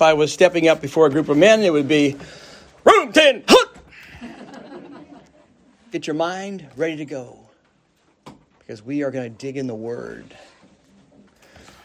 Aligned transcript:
If 0.00 0.04
I 0.04 0.14
was 0.14 0.32
stepping 0.32 0.66
up 0.66 0.80
before 0.80 1.04
a 1.04 1.10
group 1.10 1.28
of 1.28 1.36
men, 1.36 1.60
it 1.60 1.70
would 1.70 1.86
be 1.86 2.16
room 2.84 3.12
10, 3.12 3.44
hook! 3.46 3.76
Get 5.92 6.06
your 6.06 6.14
mind 6.14 6.66
ready 6.74 6.96
to 6.96 7.04
go 7.04 7.38
because 8.60 8.82
we 8.82 9.02
are 9.02 9.10
going 9.10 9.30
to 9.30 9.38
dig 9.38 9.58
in 9.58 9.66
the 9.66 9.74
Word. 9.74 10.34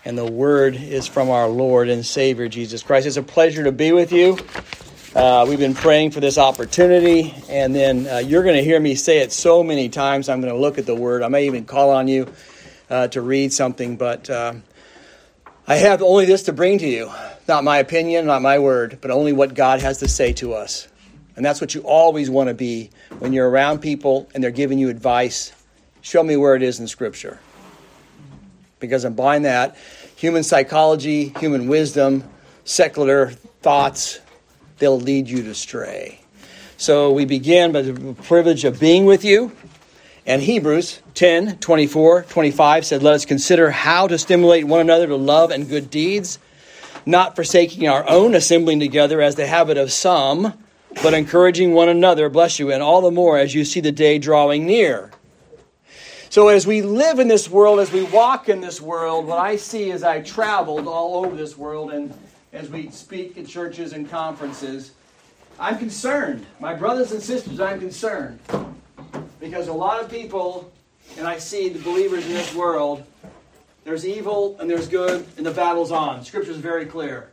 And 0.05 0.17
the 0.17 0.31
Word 0.31 0.77
is 0.77 1.07
from 1.07 1.29
our 1.29 1.49
Lord 1.49 1.89
and 1.89 2.05
Savior 2.05 2.47
Jesus 2.47 2.83
Christ. 2.83 3.05
It's 3.05 3.17
a 3.17 3.21
pleasure 3.21 3.65
to 3.65 3.73
be 3.73 3.91
with 3.91 4.13
you. 4.13 4.37
Uh, 5.13 5.45
we've 5.49 5.59
been 5.59 5.75
praying 5.75 6.11
for 6.11 6.21
this 6.21 6.37
opportunity, 6.37 7.35
and 7.49 7.75
then 7.75 8.07
uh, 8.07 8.19
you're 8.19 8.43
going 8.43 8.55
to 8.55 8.63
hear 8.63 8.79
me 8.79 8.95
say 8.95 9.19
it 9.19 9.33
so 9.33 9.61
many 9.61 9.89
times. 9.89 10.29
I'm 10.29 10.39
going 10.39 10.53
to 10.53 10.57
look 10.57 10.77
at 10.77 10.85
the 10.85 10.95
Word. 10.95 11.21
I 11.21 11.27
may 11.27 11.47
even 11.47 11.65
call 11.65 11.89
on 11.89 12.07
you 12.07 12.31
uh, 12.89 13.09
to 13.09 13.19
read 13.19 13.51
something, 13.51 13.97
but 13.97 14.29
uh, 14.29 14.53
I 15.67 15.75
have 15.75 16.01
only 16.01 16.23
this 16.23 16.43
to 16.43 16.53
bring 16.53 16.77
to 16.77 16.87
you. 16.87 17.11
Not 17.47 17.63
my 17.63 17.77
opinion, 17.77 18.25
not 18.25 18.41
my 18.41 18.59
word, 18.59 18.99
but 19.01 19.11
only 19.11 19.33
what 19.33 19.53
God 19.53 19.81
has 19.81 19.99
to 19.99 20.07
say 20.07 20.33
to 20.33 20.53
us. 20.53 20.87
And 21.35 21.45
that's 21.45 21.61
what 21.61 21.75
you 21.75 21.81
always 21.81 22.29
want 22.29 22.49
to 22.49 22.53
be 22.53 22.89
when 23.19 23.33
you're 23.33 23.49
around 23.49 23.79
people 23.79 24.29
and 24.33 24.43
they're 24.43 24.51
giving 24.51 24.79
you 24.79 24.89
advice. 24.89 25.51
Show 26.01 26.23
me 26.23 26.37
where 26.37 26.55
it 26.55 26.63
is 26.63 26.79
in 26.79 26.87
Scripture. 26.87 27.39
Because 28.79 29.03
I'm 29.03 29.13
buying 29.13 29.43
that. 29.43 29.75
Human 30.15 30.43
psychology, 30.43 31.33
human 31.39 31.67
wisdom, 31.67 32.23
secular 32.63 33.31
thoughts, 33.61 34.19
they'll 34.79 34.99
lead 34.99 35.27
you 35.27 35.43
to 35.43 35.53
stray. 35.53 36.21
So 36.77 37.11
we 37.11 37.25
begin 37.25 37.71
by 37.71 37.83
the 37.83 38.13
privilege 38.23 38.65
of 38.65 38.79
being 38.79 39.05
with 39.05 39.23
you. 39.23 39.51
And 40.25 40.41
Hebrews 40.41 41.01
10 41.13 41.59
24, 41.59 42.23
25 42.23 42.85
said, 42.85 43.03
Let 43.03 43.13
us 43.13 43.25
consider 43.25 43.71
how 43.71 44.07
to 44.07 44.17
stimulate 44.17 44.65
one 44.65 44.81
another 44.81 45.07
to 45.07 45.15
love 45.15 45.51
and 45.51 45.69
good 45.69 45.89
deeds, 45.89 46.39
not 47.05 47.35
forsaking 47.35 47.87
our 47.87 48.07
own 48.09 48.35
assembling 48.35 48.79
together 48.79 49.21
as 49.21 49.35
the 49.35 49.47
habit 49.47 49.77
of 49.77 49.91
some 49.91 50.53
but 51.01 51.13
encouraging 51.13 51.73
one 51.73 51.89
another, 51.89 52.29
bless 52.29 52.59
you, 52.59 52.71
and 52.71 52.81
all 52.81 53.01
the 53.01 53.11
more 53.11 53.37
as 53.37 53.53
you 53.53 53.65
see 53.65 53.79
the 53.79 53.91
day 53.91 54.17
drawing 54.17 54.65
near. 54.65 55.11
So, 56.29 56.47
as 56.47 56.65
we 56.65 56.81
live 56.81 57.19
in 57.19 57.27
this 57.27 57.49
world, 57.49 57.79
as 57.79 57.91
we 57.91 58.03
walk 58.03 58.49
in 58.49 58.61
this 58.61 58.81
world, 58.81 59.25
what 59.25 59.39
I 59.39 59.55
see 59.55 59.91
as 59.91 60.03
I 60.03 60.21
traveled 60.21 60.87
all 60.87 61.23
over 61.23 61.35
this 61.35 61.57
world 61.57 61.91
and 61.91 62.13
as 62.51 62.69
we 62.69 62.89
speak 62.89 63.37
at 63.37 63.47
churches 63.47 63.93
and 63.93 64.09
conferences, 64.09 64.91
I'm 65.59 65.77
concerned. 65.77 66.45
My 66.59 66.73
brothers 66.73 67.11
and 67.11 67.21
sisters, 67.21 67.59
I'm 67.59 67.79
concerned. 67.79 68.39
Because 69.39 69.67
a 69.67 69.73
lot 69.73 70.01
of 70.01 70.09
people, 70.09 70.71
and 71.17 71.27
I 71.27 71.37
see 71.37 71.69
the 71.69 71.79
believers 71.79 72.25
in 72.25 72.33
this 72.33 72.53
world, 72.55 73.05
there's 73.85 74.05
evil 74.05 74.57
and 74.59 74.69
there's 74.69 74.89
good, 74.89 75.25
and 75.37 75.45
the 75.45 75.51
battle's 75.51 75.93
on. 75.93 76.25
Scripture 76.25 76.51
is 76.51 76.57
very 76.57 76.85
clear 76.85 77.29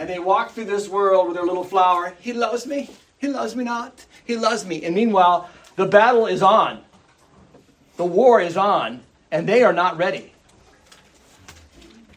and 0.00 0.08
they 0.08 0.18
walk 0.18 0.52
through 0.52 0.64
this 0.64 0.88
world 0.88 1.26
with 1.26 1.36
their 1.36 1.44
little 1.44 1.62
flower. 1.62 2.14
He 2.20 2.32
loves 2.32 2.66
me. 2.66 2.88
He 3.18 3.28
loves 3.28 3.54
me 3.54 3.64
not. 3.64 4.06
He 4.24 4.34
loves 4.34 4.64
me. 4.64 4.82
And 4.82 4.94
meanwhile, 4.94 5.50
the 5.76 5.84
battle 5.84 6.26
is 6.26 6.42
on. 6.42 6.80
The 7.98 8.06
war 8.06 8.40
is 8.40 8.56
on, 8.56 9.02
and 9.30 9.46
they 9.46 9.62
are 9.62 9.74
not 9.74 9.98
ready. 9.98 10.32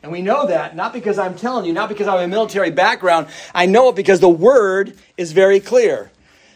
And 0.01 0.13
we 0.13 0.21
know 0.21 0.47
that 0.47 0.77
not 0.77 0.93
because 0.93 1.19
I'm 1.19 1.35
telling 1.35 1.65
you, 1.65 1.73
not 1.73 1.89
because 1.89 2.07
I 2.07 2.13
have 2.13 2.21
a 2.21 2.27
military 2.29 2.71
background. 2.71 3.27
I 3.53 3.65
know 3.65 3.89
it 3.89 3.97
because 3.97 4.21
the 4.21 4.29
word 4.29 4.97
is 5.17 5.33
very 5.33 5.59
clear. 5.59 6.09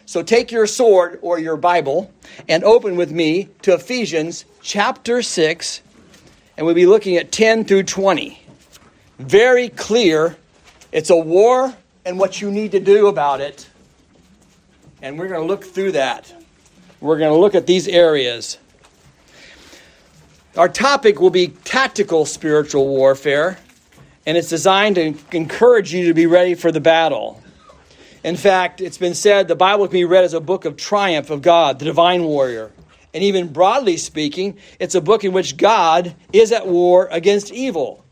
So 0.06 0.22
take 0.22 0.50
your 0.50 0.66
sword 0.66 1.18
or 1.20 1.38
your 1.38 1.58
Bible 1.58 2.10
and 2.48 2.64
open 2.64 2.96
with 2.96 3.12
me 3.12 3.50
to 3.62 3.74
Ephesians 3.74 4.46
chapter 4.62 5.20
6, 5.20 5.82
and 6.58 6.66
we'll 6.66 6.74
be 6.74 6.86
looking 6.86 7.16
at 7.16 7.30
10 7.30 7.64
through 7.66 7.84
20. 7.84 8.42
Very 9.20 9.68
clear 9.68 10.36
it's 10.90 11.08
a 11.08 11.16
war 11.16 11.72
and 12.04 12.18
what 12.18 12.40
you 12.40 12.50
need 12.50 12.72
to 12.72 12.80
do 12.80 13.06
about 13.06 13.40
it. 13.40 13.70
And 15.00 15.16
we're 15.16 15.28
going 15.28 15.40
to 15.40 15.46
look 15.46 15.62
through 15.62 15.92
that. 15.92 16.34
We're 17.00 17.18
going 17.18 17.32
to 17.32 17.38
look 17.38 17.54
at 17.54 17.68
these 17.68 17.86
areas. 17.86 18.58
Our 20.56 20.68
topic 20.68 21.20
will 21.20 21.30
be 21.30 21.48
tactical 21.48 22.26
spiritual 22.26 22.88
warfare, 22.88 23.56
and 24.26 24.36
it's 24.36 24.48
designed 24.48 24.96
to 24.96 25.14
encourage 25.30 25.94
you 25.94 26.08
to 26.08 26.14
be 26.14 26.26
ready 26.26 26.56
for 26.56 26.72
the 26.72 26.80
battle. 26.80 27.40
In 28.24 28.34
fact, 28.34 28.80
it's 28.80 28.98
been 28.98 29.14
said 29.14 29.46
the 29.46 29.54
Bible 29.54 29.86
can 29.86 29.92
be 29.92 30.04
read 30.04 30.24
as 30.24 30.34
a 30.34 30.40
book 30.40 30.64
of 30.64 30.76
triumph 30.76 31.30
of 31.30 31.40
God, 31.40 31.78
the 31.78 31.84
divine 31.84 32.24
warrior. 32.24 32.72
And 33.18 33.24
even 33.24 33.48
broadly 33.48 33.96
speaking, 33.96 34.58
it's 34.78 34.94
a 34.94 35.00
book 35.00 35.24
in 35.24 35.32
which 35.32 35.56
God 35.56 36.14
is 36.32 36.52
at 36.52 36.68
war 36.68 37.08
against 37.10 37.50
evil. 37.50 38.04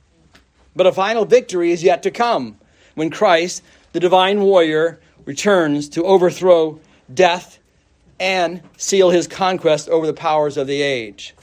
But 0.74 0.88
a 0.88 0.92
final 0.92 1.24
victory 1.24 1.70
is 1.70 1.84
yet 1.84 2.02
to 2.02 2.10
come 2.10 2.56
when 2.96 3.10
Christ, 3.10 3.62
the 3.92 4.00
divine 4.00 4.40
warrior, 4.40 4.98
returns 5.24 5.88
to 5.90 6.02
overthrow 6.02 6.80
death 7.14 7.60
and 8.18 8.60
seal 8.78 9.10
his 9.10 9.28
conquest 9.28 9.88
over 9.90 10.08
the 10.08 10.12
powers 10.12 10.56
of 10.56 10.66
the 10.66 10.82
age. 10.82 11.36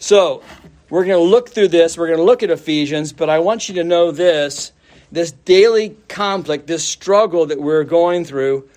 So, 0.00 0.42
we're 0.90 1.04
going 1.04 1.24
to 1.24 1.30
look 1.30 1.50
through 1.50 1.68
this. 1.68 1.96
We're 1.96 2.08
going 2.08 2.18
to 2.18 2.24
look 2.24 2.42
at 2.42 2.50
Ephesians, 2.50 3.12
but 3.12 3.30
I 3.30 3.38
want 3.38 3.68
you 3.68 3.76
to 3.76 3.84
know 3.84 4.10
this 4.10 4.72
this 5.12 5.30
daily 5.30 5.96
conflict, 6.08 6.66
this 6.66 6.82
struggle 6.82 7.46
that 7.46 7.60
we're 7.60 7.84
going 7.84 8.24
through. 8.24 8.68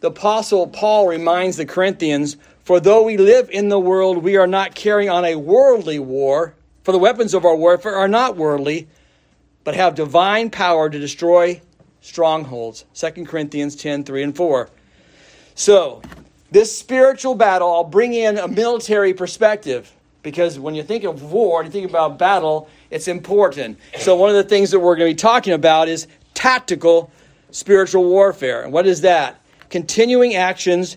The 0.00 0.08
Apostle 0.08 0.66
Paul 0.66 1.06
reminds 1.06 1.56
the 1.56 1.66
Corinthians 1.66 2.36
For 2.64 2.80
though 2.80 3.02
we 3.02 3.18
live 3.18 3.50
in 3.50 3.68
the 3.68 3.78
world, 3.78 4.18
we 4.18 4.36
are 4.36 4.46
not 4.46 4.74
carrying 4.74 5.10
on 5.10 5.24
a 5.26 5.36
worldly 5.36 5.98
war, 5.98 6.54
for 6.82 6.92
the 6.92 6.98
weapons 6.98 7.34
of 7.34 7.44
our 7.44 7.54
warfare 7.54 7.94
are 7.94 8.08
not 8.08 8.36
worldly, 8.36 8.88
but 9.64 9.74
have 9.74 9.94
divine 9.94 10.48
power 10.48 10.88
to 10.88 10.98
destroy 10.98 11.60
strongholds. 12.00 12.86
2 12.94 13.26
Corinthians 13.26 13.76
10 13.76 14.04
3 14.04 14.22
and 14.22 14.36
4. 14.36 14.70
So, 15.54 16.00
this 16.50 16.76
spiritual 16.76 17.34
battle, 17.34 17.70
I'll 17.70 17.84
bring 17.84 18.14
in 18.14 18.38
a 18.38 18.48
military 18.48 19.12
perspective 19.12 19.92
because 20.22 20.58
when 20.58 20.74
you 20.74 20.82
think 20.82 21.04
of 21.04 21.22
war 21.22 21.60
and 21.60 21.68
you 21.68 21.72
think 21.72 21.90
about 21.90 22.18
battle, 22.18 22.70
it's 22.90 23.08
important. 23.08 23.78
So, 23.98 24.16
one 24.16 24.30
of 24.30 24.36
the 24.36 24.44
things 24.44 24.70
that 24.70 24.80
we're 24.80 24.96
going 24.96 25.10
to 25.10 25.14
be 25.14 25.20
talking 25.20 25.52
about 25.52 25.88
is 25.88 26.06
tactical 26.32 27.10
spiritual 27.50 28.04
warfare. 28.04 28.62
And 28.62 28.72
what 28.72 28.86
is 28.86 29.02
that? 29.02 29.40
Continuing 29.68 30.34
actions 30.34 30.96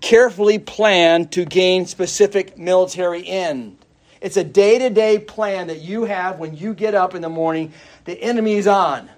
carefully 0.00 0.58
planned 0.58 1.32
to 1.32 1.44
gain 1.44 1.86
specific 1.86 2.58
military 2.58 3.26
end. 3.26 3.76
It's 4.20 4.36
a 4.36 4.44
day 4.44 4.78
to 4.78 4.90
day 4.90 5.18
plan 5.18 5.68
that 5.68 5.80
you 5.80 6.04
have 6.04 6.38
when 6.38 6.56
you 6.56 6.74
get 6.74 6.94
up 6.94 7.14
in 7.14 7.22
the 7.22 7.28
morning 7.28 7.72
the 8.04 8.20
enemy 8.22 8.54
is 8.54 8.66
on. 8.66 9.08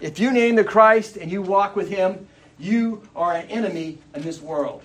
If 0.00 0.18
you 0.18 0.32
name 0.32 0.56
the 0.56 0.64
Christ 0.64 1.16
and 1.16 1.30
you 1.30 1.40
walk 1.40 1.76
with 1.76 1.88
him, 1.88 2.26
you 2.58 3.02
are 3.14 3.34
an 3.34 3.48
enemy 3.48 3.98
in 4.14 4.22
this 4.22 4.40
world. 4.40 4.82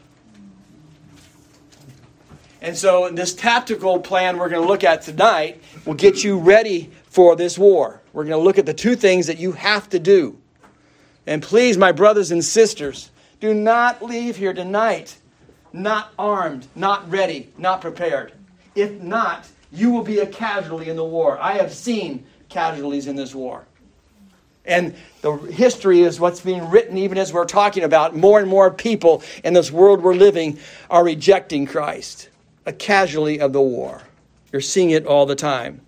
And 2.62 2.78
so, 2.78 3.10
this 3.10 3.34
tactical 3.34 4.00
plan 4.00 4.38
we're 4.38 4.50
going 4.50 4.62
to 4.62 4.68
look 4.68 4.84
at 4.84 5.02
tonight 5.02 5.62
will 5.86 5.94
get 5.94 6.24
you 6.24 6.38
ready 6.38 6.92
for 7.06 7.36
this 7.36 7.58
war. 7.58 8.02
We're 8.14 8.26
going 8.26 8.40
to 8.40 8.44
look 8.44 8.58
at 8.58 8.66
the 8.66 8.74
two 8.74 8.96
things 8.96 9.28
that 9.28 9.40
you 9.40 9.54
have 9.54 9.90
to 9.90 10.00
do. 10.00 10.38
And 11.26 11.42
please, 11.42 11.78
my 11.78 11.92
brothers 11.92 12.32
and 12.32 12.44
sisters, 12.44 13.12
do 13.40 13.54
not 13.54 14.04
leave 14.04 14.36
here 14.36 14.54
tonight 14.54 15.18
not 15.74 16.14
armed, 16.18 16.68
not 16.76 17.10
ready, 17.10 17.50
not 17.58 17.82
prepared. 17.82 18.34
If 18.76 19.02
not, 19.02 19.48
you 19.72 19.92
will 19.92 20.04
be 20.04 20.20
a 20.20 20.26
casualty 20.26 20.90
in 20.90 20.96
the 20.96 21.06
war. 21.06 21.38
I 21.40 21.54
have 21.54 21.74
seen 21.74 22.26
casualties 22.50 23.08
in 23.08 23.16
this 23.16 23.36
war. 23.36 23.66
And 24.66 24.96
the 25.22 25.36
history 25.36 26.02
is 26.02 26.20
what's 26.20 26.42
being 26.42 26.70
written 26.70 26.98
even 26.98 27.18
as 27.18 27.34
we're 27.34 27.46
talking 27.46 27.84
about. 27.84 28.16
More 28.16 28.40
and 28.40 28.48
more 28.48 28.72
people 28.72 29.24
in 29.44 29.54
this 29.54 29.72
world 29.72 30.02
we're 30.02 30.16
living 30.16 30.60
are 30.90 31.04
rejecting 31.04 31.66
Christ, 31.66 32.30
a 32.66 32.74
casualty 32.74 33.40
of 33.40 33.54
the 33.54 33.62
war. 33.62 34.02
You're 34.52 34.62
seeing 34.62 34.92
it 34.92 35.06
all 35.06 35.26
the 35.26 35.36
time. 35.36 35.82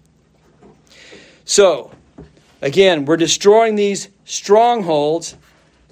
So, 1.45 1.91
again, 2.61 3.05
we're 3.05 3.17
destroying 3.17 3.75
these 3.75 4.09
strongholds 4.25 5.35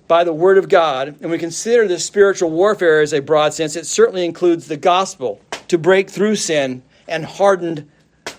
by 0.09 0.23
the 0.23 0.33
Word 0.33 0.57
of 0.57 0.67
God, 0.67 1.15
and 1.21 1.29
we 1.29 1.37
consider 1.37 1.87
this 1.87 2.03
spiritual 2.03 2.49
warfare 2.49 2.99
as 2.99 3.13
a 3.13 3.21
broad 3.21 3.53
sense. 3.53 3.75
It 3.75 3.85
certainly 3.85 4.25
includes 4.25 4.67
the 4.67 4.75
gospel 4.75 5.39
to 5.67 5.77
break 5.77 6.09
through 6.09 6.35
sin 6.35 6.81
and 7.07 7.23
hardened 7.23 7.87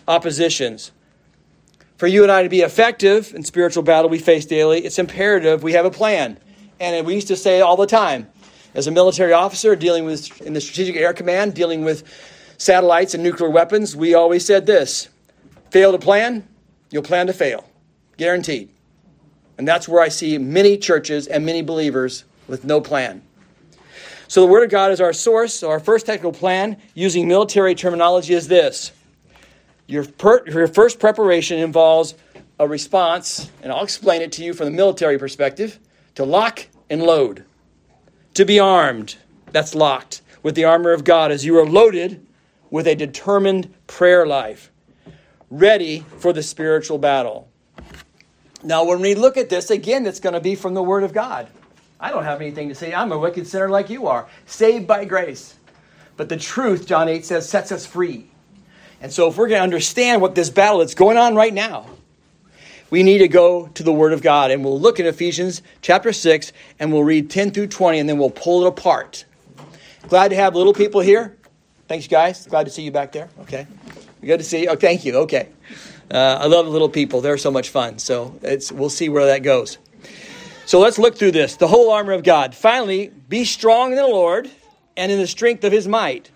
oppositions. 0.09 0.91
For 1.97 2.09
you 2.09 2.25
and 2.25 2.33
I 2.33 2.43
to 2.43 2.49
be 2.49 2.63
effective 2.63 3.33
in 3.37 3.45
spiritual 3.45 3.85
battle 3.85 4.11
we 4.11 4.19
face 4.19 4.47
daily, 4.47 4.85
it's 4.85 4.99
imperative 4.99 5.63
we 5.63 5.75
have 5.75 5.85
a 5.85 5.93
plan. 5.93 6.39
And 6.81 7.07
we 7.07 7.15
used 7.15 7.29
to 7.29 7.37
say 7.37 7.61
all 7.61 7.77
the 7.77 7.87
time, 7.87 8.29
as 8.75 8.89
a 8.89 8.91
military 8.91 9.33
officer 9.33 9.77
dealing 9.77 10.05
with 10.05 10.43
in 10.43 10.55
the 10.55 10.61
Strategic 10.61 10.97
Air 10.97 11.13
Command, 11.13 11.55
dealing 11.55 11.85
with 11.85 12.03
satellites 12.59 13.15
and 13.15 13.23
nuclear 13.23 13.49
weapons, 13.49 13.95
we 13.95 14.15
always 14.15 14.45
said 14.45 14.67
this 14.67 15.09
fail 15.71 15.93
to 15.93 15.99
plan, 15.99 16.49
you'll 16.91 17.05
plan 17.05 17.29
to 17.29 17.33
fail. 17.33 17.65
Guaranteed. 18.17 18.71
And 19.61 19.69
that's 19.69 19.87
where 19.87 20.01
I 20.01 20.09
see 20.09 20.39
many 20.39 20.79
churches 20.79 21.27
and 21.27 21.45
many 21.45 21.61
believers 21.61 22.25
with 22.49 22.65
no 22.65 22.81
plan. 22.81 23.21
So 24.27 24.41
the 24.41 24.47
Word 24.47 24.65
of 24.65 24.71
God 24.71 24.91
is 24.91 25.03
our 25.03 25.13
source. 25.13 25.53
So 25.53 25.69
our 25.69 25.79
first 25.79 26.07
technical 26.07 26.33
plan, 26.33 26.79
using 26.95 27.29
military 27.29 27.75
terminology, 27.75 28.33
is 28.33 28.49
this 28.49 28.91
your, 29.87 30.07
per, 30.07 30.49
your 30.49 30.67
first 30.67 30.99
preparation 30.99 31.59
involves 31.59 32.15
a 32.59 32.67
response, 32.67 33.51
and 33.63 33.71
I'll 33.71 33.85
explain 33.85 34.23
it 34.23 34.33
to 34.33 34.43
you 34.43 34.55
from 34.55 34.65
the 34.65 34.73
military 34.73 35.19
perspective, 35.19 35.79
to 36.15 36.25
lock 36.25 36.67
and 36.89 37.03
load. 37.03 37.45
To 38.37 38.47
be 38.47 38.59
armed, 38.59 39.19
that's 39.53 39.75
locked, 39.75 40.23
with 40.43 40.55
the 40.55 40.65
armor 40.65 40.93
of 40.93 41.05
God 41.05 41.31
as 41.31 41.45
you 41.45 41.59
are 41.59 41.67
loaded 41.67 42.27
with 42.71 42.87
a 42.87 42.95
determined 42.95 43.75
prayer 43.87 44.27
life, 44.27 44.73
ready 45.51 46.07
for 46.17 46.33
the 46.33 46.43
spiritual 46.43 46.97
battle. 46.97 47.51
Now, 48.63 48.85
when 48.85 49.01
we 49.01 49.15
look 49.15 49.37
at 49.37 49.49
this, 49.49 49.71
again, 49.71 50.07
it's 50.07 50.21
going 50.21 50.35
to 50.35 50.41
be 50.41 50.55
from 50.55 50.75
the 50.75 50.83
Word 50.83 51.03
of 51.03 51.13
God. 51.13 51.49
I 51.99 52.11
don't 52.11 52.25
have 52.25 52.41
anything 52.41 52.69
to 52.69 52.75
say. 52.75 52.95
I'm 52.95 53.13
a 53.13 53.19
wicked 53.19 53.47
sinner 53.47 53.69
like 53.69 53.91
you 53.91 54.07
are, 54.07 54.29
saved 54.47 54.87
by 54.87 55.05
grace. 55.05 55.57
But 56.17 56.29
the 56.29 56.37
truth, 56.37 56.87
John 56.87 57.09
8 57.09 57.25
says, 57.25 57.49
sets 57.49 57.73
us 57.73 57.87
free. 57.87 58.27
And 59.01 59.11
so, 59.13 59.29
if 59.29 59.37
we're 59.37 59.49
going 59.49 59.61
to 59.61 59.65
understand 59.65 60.21
what 60.21 60.35
this 60.35 60.51
battle 60.51 60.81
that's 60.81 60.95
going 60.95 61.17
on 61.17 61.35
right 61.35 61.55
now, 61.55 61.87
we 62.91 63.03
need 63.03 63.19
to 63.19 63.29
go 63.29 63.69
to 63.69 63.83
the 63.83 63.93
Word 63.93 64.13
of 64.13 64.21
God. 64.21 64.51
And 64.51 64.65
we'll 64.65 64.79
look 64.79 65.01
at 65.01 65.07
Ephesians 65.07 65.63
chapter 65.81 66.13
6 66.13 66.53
and 66.79 66.93
we'll 66.93 67.05
read 67.05 67.31
10 67.31 67.53
through 67.53 67.69
20 67.69 67.99
and 67.99 68.09
then 68.09 68.19
we'll 68.19 68.31
pull 68.31 68.65
it 68.65 68.69
apart. 68.69 69.25
Glad 70.09 70.29
to 70.29 70.37
have 70.37 70.55
little 70.55 70.75
people 70.75 71.01
here. 71.01 71.37
Thanks, 71.89 72.07
guys. 72.07 72.47
Glad 72.47 72.65
to 72.65 72.71
see 72.71 72.83
you 72.83 72.91
back 72.91 73.13
there. 73.13 73.29
Okay. 73.41 73.67
Good 74.21 74.39
to 74.39 74.45
see 74.45 74.63
you. 74.63 74.69
Oh, 74.69 74.77
thank 74.77 75.05
you. 75.05 75.17
Okay. 75.19 75.49
Uh, 76.11 76.39
I 76.41 76.47
love 76.47 76.67
little 76.67 76.89
people. 76.89 77.21
They're 77.21 77.39
so 77.39 77.51
much 77.51 77.69
fun. 77.69 77.99
So 77.99 78.39
it's, 78.43 78.73
we'll 78.73 78.91
see 78.91 79.09
where 79.09 79.27
that 79.27 79.43
goes. 79.43 79.79
So 80.67 80.81
let's 80.81 80.99
look 80.99 81.17
through 81.17 81.33
this. 81.33 81.57
The 81.57 81.69
whole 81.69 81.91
armor 81.91 82.13
of 82.13 82.23
God. 82.23 82.55
Finally, 82.55 83.13
be 83.29 83.45
strong 83.45 83.93
in 83.93 83.97
the 83.97 84.07
Lord 84.07 84.51
and 84.97 85.11
in 85.11 85.19
the 85.19 85.27
strength 85.27 85.65
of 85.65 85.73
his 85.73 85.87
might. 85.87 86.31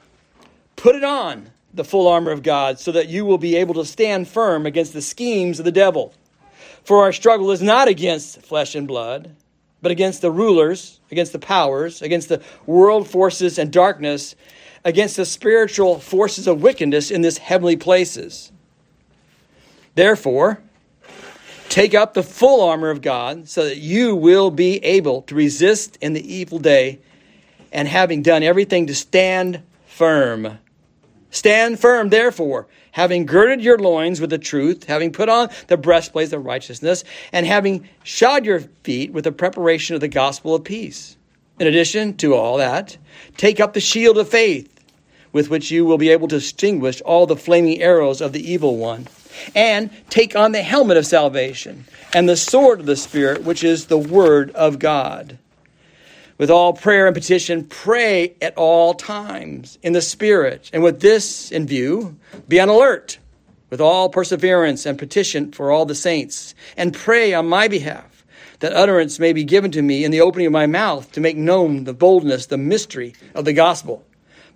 Put 0.76 0.96
it 0.96 1.04
on, 1.04 1.50
the 1.72 1.84
full 1.84 2.08
armor 2.08 2.30
of 2.30 2.42
God, 2.42 2.78
so 2.78 2.92
that 2.92 3.08
you 3.08 3.24
will 3.24 3.38
be 3.38 3.56
able 3.56 3.74
to 3.74 3.84
stand 3.84 4.28
firm 4.28 4.66
against 4.66 4.92
the 4.92 5.02
schemes 5.02 5.58
of 5.58 5.64
the 5.64 5.72
devil. 5.72 6.14
For 6.84 7.02
our 7.02 7.12
struggle 7.12 7.50
is 7.50 7.62
not 7.62 7.88
against 7.88 8.42
flesh 8.42 8.74
and 8.74 8.86
blood, 8.86 9.34
but 9.82 9.90
against 9.92 10.22
the 10.22 10.30
rulers, 10.30 11.00
against 11.10 11.32
the 11.32 11.38
powers, 11.38 12.02
against 12.02 12.28
the 12.28 12.42
world 12.66 13.08
forces 13.08 13.58
and 13.58 13.72
darkness, 13.72 14.34
against 14.84 15.16
the 15.16 15.24
spiritual 15.24 15.98
forces 15.98 16.46
of 16.46 16.62
wickedness 16.62 17.10
in 17.10 17.22
this 17.22 17.38
heavenly 17.38 17.76
places. 17.76 18.50
Therefore, 19.94 20.60
take 21.68 21.94
up 21.94 22.14
the 22.14 22.22
full 22.22 22.62
armor 22.62 22.90
of 22.90 23.02
God 23.02 23.48
so 23.48 23.64
that 23.64 23.78
you 23.78 24.14
will 24.14 24.50
be 24.50 24.84
able 24.84 25.22
to 25.22 25.34
resist 25.34 25.96
in 26.00 26.12
the 26.12 26.34
evil 26.34 26.58
day 26.58 27.00
and 27.72 27.88
having 27.88 28.22
done 28.22 28.42
everything 28.42 28.86
to 28.86 28.94
stand 28.94 29.62
firm. 29.86 30.58
Stand 31.30 31.80
firm, 31.80 32.10
therefore, 32.10 32.68
having 32.92 33.26
girded 33.26 33.60
your 33.60 33.76
loins 33.76 34.20
with 34.20 34.30
the 34.30 34.38
truth, 34.38 34.84
having 34.84 35.10
put 35.10 35.28
on 35.28 35.50
the 35.66 35.76
breastplate 35.76 36.32
of 36.32 36.44
righteousness, 36.44 37.02
and 37.32 37.44
having 37.44 37.88
shod 38.04 38.46
your 38.46 38.60
feet 38.84 39.12
with 39.12 39.24
the 39.24 39.32
preparation 39.32 39.96
of 39.96 40.00
the 40.00 40.06
gospel 40.06 40.54
of 40.54 40.62
peace. 40.62 41.16
In 41.58 41.66
addition 41.66 42.16
to 42.18 42.34
all 42.34 42.58
that, 42.58 42.96
take 43.36 43.58
up 43.58 43.74
the 43.74 43.80
shield 43.80 44.16
of 44.16 44.28
faith, 44.28 44.70
with 45.32 45.50
which 45.50 45.72
you 45.72 45.84
will 45.84 45.98
be 45.98 46.10
able 46.10 46.28
to 46.28 46.36
extinguish 46.36 47.00
all 47.00 47.26
the 47.26 47.34
flaming 47.34 47.82
arrows 47.82 48.20
of 48.20 48.32
the 48.32 48.52
evil 48.52 48.76
one. 48.76 49.08
And 49.54 49.90
take 50.10 50.36
on 50.36 50.52
the 50.52 50.62
helmet 50.62 50.96
of 50.96 51.06
salvation 51.06 51.84
and 52.12 52.28
the 52.28 52.36
sword 52.36 52.80
of 52.80 52.86
the 52.86 52.96
Spirit, 52.96 53.44
which 53.44 53.64
is 53.64 53.86
the 53.86 53.98
word 53.98 54.50
of 54.50 54.78
God 54.78 55.38
with 56.38 56.50
all 56.50 56.72
prayer 56.72 57.06
and 57.06 57.14
petition, 57.14 57.64
pray 57.64 58.34
at 58.42 58.56
all 58.56 58.94
times 58.94 59.78
in 59.82 59.92
the 59.92 60.02
Spirit. 60.02 60.70
And 60.72 60.82
with 60.82 61.00
this 61.00 61.50
in 61.50 61.66
view, 61.66 62.16
be 62.48 62.60
on 62.60 62.68
alert 62.68 63.18
with 63.70 63.80
all 63.80 64.08
perseverance 64.08 64.86
and 64.86 64.98
petition 64.98 65.52
for 65.52 65.70
all 65.70 65.86
the 65.86 65.94
saints, 65.94 66.54
and 66.76 66.94
pray 66.94 67.34
on 67.34 67.46
my 67.46 67.66
behalf 67.66 68.24
that 68.60 68.72
utterance 68.72 69.18
may 69.18 69.32
be 69.32 69.44
given 69.44 69.70
to 69.72 69.82
me 69.82 70.04
in 70.04 70.10
the 70.10 70.20
opening 70.20 70.46
of 70.46 70.52
my 70.52 70.66
mouth 70.66 71.10
to 71.12 71.20
make 71.20 71.36
known 71.36 71.84
the 71.84 71.92
boldness, 71.92 72.46
the 72.46 72.58
mystery 72.58 73.14
of 73.34 73.44
the 73.44 73.52
gospel, 73.52 74.04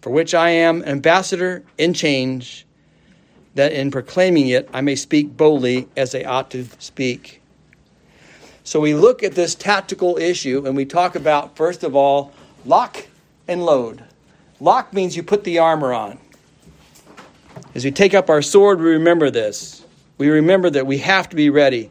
for 0.00 0.10
which 0.10 0.34
I 0.34 0.50
am 0.50 0.82
an 0.82 0.88
ambassador 0.88 1.64
in 1.78 1.94
change, 1.94 2.64
that 3.54 3.72
in 3.72 3.90
proclaiming 3.90 4.48
it 4.48 4.68
I 4.72 4.80
may 4.80 4.94
speak 4.94 5.36
boldly 5.36 5.88
as 5.96 6.14
I 6.14 6.22
ought 6.22 6.50
to 6.50 6.66
speak. 6.78 7.42
So 8.64 8.80
we 8.80 8.94
look 8.94 9.22
at 9.22 9.34
this 9.34 9.54
tactical 9.54 10.18
issue 10.18 10.64
and 10.66 10.76
we 10.76 10.84
talk 10.84 11.14
about, 11.16 11.56
first 11.56 11.84
of 11.84 11.96
all, 11.96 12.32
lock 12.66 13.06
and 13.46 13.64
load. 13.64 14.04
Lock 14.60 14.92
means 14.92 15.16
you 15.16 15.22
put 15.22 15.44
the 15.44 15.58
armor 15.58 15.92
on. 15.92 16.18
As 17.74 17.84
we 17.84 17.90
take 17.90 18.12
up 18.12 18.28
our 18.28 18.42
sword, 18.42 18.80
we 18.80 18.90
remember 18.90 19.30
this. 19.30 19.84
We 20.18 20.28
remember 20.28 20.68
that 20.70 20.86
we 20.86 20.98
have 20.98 21.28
to 21.30 21.36
be 21.36 21.48
ready. 21.48 21.90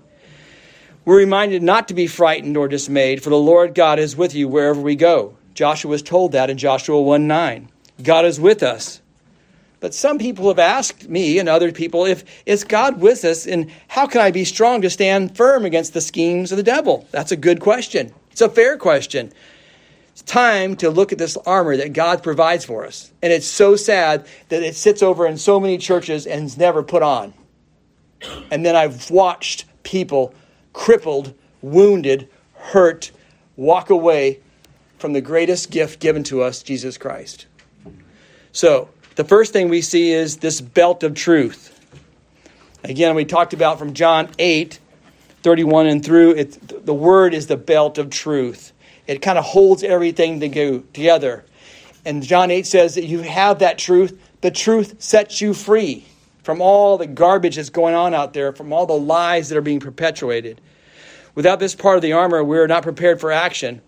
We're 1.05 1.17
reminded 1.17 1.63
not 1.63 1.87
to 1.87 1.93
be 1.93 2.07
frightened 2.07 2.57
or 2.57 2.67
dismayed, 2.67 3.23
for 3.23 3.29
the 3.29 3.37
Lord 3.37 3.73
God 3.73 3.97
is 3.97 4.17
with 4.17 4.35
you 4.35 4.47
wherever 4.47 4.81
we 4.81 4.95
go. 4.95 5.37
Joshua 5.53 5.89
was 5.89 6.03
told 6.03 6.33
that 6.33 6.49
in 6.49 6.57
Joshua 6.57 7.01
1 7.01 7.25
9. 7.25 7.69
God 8.03 8.25
is 8.25 8.39
with 8.39 8.61
us. 8.61 9.01
But 9.79 9.93
some 9.93 10.17
people 10.17 10.47
have 10.47 10.59
asked 10.59 11.07
me 11.07 11.37
and 11.37 11.47
other 11.47 11.71
people 11.71 12.05
if 12.05 12.23
is 12.45 12.63
God 12.63 12.99
with 12.99 13.23
us 13.23 13.45
and 13.45 13.71
how 13.87 14.07
can 14.07 14.21
I 14.21 14.31
be 14.31 14.43
strong 14.43 14.81
to 14.81 14.89
stand 14.89 15.37
firm 15.37 15.65
against 15.65 15.93
the 15.93 16.01
schemes 16.01 16.51
of 16.51 16.57
the 16.57 16.63
devil? 16.63 17.07
That's 17.11 17.31
a 17.31 17.37
good 17.37 17.59
question. 17.59 18.11
It's 18.31 18.41
a 18.41 18.49
fair 18.49 18.77
question. 18.77 19.31
It's 20.11 20.23
time 20.23 20.75
to 20.77 20.89
look 20.89 21.11
at 21.11 21.19
this 21.19 21.37
armor 21.37 21.77
that 21.77 21.93
God 21.93 22.23
provides 22.23 22.65
for 22.65 22.85
us. 22.85 23.11
And 23.21 23.31
it's 23.31 23.45
so 23.45 23.75
sad 23.75 24.27
that 24.49 24.63
it 24.63 24.75
sits 24.75 25.03
over 25.03 25.27
in 25.27 25.37
so 25.37 25.59
many 25.59 25.77
churches 25.77 26.25
and 26.25 26.45
is 26.45 26.57
never 26.57 26.81
put 26.81 27.03
on. 27.03 27.35
And 28.49 28.65
then 28.65 28.75
I've 28.75 29.11
watched 29.11 29.65
people 29.83 30.33
crippled, 30.73 31.35
wounded, 31.61 32.29
hurt, 32.53 33.11
walk 33.55 33.91
away 33.91 34.39
from 34.97 35.13
the 35.13 35.21
greatest 35.21 35.69
gift 35.69 35.99
given 35.99 36.23
to 36.23 36.41
us, 36.41 36.63
Jesus 36.63 36.97
Christ. 36.97 37.45
So, 38.51 38.89
the 39.17 39.23
first 39.23 39.51
thing 39.51 39.69
we 39.69 39.81
see 39.81 40.11
is 40.11 40.37
this 40.37 40.61
belt 40.61 41.03
of 41.03 41.15
truth. 41.15 41.73
Again, 42.83 43.15
we 43.15 43.25
talked 43.25 43.51
about 43.51 43.79
from 43.79 43.95
John 43.95 44.29
8, 44.37 44.79
31 45.41 45.87
and 45.87 46.05
through, 46.05 46.31
it, 46.35 46.85
the 46.85 46.93
word 46.93 47.33
is 47.33 47.47
the 47.47 47.57
belt 47.57 47.97
of 47.97 48.11
truth. 48.11 48.73
It 49.07 49.23
kind 49.23 49.39
of 49.39 49.43
holds 49.43 49.83
everything 49.83 50.39
together. 50.39 51.43
And 52.05 52.21
John 52.21 52.51
8 52.51 52.67
says 52.67 52.93
that 52.93 53.05
you 53.05 53.21
have 53.21 53.59
that 53.59 53.79
truth. 53.79 54.21
The 54.41 54.51
truth 54.51 55.01
sets 55.01 55.41
you 55.41 55.55
free 55.55 56.05
from 56.43 56.61
all 56.61 56.99
the 56.99 57.07
garbage 57.07 57.55
that's 57.55 57.71
going 57.71 57.95
on 57.95 58.13
out 58.13 58.33
there, 58.33 58.53
from 58.53 58.71
all 58.71 58.85
the 58.85 58.93
lies 58.93 59.49
that 59.49 59.57
are 59.57 59.61
being 59.61 59.79
perpetuated. 59.79 60.61
Without 61.33 61.59
this 61.59 61.73
part 61.73 61.95
of 61.95 62.03
the 62.03 62.13
armor, 62.13 62.43
we're 62.43 62.67
not 62.67 62.83
prepared 62.83 63.19
for 63.19 63.31
action. 63.31 63.81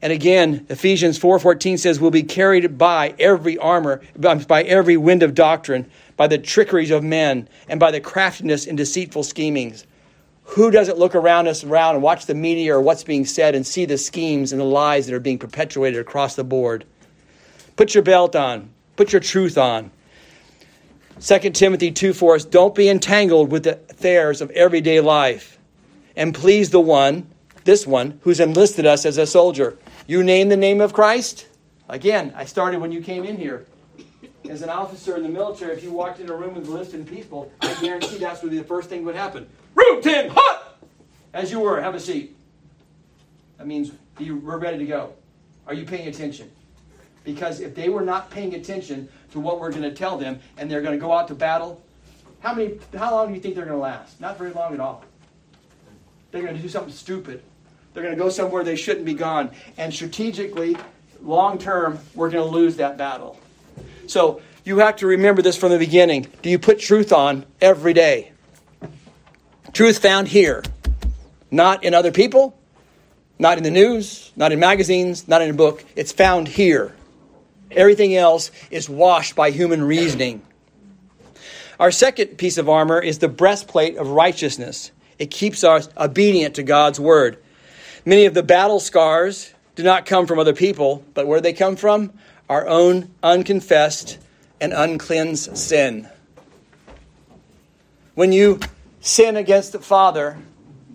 And 0.00 0.12
again, 0.12 0.64
Ephesians 0.68 1.18
4:14 1.18 1.78
says 1.78 2.00
we'll 2.00 2.10
be 2.10 2.22
carried 2.22 2.78
by 2.78 3.14
every 3.18 3.58
armor, 3.58 4.00
by 4.16 4.62
every 4.62 4.96
wind 4.96 5.22
of 5.22 5.34
doctrine, 5.34 5.86
by 6.16 6.28
the 6.28 6.38
trickeries 6.38 6.90
of 6.90 7.02
men, 7.02 7.48
and 7.68 7.80
by 7.80 7.90
the 7.90 8.00
craftiness 8.00 8.66
and 8.66 8.76
deceitful 8.76 9.24
schemings. 9.24 9.84
Who 10.44 10.70
doesn't 10.70 10.98
look 10.98 11.14
around 11.14 11.46
us 11.46 11.64
around 11.64 11.96
and 11.96 12.02
watch 12.02 12.26
the 12.26 12.34
media 12.34 12.74
or 12.74 12.80
what's 12.80 13.04
being 13.04 13.26
said 13.26 13.54
and 13.54 13.66
see 13.66 13.84
the 13.84 13.98
schemes 13.98 14.52
and 14.52 14.60
the 14.60 14.64
lies 14.64 15.06
that 15.06 15.14
are 15.14 15.20
being 15.20 15.38
perpetuated 15.38 16.00
across 16.00 16.36
the 16.36 16.44
board? 16.44 16.84
Put 17.76 17.94
your 17.94 18.02
belt 18.02 18.34
on. 18.34 18.70
Put 18.96 19.12
your 19.12 19.20
truth 19.20 19.58
on. 19.58 19.90
2 21.20 21.50
Timothy 21.50 21.90
2 21.90 22.12
4 22.12 22.36
us, 22.36 22.44
don't 22.44 22.74
be 22.74 22.88
entangled 22.88 23.50
with 23.50 23.64
the 23.64 23.78
affairs 23.90 24.40
of 24.40 24.50
everyday 24.52 25.00
life. 25.00 25.58
And 26.16 26.34
please 26.34 26.70
the 26.70 26.80
one, 26.80 27.26
this 27.64 27.86
one, 27.86 28.18
who's 28.22 28.40
enlisted 28.40 28.86
us 28.86 29.04
as 29.04 29.18
a 29.18 29.26
soldier. 29.26 29.76
You 30.08 30.22
name 30.22 30.48
the 30.48 30.56
name 30.56 30.80
of 30.80 30.94
Christ? 30.94 31.46
Again, 31.86 32.32
I 32.34 32.46
started 32.46 32.80
when 32.80 32.90
you 32.90 33.02
came 33.02 33.24
in 33.24 33.36
here. 33.36 33.66
As 34.48 34.62
an 34.62 34.70
officer 34.70 35.14
in 35.18 35.22
the 35.22 35.28
military, 35.28 35.76
if 35.76 35.84
you 35.84 35.92
walked 35.92 36.18
in 36.18 36.30
a 36.30 36.34
room 36.34 36.54
with 36.54 36.64
enlisted 36.64 37.06
people, 37.06 37.52
I 37.60 37.74
guarantee 37.74 38.16
that's 38.16 38.40
would 38.40 38.50
be 38.50 38.56
the 38.56 38.64
first 38.64 38.88
thing 38.88 39.04
would 39.04 39.14
happen. 39.14 39.46
Room 39.74 40.00
10, 40.00 40.30
hot! 40.30 40.78
As 41.34 41.50
you 41.50 41.60
were, 41.60 41.78
have 41.78 41.94
a 41.94 42.00
seat. 42.00 42.34
That 43.58 43.66
means 43.66 43.92
we're 44.18 44.56
ready 44.56 44.78
to 44.78 44.86
go. 44.86 45.12
Are 45.66 45.74
you 45.74 45.84
paying 45.84 46.08
attention? 46.08 46.50
Because 47.22 47.60
if 47.60 47.74
they 47.74 47.90
were 47.90 48.00
not 48.00 48.30
paying 48.30 48.54
attention 48.54 49.10
to 49.32 49.40
what 49.40 49.60
we're 49.60 49.70
going 49.70 49.82
to 49.82 49.92
tell 49.92 50.16
them 50.16 50.40
and 50.56 50.70
they're 50.70 50.80
going 50.80 50.98
to 50.98 51.04
go 51.04 51.12
out 51.12 51.28
to 51.28 51.34
battle, 51.34 51.84
how 52.40 52.54
many 52.54 52.78
how 52.96 53.14
long 53.14 53.28
do 53.28 53.34
you 53.34 53.40
think 53.40 53.56
they're 53.56 53.66
going 53.66 53.76
to 53.76 53.82
last? 53.82 54.22
Not 54.22 54.38
very 54.38 54.52
long 54.52 54.72
at 54.72 54.80
all. 54.80 55.04
They're 56.30 56.40
going 56.40 56.56
to 56.56 56.62
do 56.62 56.68
something 56.70 56.94
stupid. 56.94 57.42
They're 57.94 58.02
going 58.02 58.14
to 58.14 58.22
go 58.22 58.28
somewhere 58.28 58.64
they 58.64 58.76
shouldn't 58.76 59.06
be 59.06 59.14
gone. 59.14 59.50
And 59.76 59.92
strategically, 59.92 60.76
long 61.22 61.58
term, 61.58 61.98
we're 62.14 62.30
going 62.30 62.44
to 62.44 62.50
lose 62.50 62.76
that 62.76 62.96
battle. 62.96 63.38
So 64.06 64.40
you 64.64 64.78
have 64.78 64.96
to 64.96 65.06
remember 65.06 65.42
this 65.42 65.56
from 65.56 65.70
the 65.70 65.78
beginning. 65.78 66.26
Do 66.42 66.50
you 66.50 66.58
put 66.58 66.78
truth 66.78 67.12
on 67.12 67.46
every 67.60 67.92
day? 67.92 68.32
Truth 69.72 69.98
found 69.98 70.28
here, 70.28 70.62
not 71.50 71.84
in 71.84 71.94
other 71.94 72.10
people, 72.10 72.58
not 73.38 73.58
in 73.58 73.64
the 73.64 73.70
news, 73.70 74.32
not 74.36 74.52
in 74.52 74.58
magazines, 74.58 75.28
not 75.28 75.42
in 75.42 75.50
a 75.50 75.54
book. 75.54 75.84
It's 75.94 76.12
found 76.12 76.48
here. 76.48 76.94
Everything 77.70 78.16
else 78.16 78.50
is 78.70 78.88
washed 78.88 79.36
by 79.36 79.50
human 79.50 79.82
reasoning. 79.82 80.42
Our 81.78 81.90
second 81.90 82.38
piece 82.38 82.58
of 82.58 82.68
armor 82.68 83.00
is 83.00 83.18
the 83.18 83.28
breastplate 83.28 83.96
of 83.96 84.08
righteousness. 84.08 84.90
It 85.18 85.30
keeps 85.30 85.62
us 85.62 85.88
obedient 85.96 86.56
to 86.56 86.62
God's 86.62 86.98
word. 86.98 87.38
Many 88.08 88.24
of 88.24 88.32
the 88.32 88.42
battle 88.42 88.80
scars 88.80 89.52
do 89.76 89.82
not 89.82 90.06
come 90.06 90.26
from 90.26 90.38
other 90.38 90.54
people, 90.54 91.04
but 91.12 91.26
where 91.26 91.42
they 91.42 91.52
come 91.52 91.76
from? 91.76 92.10
Our 92.48 92.66
own 92.66 93.10
unconfessed 93.22 94.16
and 94.62 94.72
uncleansed 94.72 95.58
sin. 95.58 96.08
When 98.14 98.32
you 98.32 98.60
sin 99.00 99.36
against 99.36 99.72
the 99.72 99.78
Father, 99.78 100.38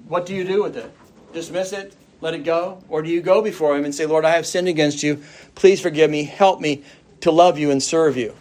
what 0.08 0.26
do 0.26 0.34
you 0.34 0.44
do 0.44 0.64
with 0.64 0.76
it? 0.76 0.92
Dismiss 1.34 1.72
it? 1.72 1.96
Let 2.20 2.34
it 2.34 2.44
go? 2.44 2.84
Or 2.90 3.04
do 3.04 3.12
you 3.12 3.22
go 3.22 3.44
before 3.44 3.78
Him 3.78 3.86
and 3.86 3.94
say, 3.94 4.08
Lord, 4.08 4.26
I 4.26 4.32
have 4.32 4.48
sinned 4.48 4.68
against 4.68 5.04
you. 5.04 5.22
Please 5.54 5.80
forgive 5.80 6.10
me. 6.10 6.24
Help 6.24 6.62
me 6.62 6.84
to 7.22 7.30
love 7.30 7.60
you 7.60 7.70
and 7.70 7.84
serve 7.84 8.18
you. 8.18 8.34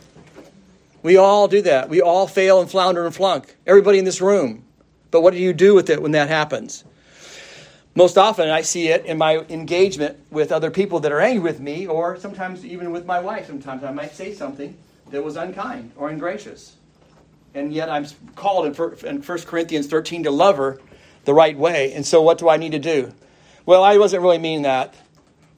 We 1.03 1.19
all 1.19 1.47
do 1.47 1.61
that. 1.61 1.91
We 1.91 2.01
all 2.01 2.27
fail 2.27 2.59
and 2.59 2.71
flounder 2.71 3.05
and 3.05 3.15
flunk. 3.15 3.55
Everybody 3.67 3.99
in 3.99 4.07
this 4.07 4.23
room. 4.23 4.65
But 5.11 5.21
what 5.21 5.35
do 5.35 5.41
you 5.41 5.53
do 5.53 5.75
with 5.75 5.91
it 5.91 6.01
when 6.01 6.13
that 6.13 6.31
happens? 6.31 6.85
Most 7.95 8.17
often, 8.17 8.49
I 8.49 8.63
see 8.63 8.89
it 8.89 9.05
in 9.05 9.19
my 9.19 9.39
engagement 9.51 10.19
with 10.31 10.51
other 10.51 10.71
people 10.71 11.01
that 11.01 11.13
are 11.13 11.21
angry 11.21 11.43
with 11.43 11.61
me, 11.61 11.87
or 11.87 12.19
sometimes 12.19 12.65
even 12.65 12.91
with 12.91 13.05
my 13.05 13.21
wife. 13.21 13.47
Sometimes 13.47 13.85
I 13.85 13.93
might 13.93 14.15
say 14.15 14.33
something 14.33 14.77
that 15.11 15.23
was 15.23 15.37
unkind 15.37 15.93
or 15.97 16.09
ungracious. 16.09 16.77
And 17.55 17.71
yet 17.71 17.91
I'm 17.91 18.07
called 18.35 18.67
in 18.67 19.23
1 19.23 19.39
Corinthians 19.43 19.87
13 19.89 20.23
to 20.23 20.31
love 20.31 20.57
her 20.57 20.81
the 21.25 21.35
right 21.35 21.57
way. 21.57 21.93
And 21.93 22.07
so, 22.07 22.23
what 22.23 22.39
do 22.39 22.49
I 22.49 22.57
need 22.57 22.73
to 22.73 22.79
do? 22.79 23.13
Well, 23.67 23.85
I 23.85 23.99
wasn't 23.99 24.23
really 24.23 24.39
meaning 24.39 24.63
that. 24.63 24.95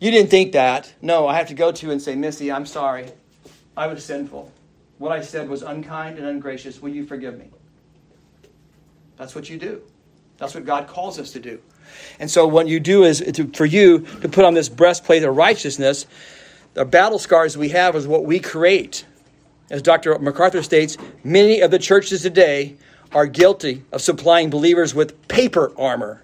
You 0.00 0.11
didn't 0.11 0.31
think 0.31 0.53
that. 0.53 0.93
No, 1.00 1.29
I 1.29 1.37
have 1.37 1.49
to 1.49 1.55
go 1.55 1.71
to 1.71 1.91
and 1.93 2.03
say, 2.03 2.17
Missy, 2.17 2.50
I'm 2.50 2.67
sorry. 2.67 3.12
I 3.76 3.87
was 3.87 4.05
sinful. 4.05 4.50
What 4.99 5.12
I 5.12 5.21
said 5.21 5.49
was 5.49 5.62
unkind 5.62 6.19
and 6.19 6.26
ungracious. 6.26 6.83
Will 6.83 6.91
you 6.91 7.07
forgive 7.07 7.38
me? 7.38 7.49
That's 9.17 9.37
what 9.37 9.49
you 9.49 9.57
do. 9.57 9.83
That's 10.37 10.55
what 10.55 10.64
God 10.64 10.88
calls 10.88 11.21
us 11.21 11.33
to 11.33 11.41
do. 11.41 11.61
And 12.19 12.31
so, 12.31 12.47
what 12.47 12.69
you 12.69 12.81
do 12.81 13.05
is 13.05 13.21
to, 13.21 13.47
for 13.49 13.67
you 13.67 14.01
to 14.21 14.29
put 14.29 14.45
on 14.45 14.55
this 14.55 14.69
breastplate 14.69 15.23
of 15.25 15.37
righteousness. 15.37 16.07
The 16.75 16.85
battle 16.85 17.19
scars 17.19 17.57
we 17.57 17.69
have 17.71 17.95
is 17.95 18.07
what 18.07 18.25
we 18.25 18.41
create. 18.41 19.05
As 19.71 19.81
Dr. 19.81 20.19
MacArthur 20.19 20.63
states, 20.63 20.97
many 21.23 21.61
of 21.61 21.71
the 21.71 21.79
churches 21.79 22.23
today 22.23 22.77
are 23.13 23.27
guilty 23.27 23.83
of 23.93 24.03
supplying 24.03 24.51
believers 24.51 24.95
with 24.95 25.29
paper 25.29 25.73
armor 25.79 26.21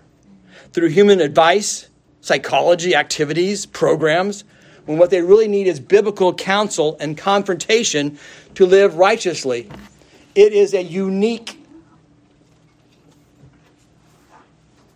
through 0.72 0.88
human 0.88 1.20
advice, 1.20 1.88
psychology 2.20 2.94
activities, 2.94 3.64
programs, 3.64 4.44
when 4.86 4.98
what 4.98 5.10
they 5.10 5.22
really 5.22 5.48
need 5.48 5.66
is 5.66 5.78
biblical 5.78 6.34
counsel 6.34 6.96
and 7.00 7.16
confrontation 7.16 8.18
to 8.54 8.66
live 8.66 8.96
righteously. 8.96 9.68
It 10.34 10.52
is 10.52 10.74
a 10.74 10.82
unique 10.82 11.59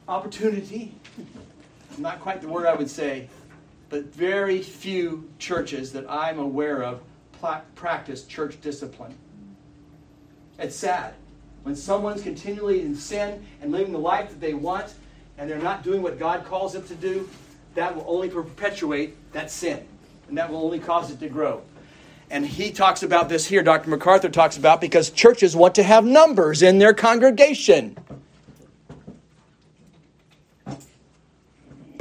opportunity. 0.09 0.95
Not 1.99 2.21
quite 2.21 2.41
the 2.41 2.49
word 2.49 2.67
I 2.67 2.75
would 2.75 2.91
say, 2.91 3.29
but 3.89 4.05
very 4.15 4.63
few 4.63 5.29
churches 5.39 5.93
that 5.93 6.05
I'm 6.11 6.39
aware 6.39 6.83
of 6.83 7.01
practice 7.75 8.25
church 8.25 8.61
discipline. 8.61 9.15
It's 10.59 10.77
sad. 10.77 11.15
When 11.63 11.77
someone's 11.77 12.23
continually 12.23 12.81
in 12.83 12.97
sin 12.97 13.45
and 13.61 13.71
living 13.73 13.93
the 13.93 13.99
life 13.99 14.31
that 14.31 14.41
they 14.41 14.55
want, 14.55 14.95
and 15.37 15.51
they're 15.51 15.59
not 15.59 15.83
doing 15.83 16.03
what 16.03 16.19
God 16.19 16.45
calls 16.45 16.73
them 16.75 16.87
to 16.89 16.95
do, 16.95 17.29
that 17.75 17.95
will 17.95 18.05
only 18.07 18.29
perpetuate 18.29 19.17
that 19.33 19.51
sin. 19.51 19.87
And 20.29 20.39
that 20.39 20.51
will 20.51 20.63
only 20.65 20.79
cause 20.79 21.11
it 21.11 21.21
to 21.21 21.29
grow. 21.29 21.63
And 22.31 22.47
he 22.47 22.71
talks 22.71 23.03
about 23.03 23.29
this 23.29 23.47
here, 23.47 23.63
Dr. 23.63 23.91
MacArthur 23.91 24.29
talks 24.29 24.57
about, 24.57 24.81
because 24.81 25.11
churches 25.11 25.55
want 25.55 25.75
to 25.75 25.83
have 25.83 26.05
numbers 26.05 26.63
in 26.63 26.79
their 26.79 26.95
congregation. 26.95 27.97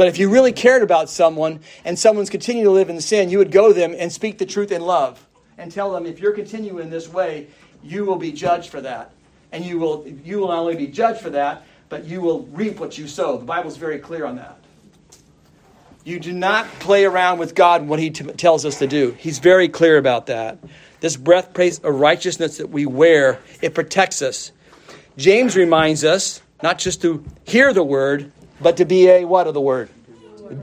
But 0.03 0.09
if 0.09 0.19
you 0.19 0.27
really 0.27 0.51
cared 0.51 0.83
about 0.83 1.09
someone 1.09 1.61
and 1.85 1.97
someone's 1.97 2.29
continuing 2.29 2.65
to 2.65 2.71
live 2.71 2.89
in 2.89 2.99
sin, 2.99 3.29
you 3.29 3.37
would 3.37 3.53
go 3.53 3.69
to 3.69 3.73
them 3.73 3.95
and 3.97 4.11
speak 4.11 4.37
the 4.37 4.45
truth 4.45 4.69
in 4.69 4.81
love 4.81 5.25
and 5.57 5.71
tell 5.71 5.93
them 5.93 6.05
if 6.05 6.19
you're 6.19 6.33
continuing 6.33 6.89
this 6.89 7.07
way, 7.07 7.47
you 7.81 8.03
will 8.03 8.17
be 8.17 8.33
judged 8.33 8.69
for 8.69 8.81
that. 8.81 9.11
And 9.53 9.63
you 9.63 9.79
will, 9.79 10.05
you 10.05 10.39
will 10.39 10.49
not 10.49 10.57
only 10.57 10.75
be 10.75 10.87
judged 10.87 11.21
for 11.21 11.29
that, 11.29 11.63
but 11.87 12.03
you 12.03 12.19
will 12.19 12.41
reap 12.47 12.81
what 12.81 12.97
you 12.97 13.07
sow. 13.07 13.37
The 13.37 13.45
Bible's 13.45 13.77
very 13.77 13.97
clear 13.97 14.25
on 14.25 14.35
that. 14.35 14.57
You 16.03 16.19
do 16.19 16.33
not 16.33 16.67
play 16.81 17.05
around 17.05 17.39
with 17.39 17.55
God 17.55 17.79
and 17.79 17.89
what 17.89 17.99
He 17.99 18.09
t- 18.09 18.25
tells 18.33 18.65
us 18.65 18.79
to 18.79 18.87
do. 18.87 19.15
He's 19.17 19.39
very 19.39 19.69
clear 19.69 19.97
about 19.97 20.25
that. 20.25 20.57
This 20.99 21.15
breastplate 21.15 21.81
of 21.81 21.95
righteousness 21.95 22.57
that 22.57 22.69
we 22.69 22.85
wear, 22.85 23.39
it 23.61 23.73
protects 23.73 24.21
us. 24.21 24.51
James 25.15 25.55
reminds 25.55 26.03
us 26.03 26.41
not 26.61 26.77
just 26.77 27.01
to 27.03 27.23
hear 27.45 27.71
the 27.71 27.85
word, 27.85 28.33
but 28.63 28.77
to 28.77 28.85
be 28.85 29.09
a 29.09 29.25
what 29.25 29.45
of 29.45 29.53
the 29.53 29.61
word? 29.61 29.89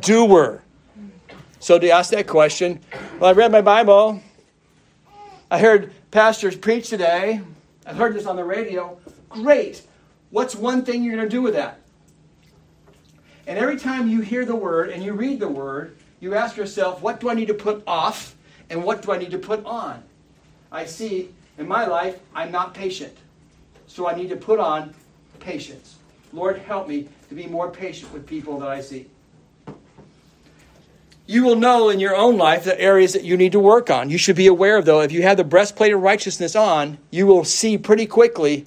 Doer. 0.01 0.63
So 1.61 1.79
to 1.79 1.91
ask 1.91 2.11
that 2.11 2.27
question, 2.27 2.81
well, 3.19 3.31
I 3.31 3.33
read 3.35 3.53
my 3.53 3.61
Bible. 3.61 4.23
I 5.51 5.59
heard 5.59 5.93
pastors 6.11 6.57
preach 6.57 6.89
today. 6.89 7.43
I've 7.85 7.97
heard 7.97 8.15
this 8.15 8.27
on 8.27 8.37
the 8.37 8.45
radio. 8.45 8.99
Great. 9.29 9.83
What's 10.31 10.55
one 10.55 10.85
thing 10.85 11.05
you're 11.05 11.15
going 11.17 11.29
to 11.29 11.31
do 11.31 11.43
with 11.43 11.55
that? 11.55 11.81
And 13.47 13.59
every 13.59 13.77
time 13.77 14.09
you 14.09 14.21
hear 14.21 14.45
the 14.45 14.57
word 14.57 14.91
and 14.91 15.03
you 15.03 15.13
read 15.13 15.41
the 15.41 15.49
word, 15.49 15.97
you 16.21 16.35
ask 16.35 16.57
yourself, 16.57 17.03
what 17.03 17.21
do 17.21 17.29
I 17.29 17.35
need 17.35 17.49
to 17.49 17.55
put 17.55 17.83
off 17.87 18.37
and 18.71 18.85
what 18.85 19.03
do 19.03 19.13
I 19.13 19.19
need 19.19 19.33
to 19.33 19.39
put 19.39 19.65
on? 19.65 20.03
I 20.73 20.87
see 20.87 21.31
in 21.59 21.69
my 21.69 21.85
life, 21.85 22.21
I'm 22.35 22.51
not 22.51 22.73
patient. 22.75 23.17
So 23.87 24.09
I 24.09 24.15
need 24.15 24.29
to 24.31 24.37
put 24.37 24.61
on 24.61 24.95
patience. 25.41 25.97
Lord, 26.33 26.59
help 26.59 26.89
me 26.89 27.09
to 27.31 27.37
be 27.37 27.47
more 27.47 27.71
patient 27.71 28.13
with 28.13 28.27
people 28.27 28.59
that 28.59 28.69
I 28.69 28.81
see. 28.81 29.07
You 31.27 31.45
will 31.45 31.55
know 31.55 31.89
in 31.89 32.01
your 32.01 32.17
own 32.17 32.37
life 32.37 32.65
the 32.65 32.79
areas 32.79 33.13
that 33.13 33.23
you 33.23 33.37
need 33.37 33.53
to 33.53 33.61
work 33.61 33.89
on. 33.89 34.11
You 34.11 34.19
should 34.19 34.35
be 34.35 34.49
aware 34.49 34.77
of, 34.77 34.85
though, 34.85 35.01
if 35.01 35.13
you 35.13 35.23
have 35.23 35.37
the 35.37 35.45
breastplate 35.45 35.93
of 35.93 36.03
righteousness 36.03 36.57
on, 36.57 36.99
you 37.13 37.29
will 37.29 37.45
see 37.45 37.79
pretty 37.79 38.07
quickly 38.07 38.67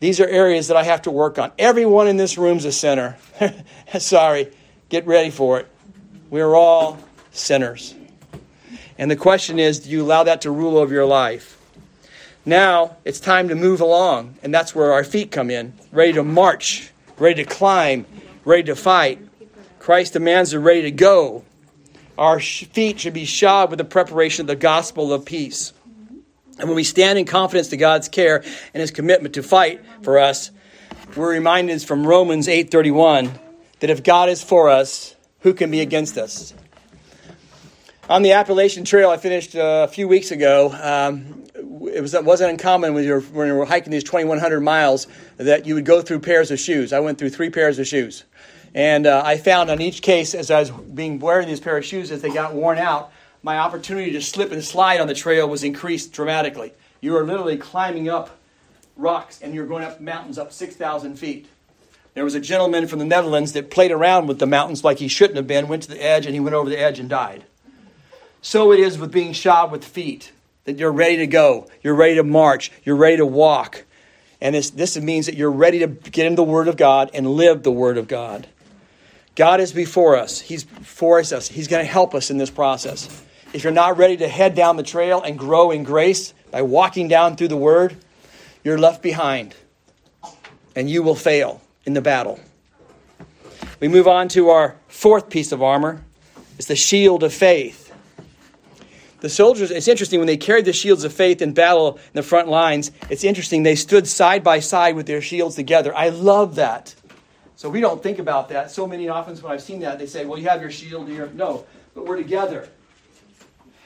these 0.00 0.20
are 0.20 0.26
areas 0.26 0.68
that 0.68 0.76
I 0.76 0.84
have 0.84 1.00
to 1.02 1.10
work 1.10 1.38
on. 1.38 1.50
Everyone 1.58 2.06
in 2.06 2.18
this 2.18 2.36
room 2.36 2.58
is 2.58 2.66
a 2.66 2.72
sinner. 2.72 3.16
Sorry, 3.98 4.52
get 4.90 5.06
ready 5.06 5.30
for 5.30 5.60
it. 5.60 5.68
We're 6.28 6.54
all 6.54 6.98
sinners. 7.32 7.94
And 8.98 9.10
the 9.10 9.16
question 9.16 9.58
is 9.58 9.78
do 9.78 9.88
you 9.88 10.02
allow 10.02 10.24
that 10.24 10.42
to 10.42 10.50
rule 10.50 10.76
over 10.76 10.92
your 10.92 11.06
life? 11.06 11.58
Now 12.44 12.98
it's 13.06 13.18
time 13.18 13.48
to 13.48 13.54
move 13.54 13.80
along, 13.80 14.34
and 14.42 14.52
that's 14.52 14.74
where 14.74 14.92
our 14.92 15.04
feet 15.04 15.30
come 15.30 15.48
in, 15.48 15.72
ready 15.90 16.12
to 16.12 16.22
march 16.22 16.90
ready 17.18 17.44
to 17.44 17.50
climb, 17.50 18.06
ready 18.44 18.64
to 18.64 18.76
fight. 18.76 19.20
Christ 19.78 20.14
demands 20.14 20.54
we're 20.54 20.60
ready 20.60 20.82
to 20.82 20.90
go. 20.90 21.44
Our 22.16 22.40
feet 22.40 23.00
should 23.00 23.14
be 23.14 23.24
shod 23.24 23.70
with 23.70 23.78
the 23.78 23.84
preparation 23.84 24.42
of 24.42 24.46
the 24.46 24.56
gospel 24.56 25.12
of 25.12 25.24
peace. 25.24 25.72
And 26.58 26.68
when 26.68 26.76
we 26.76 26.84
stand 26.84 27.18
in 27.18 27.24
confidence 27.24 27.68
to 27.68 27.76
God's 27.76 28.08
care 28.08 28.36
and 28.72 28.80
his 28.80 28.90
commitment 28.90 29.34
to 29.34 29.42
fight 29.42 29.80
for 30.02 30.18
us, 30.18 30.50
we're 31.16 31.30
reminded 31.30 31.82
from 31.82 32.06
Romans 32.06 32.48
8:31 32.48 33.38
that 33.80 33.90
if 33.90 34.02
God 34.02 34.28
is 34.28 34.42
for 34.42 34.68
us, 34.68 35.14
who 35.40 35.52
can 35.52 35.70
be 35.70 35.80
against 35.80 36.16
us? 36.16 36.54
On 38.10 38.20
the 38.20 38.32
Appalachian 38.32 38.84
Trail 38.84 39.08
I 39.08 39.16
finished 39.16 39.56
uh, 39.56 39.86
a 39.88 39.90
few 39.90 40.06
weeks 40.06 40.30
ago, 40.30 40.70
um, 40.72 41.44
it, 41.90 42.02
was, 42.02 42.12
it 42.12 42.22
wasn't 42.22 42.50
uncommon 42.50 42.92
when 42.92 43.02
you, 43.02 43.14
were, 43.14 43.20
when 43.20 43.48
you 43.48 43.54
were 43.54 43.64
hiking 43.64 43.90
these 43.90 44.04
2,100 44.04 44.60
miles 44.60 45.06
that 45.38 45.64
you 45.64 45.74
would 45.74 45.86
go 45.86 46.02
through 46.02 46.18
pairs 46.18 46.50
of 46.50 46.60
shoes. 46.60 46.92
I 46.92 47.00
went 47.00 47.16
through 47.16 47.30
three 47.30 47.48
pairs 47.48 47.78
of 47.78 47.86
shoes. 47.86 48.24
And 48.74 49.06
uh, 49.06 49.22
I 49.24 49.38
found 49.38 49.70
on 49.70 49.80
each 49.80 50.02
case, 50.02 50.34
as 50.34 50.50
I 50.50 50.60
was 50.60 50.70
being 50.70 51.18
wearing 51.18 51.48
these 51.48 51.60
pair 51.60 51.78
of 51.78 51.84
shoes, 51.84 52.10
as 52.10 52.20
they 52.20 52.28
got 52.28 52.52
worn 52.52 52.76
out, 52.76 53.10
my 53.42 53.56
opportunity 53.56 54.10
to 54.12 54.20
slip 54.20 54.52
and 54.52 54.62
slide 54.62 55.00
on 55.00 55.06
the 55.06 55.14
trail 55.14 55.48
was 55.48 55.64
increased 55.64 56.12
dramatically. 56.12 56.74
You 57.00 57.16
are 57.16 57.24
literally 57.24 57.56
climbing 57.56 58.10
up 58.10 58.38
rocks 58.98 59.40
and 59.40 59.54
you're 59.54 59.66
going 59.66 59.82
up 59.82 60.02
mountains 60.02 60.36
up 60.36 60.52
6,000 60.52 61.16
feet. 61.16 61.48
There 62.12 62.24
was 62.24 62.34
a 62.34 62.40
gentleman 62.40 62.86
from 62.86 62.98
the 62.98 63.06
Netherlands 63.06 63.54
that 63.54 63.70
played 63.70 63.92
around 63.92 64.26
with 64.26 64.40
the 64.40 64.46
mountains 64.46 64.84
like 64.84 64.98
he 64.98 65.08
shouldn't 65.08 65.38
have 65.38 65.46
been, 65.46 65.68
went 65.68 65.84
to 65.84 65.88
the 65.88 66.04
edge, 66.04 66.26
and 66.26 66.34
he 66.34 66.40
went 66.40 66.54
over 66.54 66.68
the 66.68 66.78
edge 66.78 66.98
and 66.98 67.08
died. 67.08 67.44
So 68.44 68.72
it 68.72 68.78
is 68.78 68.98
with 68.98 69.10
being 69.10 69.32
shod 69.32 69.72
with 69.72 69.82
feet 69.82 70.30
that 70.64 70.76
you're 70.76 70.92
ready 70.92 71.16
to 71.16 71.26
go, 71.26 71.66
you're 71.82 71.94
ready 71.94 72.16
to 72.16 72.22
march, 72.22 72.70
you're 72.84 72.94
ready 72.94 73.16
to 73.16 73.24
walk. 73.24 73.86
And 74.38 74.54
this, 74.54 74.68
this 74.68 74.98
means 74.98 75.24
that 75.26 75.34
you're 75.34 75.50
ready 75.50 75.78
to 75.78 75.86
get 75.86 76.26
in 76.26 76.34
the 76.34 76.42
Word 76.42 76.68
of 76.68 76.76
God 76.76 77.10
and 77.14 77.26
live 77.26 77.62
the 77.62 77.72
Word 77.72 77.96
of 77.96 78.06
God. 78.06 78.46
God 79.34 79.60
is 79.60 79.72
before 79.72 80.14
us, 80.14 80.42
He's 80.42 80.64
for 80.64 81.18
us, 81.18 81.48
He's 81.48 81.68
going 81.68 81.82
to 81.82 81.90
help 81.90 82.14
us 82.14 82.30
in 82.30 82.36
this 82.36 82.50
process. 82.50 83.24
If 83.54 83.64
you're 83.64 83.72
not 83.72 83.96
ready 83.96 84.18
to 84.18 84.28
head 84.28 84.54
down 84.54 84.76
the 84.76 84.82
trail 84.82 85.22
and 85.22 85.38
grow 85.38 85.70
in 85.70 85.82
grace 85.82 86.34
by 86.50 86.60
walking 86.60 87.08
down 87.08 87.36
through 87.36 87.48
the 87.48 87.56
Word, 87.56 87.96
you're 88.62 88.78
left 88.78 89.02
behind 89.02 89.54
and 90.76 90.90
you 90.90 91.02
will 91.02 91.14
fail 91.14 91.62
in 91.86 91.94
the 91.94 92.02
battle. 92.02 92.38
We 93.80 93.88
move 93.88 94.06
on 94.06 94.28
to 94.28 94.50
our 94.50 94.76
fourth 94.88 95.30
piece 95.30 95.50
of 95.50 95.62
armor. 95.62 96.04
It's 96.58 96.68
the 96.68 96.76
shield 96.76 97.22
of 97.22 97.32
faith 97.32 97.83
the 99.24 99.30
soldiers, 99.30 99.70
it's 99.70 99.88
interesting, 99.88 100.20
when 100.20 100.26
they 100.26 100.36
carried 100.36 100.66
the 100.66 100.72
shields 100.74 101.02
of 101.02 101.12
faith 101.12 101.40
in 101.40 101.54
battle 101.54 101.96
in 101.96 102.12
the 102.12 102.22
front 102.22 102.46
lines, 102.46 102.92
it's 103.08 103.24
interesting, 103.24 103.62
they 103.62 103.74
stood 103.74 104.06
side 104.06 104.44
by 104.44 104.60
side 104.60 104.96
with 104.96 105.06
their 105.06 105.22
shields 105.22 105.56
together. 105.56 105.96
I 105.96 106.10
love 106.10 106.56
that. 106.56 106.94
So 107.56 107.70
we 107.70 107.80
don't 107.80 108.02
think 108.02 108.18
about 108.18 108.50
that. 108.50 108.70
So 108.70 108.86
many 108.86 109.08
often 109.08 109.34
when 109.36 109.50
I've 109.50 109.62
seen 109.62 109.80
that, 109.80 109.98
they 109.98 110.04
say, 110.04 110.26
well, 110.26 110.38
you 110.38 110.48
have 110.50 110.60
your 110.60 110.70
shield 110.70 111.08
here. 111.08 111.30
No, 111.32 111.64
but 111.94 112.04
we're 112.04 112.18
together. 112.18 112.68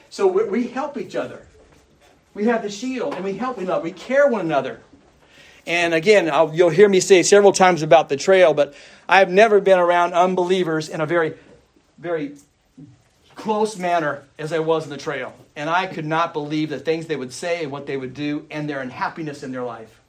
So 0.09 0.27
we, 0.27 0.43
we 0.43 0.67
help 0.67 0.97
each 0.97 1.15
other. 1.15 1.47
We 2.33 2.45
have 2.45 2.61
the 2.61 2.69
shield 2.69 3.13
and 3.13 3.23
we 3.23 3.37
help 3.37 3.55
one 3.55 3.65
another. 3.65 3.83
We 3.83 3.93
care 3.93 4.27
one 4.27 4.41
another. 4.41 4.81
And 5.65 5.93
again, 5.93 6.29
I'll, 6.29 6.53
you'll 6.53 6.69
hear 6.69 6.89
me 6.89 6.99
say 6.99 7.23
several 7.23 7.53
times 7.53 7.81
about 7.81 8.09
the 8.09 8.17
trail, 8.17 8.53
but 8.53 8.73
I've 9.07 9.29
never 9.29 9.61
been 9.61 9.79
around 9.79 10.13
unbelievers 10.13 10.89
in 10.89 10.99
a 10.99 11.05
very, 11.05 11.35
very 11.97 12.33
close 13.39 13.77
manner 13.77 14.23
as 14.37 14.53
I 14.53 14.59
was 14.59 14.83
in 14.83 14.89
the 14.89 14.97
trail. 14.97 15.33
And 15.55 15.69
I 15.69 15.87
could 15.87 16.05
not 16.05 16.33
believe 16.33 16.69
the 16.69 16.79
things 16.79 17.07
they 17.07 17.15
would 17.15 17.33
say 17.33 17.63
and 17.63 17.71
what 17.71 17.85
they 17.85 17.97
would 17.97 18.13
do 18.13 18.45
and 18.51 18.69
their 18.69 18.81
unhappiness 18.81 19.43
in 19.43 19.51
their 19.51 19.63
life. 19.63 19.99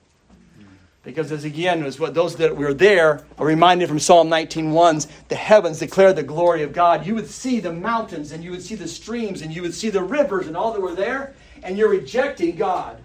Because 1.02 1.32
as 1.32 1.44
again, 1.44 1.82
as 1.82 1.98
what 1.98 2.12
those 2.12 2.36
that 2.36 2.54
were 2.54 2.74
there 2.74 3.24
are 3.38 3.46
reminded 3.46 3.88
from 3.88 3.98
Psalm 3.98 4.28
19:1's, 4.28 5.08
the 5.28 5.34
heavens 5.34 5.78
declare 5.78 6.12
the 6.12 6.22
glory 6.22 6.62
of 6.62 6.74
God. 6.74 7.06
You 7.06 7.14
would 7.14 7.28
see 7.28 7.58
the 7.58 7.72
mountains 7.72 8.32
and 8.32 8.44
you 8.44 8.50
would 8.50 8.62
see 8.62 8.74
the 8.74 8.86
streams 8.86 9.40
and 9.40 9.54
you 9.54 9.62
would 9.62 9.72
see 9.72 9.88
the 9.88 10.02
rivers 10.02 10.46
and 10.46 10.56
all 10.56 10.72
that 10.72 10.80
were 10.80 10.94
there, 10.94 11.34
and 11.62 11.78
you're 11.78 11.88
rejecting 11.88 12.56
God. 12.56 12.98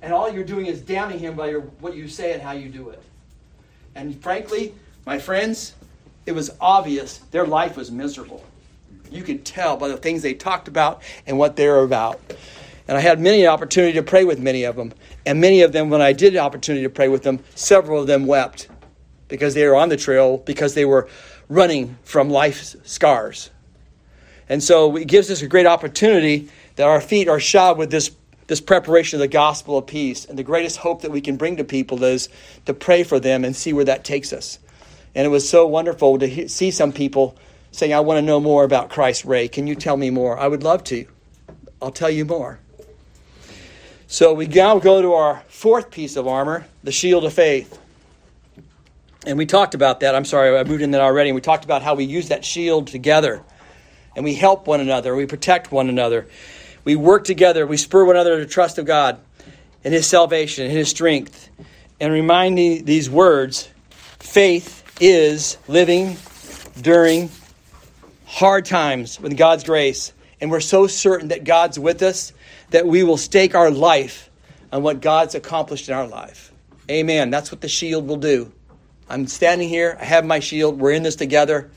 And 0.00 0.12
all 0.12 0.30
you're 0.30 0.44
doing 0.44 0.66
is 0.66 0.80
damning 0.80 1.18
him 1.18 1.34
by 1.34 1.50
your, 1.50 1.60
what 1.60 1.94
you 1.96 2.08
say 2.08 2.32
and 2.32 2.40
how 2.40 2.52
you 2.52 2.70
do 2.70 2.88
it. 2.88 3.02
And 3.94 4.20
frankly, 4.22 4.74
my 5.04 5.18
friends, 5.18 5.74
it 6.24 6.32
was 6.32 6.50
obvious 6.60 7.18
their 7.30 7.46
life 7.46 7.76
was 7.76 7.90
miserable. 7.90 8.42
You 9.10 9.22
could 9.22 9.44
tell 9.44 9.76
by 9.76 9.88
the 9.88 9.96
things 9.96 10.22
they 10.22 10.34
talked 10.34 10.68
about 10.68 11.02
and 11.26 11.38
what 11.38 11.56
they 11.56 11.66
were 11.68 11.82
about. 11.82 12.20
And 12.86 12.96
I 12.96 13.00
had 13.00 13.20
many 13.20 13.46
opportunity 13.46 13.92
to 13.94 14.02
pray 14.02 14.24
with 14.24 14.38
many 14.38 14.64
of 14.64 14.76
them. 14.76 14.92
And 15.26 15.40
many 15.40 15.60
of 15.60 15.72
them, 15.72 15.90
when 15.90 16.00
I 16.00 16.12
did 16.12 16.36
opportunity 16.36 16.84
to 16.84 16.90
pray 16.90 17.08
with 17.08 17.22
them, 17.22 17.40
several 17.54 18.00
of 18.00 18.06
them 18.06 18.26
wept 18.26 18.68
because 19.28 19.54
they 19.54 19.66
were 19.66 19.76
on 19.76 19.90
the 19.90 19.96
trail, 19.96 20.38
because 20.38 20.74
they 20.74 20.86
were 20.86 21.08
running 21.48 21.98
from 22.02 22.30
life's 22.30 22.76
scars. 22.84 23.50
And 24.48 24.62
so 24.62 24.96
it 24.96 25.06
gives 25.06 25.30
us 25.30 25.42
a 25.42 25.46
great 25.46 25.66
opportunity 25.66 26.48
that 26.76 26.86
our 26.86 27.00
feet 27.00 27.28
are 27.28 27.38
shod 27.38 27.76
with 27.76 27.90
this, 27.90 28.10
this 28.46 28.60
preparation 28.60 29.18
of 29.18 29.20
the 29.20 29.28
gospel 29.28 29.76
of 29.76 29.86
peace. 29.86 30.24
And 30.24 30.38
the 30.38 30.42
greatest 30.42 30.78
hope 30.78 31.02
that 31.02 31.10
we 31.10 31.20
can 31.20 31.36
bring 31.36 31.58
to 31.58 31.64
people 31.64 32.02
is 32.02 32.30
to 32.64 32.72
pray 32.72 33.02
for 33.02 33.20
them 33.20 33.44
and 33.44 33.54
see 33.54 33.74
where 33.74 33.84
that 33.84 34.04
takes 34.04 34.32
us. 34.32 34.58
And 35.14 35.26
it 35.26 35.28
was 35.28 35.48
so 35.48 35.66
wonderful 35.66 36.18
to 36.18 36.48
see 36.48 36.70
some 36.70 36.92
people 36.92 37.36
saying, 37.72 37.92
I 37.92 38.00
want 38.00 38.18
to 38.18 38.22
know 38.22 38.40
more 38.40 38.64
about 38.64 38.90
Christ, 38.90 39.24
Ray. 39.24 39.48
Can 39.48 39.66
you 39.66 39.74
tell 39.74 39.96
me 39.96 40.10
more? 40.10 40.38
I 40.38 40.48
would 40.48 40.62
love 40.62 40.84
to. 40.84 41.06
I'll 41.80 41.90
tell 41.90 42.10
you 42.10 42.24
more. 42.24 42.58
So 44.06 44.32
we 44.32 44.46
now 44.46 44.78
go 44.78 45.02
to 45.02 45.12
our 45.12 45.42
fourth 45.48 45.90
piece 45.90 46.16
of 46.16 46.26
armor, 46.26 46.66
the 46.82 46.92
shield 46.92 47.24
of 47.24 47.32
faith. 47.34 47.78
And 49.26 49.36
we 49.36 49.44
talked 49.44 49.74
about 49.74 50.00
that. 50.00 50.14
I'm 50.14 50.24
sorry, 50.24 50.56
I 50.56 50.64
moved 50.64 50.82
in 50.82 50.92
that 50.92 51.02
already. 51.02 51.28
And 51.28 51.34
we 51.34 51.42
talked 51.42 51.64
about 51.64 51.82
how 51.82 51.94
we 51.94 52.04
use 52.04 52.28
that 52.28 52.44
shield 52.44 52.86
together. 52.86 53.42
And 54.16 54.24
we 54.24 54.34
help 54.34 54.66
one 54.66 54.80
another. 54.80 55.14
We 55.14 55.26
protect 55.26 55.70
one 55.70 55.88
another. 55.88 56.26
We 56.84 56.96
work 56.96 57.24
together. 57.24 57.66
We 57.66 57.76
spur 57.76 58.04
one 58.06 58.16
another 58.16 58.38
to 58.38 58.46
trust 58.46 58.78
of 58.78 58.86
God 58.86 59.20
and 59.84 59.92
His 59.92 60.06
salvation 60.06 60.64
and 60.64 60.72
His 60.72 60.88
strength. 60.88 61.50
And 62.00 62.12
reminding 62.12 62.86
these 62.86 63.10
words 63.10 63.68
faith 64.18 64.84
is 65.00 65.58
living 65.68 66.16
during 66.80 67.28
hard 68.28 68.66
times 68.66 69.18
with 69.18 69.36
God's 69.38 69.64
grace. 69.64 70.12
And 70.40 70.50
we're 70.50 70.60
so 70.60 70.86
certain 70.86 71.28
that 71.28 71.44
God's 71.44 71.78
with 71.78 72.02
us 72.02 72.32
that 72.70 72.86
we 72.86 73.02
will 73.02 73.16
stake 73.16 73.54
our 73.54 73.70
life 73.70 74.30
on 74.70 74.82
what 74.82 75.00
God's 75.00 75.34
accomplished 75.34 75.88
in 75.88 75.94
our 75.94 76.06
life. 76.06 76.52
Amen. 76.90 77.30
That's 77.30 77.50
what 77.50 77.62
the 77.62 77.68
shield 77.68 78.06
will 78.06 78.18
do. 78.18 78.52
I'm 79.08 79.26
standing 79.26 79.68
here, 79.68 79.96
I 79.98 80.04
have 80.04 80.26
my 80.26 80.40
shield, 80.40 80.78
we're 80.78 80.92
in 80.92 81.02
this 81.02 81.16
together. 81.16 81.70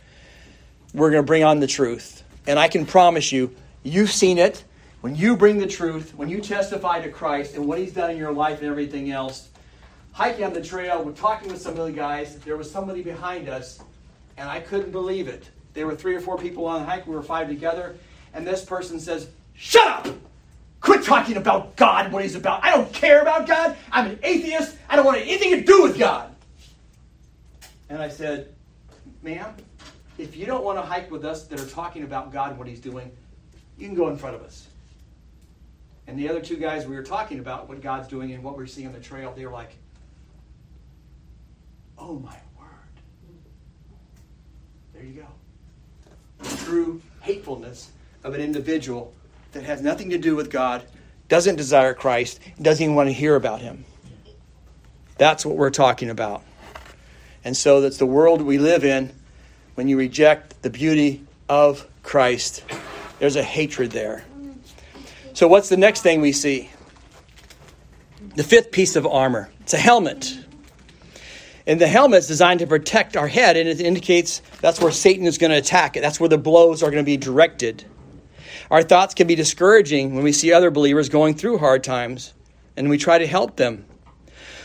We're 0.94 1.10
going 1.10 1.24
to 1.24 1.26
bring 1.26 1.46
on 1.46 1.62
the 1.62 1.68
truth. 1.68 2.22
And 2.46 2.60
I 2.60 2.68
can 2.68 2.86
promise 2.86 3.32
you, 3.32 3.56
you've 3.84 4.12
seen 4.12 4.38
it. 4.38 4.66
When 5.00 5.16
you 5.16 5.38
bring 5.38 5.58
the 5.58 5.68
truth, 5.68 6.14
when 6.16 6.28
you 6.28 6.42
testify 6.42 7.02
to 7.02 7.10
Christ 7.10 7.56
and 7.56 7.66
what 7.66 7.80
He's 7.80 7.94
done 7.94 8.12
in 8.12 8.18
your 8.18 8.34
life 8.34 8.60
and 8.60 8.68
everything 8.68 9.10
else, 9.10 9.48
hiking 10.12 10.44
on 10.44 10.52
the 10.52 10.62
trail, 10.62 11.02
we're 11.02 11.14
talking 11.14 11.50
with 11.50 11.62
some 11.62 11.80
of 11.80 11.86
the 11.86 11.94
guys. 11.94 12.36
There 12.40 12.58
was 12.58 12.70
somebody 12.70 13.02
behind 13.02 13.48
us, 13.48 13.82
and 14.36 14.50
I 14.50 14.60
couldn't 14.60 14.92
believe 14.92 15.30
it. 15.30 15.50
There 15.74 15.88
were 15.88 15.96
three 15.96 16.16
or 16.16 16.22
four 16.22 16.38
people 16.38 16.66
on 16.66 16.82
the 16.82 16.86
hike, 16.86 17.08
we 17.08 17.16
were 17.16 17.24
five 17.24 17.48
together, 17.48 17.96
and 18.34 18.46
this 18.46 18.64
person 18.64 19.00
says, 19.00 19.28
Shut 19.54 19.88
up! 19.88 20.08
Quit 20.82 21.04
talking 21.04 21.38
about 21.38 21.76
God 21.76 22.06
and 22.06 22.14
what 22.14 22.24
He's 22.24 22.36
about. 22.36 22.64
I 22.64 22.72
don't 22.72 22.92
care 22.92 23.22
about 23.22 23.48
God. 23.48 23.78
I'm 23.92 24.08
an 24.08 24.20
atheist. 24.24 24.76
I 24.90 24.96
don't 24.96 25.06
want 25.06 25.22
anything 25.22 25.52
to 25.52 25.62
do 25.62 25.84
with 25.84 25.98
God. 26.00 26.34
And 27.90 28.02
I 28.02 28.10
said, 28.10 28.54
Ma'am, 29.22 29.54
if 30.18 30.36
you 30.36 30.46
don't 30.46 30.64
want 30.64 30.80
to 30.80 30.82
hike 30.82 31.12
with 31.12 31.24
us 31.24 31.46
that 31.48 31.60
are 31.60 31.68
talking 31.68 32.04
about 32.04 32.34
God 32.34 32.50
and 32.50 32.60
what 32.60 32.68
He's 32.68 32.80
doing, 32.80 33.12
you 33.78 33.88
can 33.88 33.96
go 33.96 34.10
in 34.10 34.18
front 34.18 34.36
of 34.36 34.42
us. 34.42 34.68
And 36.08 36.18
the 36.18 36.28
other 36.28 36.42
two 36.42 36.58
guys, 36.58 36.88
we 36.88 36.96
were 36.96 37.04
talking 37.04 37.40
about 37.40 37.70
what 37.70 37.82
God's 37.82 38.08
doing 38.08 38.34
and 38.34 38.44
what 38.44 38.58
we're 38.58 38.66
seeing 38.66 38.88
on 38.88 38.94
the 38.94 39.00
trail. 39.00 39.34
They 39.36 39.46
were 39.46 39.52
like, 39.52 39.76
Oh 41.98 42.18
my 42.18 42.36
word. 42.60 42.68
There 44.94 45.04
you 45.04 45.22
go. 45.22 45.28
True 46.44 47.02
hatefulness 47.22 47.92
of 48.24 48.34
an 48.34 48.42
individual 48.42 49.14
that 49.52 49.64
has 49.64 49.82
nothing 49.82 50.10
to 50.12 50.18
do 50.18 50.36
with 50.36 50.50
God, 50.50 50.84
doesn't 51.28 51.56
desire 51.56 51.94
Christ, 51.94 52.40
doesn't 52.62 52.84
even 52.84 52.96
want 52.96 53.10
to 53.10 53.14
hear 53.14 53.36
about 53.36 53.62
Him. 53.62 53.86
That's 55.18 55.46
what 55.46 55.56
we're 55.56 55.70
talking 55.70 56.10
about. 56.10 56.44
And 57.44 57.56
so 57.56 57.82
that's 57.82 57.98
the 57.98 58.06
world 58.06 58.42
we 58.42 58.58
live 58.58 58.84
in 58.84 59.12
when 59.76 59.88
you 59.88 59.98
reject 59.98 60.62
the 60.62 60.70
beauty 60.70 61.26
of 61.50 61.88
Christ. 62.04 62.64
There's 63.20 63.36
a 63.36 63.44
hatred 63.44 63.92
there. 63.92 64.24
So, 65.34 65.48
what's 65.48 65.70
the 65.70 65.78
next 65.78 66.02
thing 66.02 66.22
we 66.22 66.32
see? 66.32 66.70
The 68.36 68.44
fifth 68.44 68.72
piece 68.72 68.96
of 68.96 69.06
armor 69.06 69.50
it's 69.62 69.74
a 69.74 69.78
helmet. 69.78 70.38
And 71.72 71.80
the 71.80 71.88
helmet 71.88 72.18
is 72.18 72.28
designed 72.28 72.60
to 72.60 72.68
protect 72.68 73.16
our 73.16 73.30
head, 73.30 73.56
and 73.56 73.70
it 73.70 73.80
indicates 73.80 74.42
that's 74.60 74.82
where 74.82 74.92
Satan 74.92 75.26
is 75.26 75.38
going 75.38 75.52
to 75.52 75.58
attack 75.58 75.96
it. 75.96 76.02
That's 76.02 76.20
where 76.20 76.28
the 76.28 76.38
blows 76.38 76.84
are 76.84 76.92
going 76.92 77.02
to 77.02 77.10
be 77.10 77.16
directed. 77.16 77.86
Our 78.70 78.84
thoughts 78.84 79.14
can 79.14 79.26
be 79.26 79.36
discouraging 79.36 80.14
when 80.14 80.26
we 80.26 80.34
see 80.34 80.52
other 80.52 80.70
believers 80.70 81.08
going 81.08 81.36
through 81.36 81.60
hard 81.60 81.82
times, 81.82 82.34
and 82.76 82.90
we 82.90 82.98
try 82.98 83.20
to 83.20 83.26
help 83.26 83.56
them. 83.56 83.86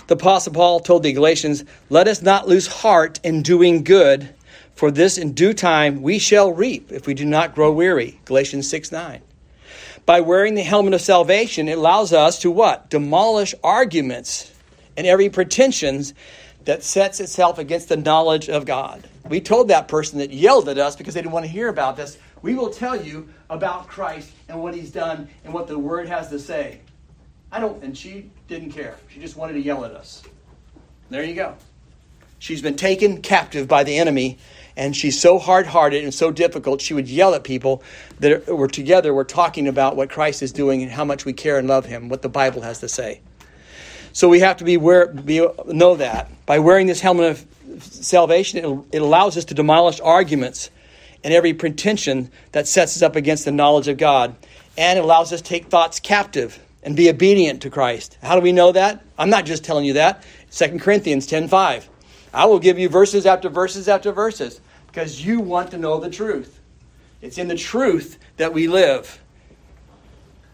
The 0.09 0.15
Apostle 0.15 0.53
Paul 0.53 0.81
told 0.81 1.05
the 1.05 1.13
Galatians, 1.13 1.65
Let 1.91 2.09
us 2.09 2.23
not 2.23 2.49
lose 2.49 2.67
heart 2.67 3.21
in 3.23 3.41
doing 3.41 3.85
good, 3.85 4.35
for 4.75 4.91
this 4.91 5.17
in 5.17 5.33
due 5.33 5.53
time 5.53 6.03
we 6.03 6.19
shall 6.19 6.53
reap 6.53 6.91
if 6.91 7.07
we 7.07 7.15
do 7.15 7.25
not 7.25 7.55
grow 7.55 7.71
weary. 7.71 8.19
Galatians 8.25 8.69
6 8.69 8.91
9. 8.91 9.23
By 10.07 10.23
wearing 10.23 10.57
the 10.57 10.63
helmet 10.63 10.95
of 10.95 11.01
salvation, 11.01 11.69
it 11.69 11.79
allows 11.79 12.13
us 12.13 12.41
to 12.41 12.51
what? 12.51 12.91
Demolish 12.91 13.55
arguments 13.63 14.51
and 14.97 15.07
every 15.07 15.29
pretensions 15.29 16.15
that 16.67 16.85
sets 16.85 17.19
itself 17.19 17.59
against 17.59 17.89
the 17.89 17.97
knowledge 17.97 18.49
of 18.49 18.65
God. 18.65 19.09
We 19.29 19.41
told 19.41 19.69
that 19.69 19.89
person 19.89 20.19
that 20.19 20.31
yelled 20.31 20.69
at 20.69 20.79
us 20.79 20.95
because 20.95 21.15
they 21.15 21.21
didn't 21.21 21.33
want 21.33 21.47
to 21.47 21.51
hear 21.51 21.69
about 21.69 21.97
this 21.97 22.19
we 22.43 22.55
will 22.55 22.71
tell 22.71 22.95
you 22.95 23.29
about 23.51 23.89
Christ 23.89 24.31
and 24.49 24.63
what 24.63 24.75
he's 24.75 24.93
done 24.93 25.29
and 25.45 25.53
what 25.53 25.67
the 25.67 25.79
word 25.79 26.09
has 26.09 26.29
to 26.29 26.39
say. 26.39 26.81
I 27.51 27.61
don't, 27.61 27.83
and 27.83 27.97
she 27.97 28.31
didn't 28.49 28.71
care. 28.71 28.97
She 29.09 29.21
just 29.21 29.37
wanted 29.37 29.55
to 29.55 29.61
yell 29.61 29.85
at 29.85 29.91
us. 29.93 30.23
There 31.11 31.25
you 31.25 31.35
go. 31.35 31.57
She's 32.39 32.61
been 32.63 32.77
taken 32.77 33.23
captive 33.23 33.67
by 33.67 33.83
the 33.83 33.97
enemy, 33.97 34.39
and 34.77 34.95
she's 34.95 35.21
so 35.21 35.39
hard 35.39 35.67
hearted 35.67 36.05
and 36.05 36.13
so 36.13 36.31
difficult, 36.31 36.81
she 36.81 36.93
would 36.93 37.09
yell 37.09 37.35
at 37.35 37.45
people 37.45 37.83
that 38.21 38.47
were 38.47 38.69
together, 38.69 39.15
we're 39.15 39.25
talking 39.25 39.67
about 39.67 39.97
what 39.97 40.11
Christ 40.11 40.43
is 40.43 40.53
doing 40.53 40.83
and 40.83 40.93
how 40.93 41.05
much 41.05 41.25
we 41.25 41.33
care 41.33 41.59
and 41.59 41.67
love 41.67 41.87
him, 41.87 42.09
what 42.09 42.23
the 42.23 42.29
Bible 42.29 42.63
has 42.63 42.81
to 42.81 42.89
say. 42.89 43.23
So 44.13 44.29
we 44.29 44.41
have 44.41 44.59
to 44.59 44.65
be, 44.65 44.75
aware, 44.75 45.09
be 45.09 45.47
know 45.67 45.97
that. 45.97 46.31
By 46.47 46.61
wearing 46.61 46.87
this 46.87 47.01
helmet 47.01 47.31
of 47.31 47.83
salvation, 47.83 48.87
it, 48.93 49.03
allows 49.03 49.37
us 49.37 49.45
to 49.47 49.55
demolish 49.55 50.01
arguments 50.01 50.71
and 51.25 51.35
every 51.35 51.53
pretension 51.53 52.31
that 52.53 52.69
sets 52.69 52.97
us 52.97 53.03
up 53.03 53.17
against 53.17 53.45
the 53.45 53.51
knowledge 53.51 53.89
of 53.89 53.99
God. 53.99 54.37
And 54.79 54.99
it 54.99 55.03
allows 55.03 55.33
us 55.33 55.41
to 55.41 55.47
take 55.49 55.67
thoughts 55.67 55.99
captive 55.99 56.63
and 56.85 56.95
be 56.95 57.11
obedient 57.11 57.63
to 57.63 57.71
Christ. 57.71 58.17
How 58.23 58.37
do 58.37 58.41
we 58.41 58.53
know 58.53 58.71
that? 58.71 59.05
I'm 59.19 59.29
not 59.29 59.45
just 59.45 59.65
telling 59.65 59.85
you 59.85 59.95
that. 59.95 60.23
2 60.53 60.79
Corinthians 60.79 61.27
10:5. 61.27 61.89
I 62.33 62.45
will 62.45 62.61
give 62.61 62.79
you 62.79 62.89
verses 62.89 63.27
after 63.27 63.49
verses 63.49 63.89
after 63.89 64.13
verses 64.13 64.61
because 64.87 65.25
you 65.25 65.41
want 65.41 65.73
to 65.73 65.79
know 65.79 65.99
the 65.99 66.11
truth. 66.11 66.61
It's 67.23 67.39
in 67.39 67.49
the 67.49 67.57
truth 67.57 68.19
that 68.37 68.53
we 68.53 68.69
live. 68.69 69.21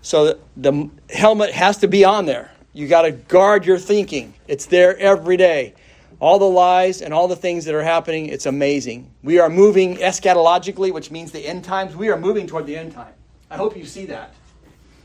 So 0.01 0.39
the 0.57 0.89
helmet 1.11 1.51
has 1.53 1.77
to 1.79 1.89
be 1.89 2.05
on 2.05 2.25
there. 2.25 2.51
You 2.73 2.89
got 2.89 3.03
to 3.03 3.13
guard 3.13 3.67
your 3.67 3.79
thinking. 3.79 4.33
It's 4.49 4.67
there 4.67 4.97
every 4.99 5.37
day 5.37 5.75
all 6.23 6.39
the 6.39 6.45
lies 6.45 7.03
and 7.03 7.13
all 7.13 7.27
the 7.27 7.35
things 7.35 7.65
that 7.65 7.75
are 7.75 7.83
happening, 7.83 8.27
it's 8.27 8.47
amazing. 8.47 9.11
We 9.25 9.41
are 9.41 9.49
moving 9.49 9.97
eschatologically, 9.97 10.93
which 10.93 11.11
means 11.11 11.33
the 11.33 11.45
end 11.45 11.65
times. 11.65 11.97
We 11.97 12.11
are 12.11 12.17
moving 12.17 12.47
toward 12.47 12.65
the 12.65 12.77
end 12.77 12.93
time. 12.93 13.13
I 13.51 13.57
hope 13.57 13.77
you 13.77 13.85
see 13.85 14.07
that. 14.07 14.33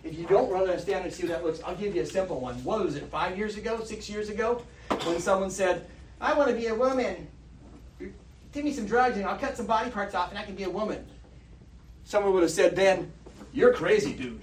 If 0.04 0.16
you 0.16 0.28
don't 0.28 0.54
understand 0.54 1.06
and 1.06 1.12
see 1.14 1.24
what 1.24 1.32
that 1.32 1.44
looks, 1.44 1.60
I'll 1.66 1.76
give 1.76 1.96
you 1.96 2.04
a 2.04 2.06
simple 2.06 2.40
one. 2.40 2.64
What 2.64 2.86
was 2.86 2.96
it, 2.96 3.06
five 3.06 3.36
years 3.36 3.58
ago, 3.58 3.84
six 3.84 4.08
years 4.08 4.30
ago, 4.30 4.62
when 5.06 5.20
someone 5.20 5.50
said, 5.50 5.88
I 6.22 6.36
want 6.36 6.52
to 6.52 6.56
be 6.56 6.68
a 6.68 6.76
woman? 6.76 7.28
give 8.54 8.64
me 8.64 8.72
some 8.72 8.86
drugs 8.86 9.18
and 9.18 9.26
I'll 9.26 9.38
cut 9.38 9.58
some 9.58 9.66
body 9.66 9.90
parts 9.90 10.14
off 10.14 10.30
and 10.30 10.38
I 10.38 10.44
can 10.44 10.54
be 10.54 10.64
a 10.64 10.70
woman. 10.70 11.04
Someone 12.04 12.32
would 12.34 12.44
have 12.44 12.52
said, 12.52 12.76
Ben, 12.76 13.12
you're 13.54 13.74
crazy, 13.74 14.14
dude. 14.14 14.40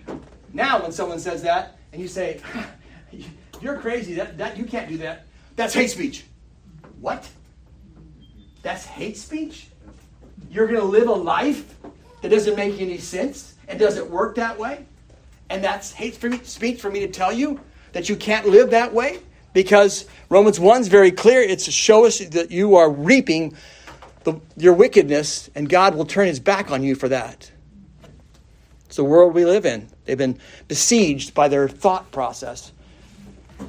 Now, 0.52 0.82
when 0.82 0.90
someone 0.90 1.20
says 1.20 1.40
that 1.42 1.78
and 1.92 2.02
you 2.02 2.08
say, 2.08 2.40
you're 3.60 3.78
crazy, 3.78 4.14
that, 4.14 4.38
that 4.38 4.58
you 4.58 4.64
can't 4.64 4.88
do 4.88 4.98
that, 4.98 5.26
that's 5.54 5.72
hate 5.72 5.90
speech. 5.90 6.24
What? 7.04 7.28
That's 8.62 8.86
hate 8.86 9.18
speech? 9.18 9.66
You're 10.50 10.66
going 10.66 10.80
to 10.80 10.86
live 10.86 11.06
a 11.06 11.12
life 11.12 11.74
that 12.22 12.30
doesn't 12.30 12.56
make 12.56 12.80
any 12.80 12.96
sense 12.96 13.56
and 13.68 13.78
doesn't 13.78 14.08
work 14.08 14.36
that 14.36 14.58
way? 14.58 14.86
And 15.50 15.62
that's 15.62 15.92
hate 15.92 16.14
speech 16.46 16.80
for 16.80 16.90
me 16.90 17.00
to 17.00 17.08
tell 17.08 17.30
you 17.30 17.60
that 17.92 18.08
you 18.08 18.16
can't 18.16 18.48
live 18.48 18.70
that 18.70 18.94
way? 18.94 19.18
Because 19.52 20.06
Romans 20.30 20.58
1 20.58 20.80
is 20.80 20.88
very 20.88 21.10
clear. 21.10 21.42
It's 21.42 21.66
to 21.66 21.70
show 21.70 22.06
us 22.06 22.20
that 22.20 22.50
you 22.50 22.76
are 22.76 22.88
reaping 22.88 23.54
the, 24.22 24.40
your 24.56 24.72
wickedness, 24.72 25.50
and 25.54 25.68
God 25.68 25.94
will 25.94 26.06
turn 26.06 26.26
his 26.26 26.40
back 26.40 26.70
on 26.70 26.82
you 26.82 26.94
for 26.94 27.10
that. 27.10 27.50
It's 28.86 28.96
the 28.96 29.04
world 29.04 29.34
we 29.34 29.44
live 29.44 29.66
in. 29.66 29.90
They've 30.06 30.16
been 30.16 30.38
besieged 30.68 31.34
by 31.34 31.48
their 31.48 31.68
thought 31.68 32.10
process. 32.12 32.72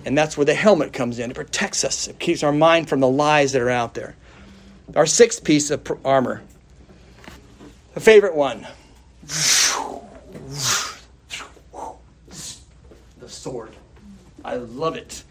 And 0.06 0.18
that's 0.18 0.38
where 0.38 0.46
the 0.46 0.54
helmet 0.54 0.94
comes 0.94 1.20
in. 1.20 1.32
It 1.32 1.36
protects 1.36 1.84
us, 1.84 2.08
it 2.08 2.20
keeps 2.20 2.44
our 2.44 2.52
mind 2.52 2.90
from 2.90 3.00
the 3.00 3.10
lies 3.10 3.52
that 3.54 3.62
are 3.62 3.70
out 3.70 3.94
there. 3.94 4.16
Our 4.96 5.06
sixth 5.06 5.44
piece 5.44 5.72
of 5.72 5.92
armor, 6.06 6.44
a 7.96 8.00
favorite 8.00 8.36
one 8.36 8.68
the 13.20 13.32
sword. 13.32 13.72
I 14.44 14.56
love 14.58 14.96
it. 14.96 15.24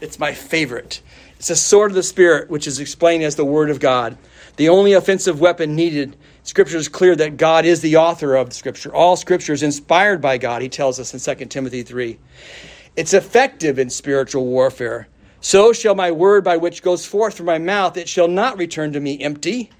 It's 0.00 0.18
my 0.18 0.34
favorite. 0.34 1.00
It's 1.38 1.50
a 1.50 1.56
sword 1.56 1.92
of 1.92 1.94
the 1.94 2.02
Spirit, 2.02 2.50
which 2.50 2.66
is 2.66 2.80
explained 2.80 3.22
as 3.24 3.36
the 3.36 3.44
Word 3.44 3.70
of 3.70 3.80
God. 3.80 4.18
The 4.56 4.68
only 4.68 4.92
offensive 4.92 5.40
weapon 5.40 5.74
needed. 5.74 6.16
Scripture 6.42 6.76
is 6.76 6.88
clear 6.88 7.14
that 7.16 7.36
God 7.36 7.64
is 7.64 7.80
the 7.80 7.96
author 7.96 8.34
of 8.34 8.52
Scripture. 8.52 8.94
All 8.94 9.16
Scripture 9.16 9.52
is 9.52 9.62
inspired 9.62 10.20
by 10.20 10.36
God, 10.36 10.62
he 10.62 10.68
tells 10.68 11.00
us 11.00 11.14
in 11.14 11.36
2 11.36 11.46
Timothy 11.46 11.82
3. 11.82 12.18
It's 12.96 13.14
effective 13.14 13.78
in 13.78 13.90
spiritual 13.90 14.46
warfare. 14.46 15.08
So 15.40 15.72
shall 15.72 15.94
my 15.94 16.10
word 16.10 16.44
by 16.44 16.56
which 16.56 16.82
goes 16.82 17.06
forth 17.06 17.36
from 17.36 17.46
my 17.46 17.58
mouth, 17.58 17.96
it 17.96 18.08
shall 18.08 18.28
not 18.28 18.58
return 18.58 18.92
to 18.92 19.00
me 19.00 19.20
empty, 19.20 19.70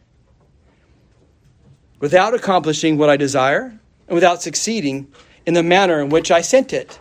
without 1.99 2.35
accomplishing 2.35 2.97
what 2.97 3.11
I 3.11 3.17
desire, 3.17 3.79
and 4.07 4.15
without 4.15 4.41
succeeding 4.41 5.13
in 5.47 5.55
the 5.55 5.63
manner 5.63 6.01
in 6.01 6.11
which 6.11 6.31
I 6.31 6.43
sent 6.43 6.73
it. 6.73 7.01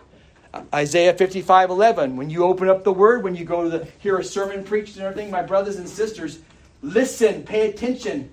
Isaiah 0.74 1.14
55 1.14 1.70
11. 1.70 2.18
When 2.18 2.30
you 2.30 2.44
open 2.44 2.68
up 2.68 2.84
the 2.84 2.94
word, 2.94 3.24
when 3.24 3.36
you 3.36 3.46
go 3.46 3.64
to 3.64 3.70
the, 3.70 3.88
hear 4.00 4.18
a 4.18 4.24
sermon 4.24 4.64
preached 4.64 4.96
and 4.96 5.06
everything, 5.06 5.30
my 5.30 5.44
brothers 5.44 5.76
and 5.76 5.88
sisters, 5.88 6.40
listen, 6.82 7.44
pay 7.44 7.70
attention. 7.70 8.32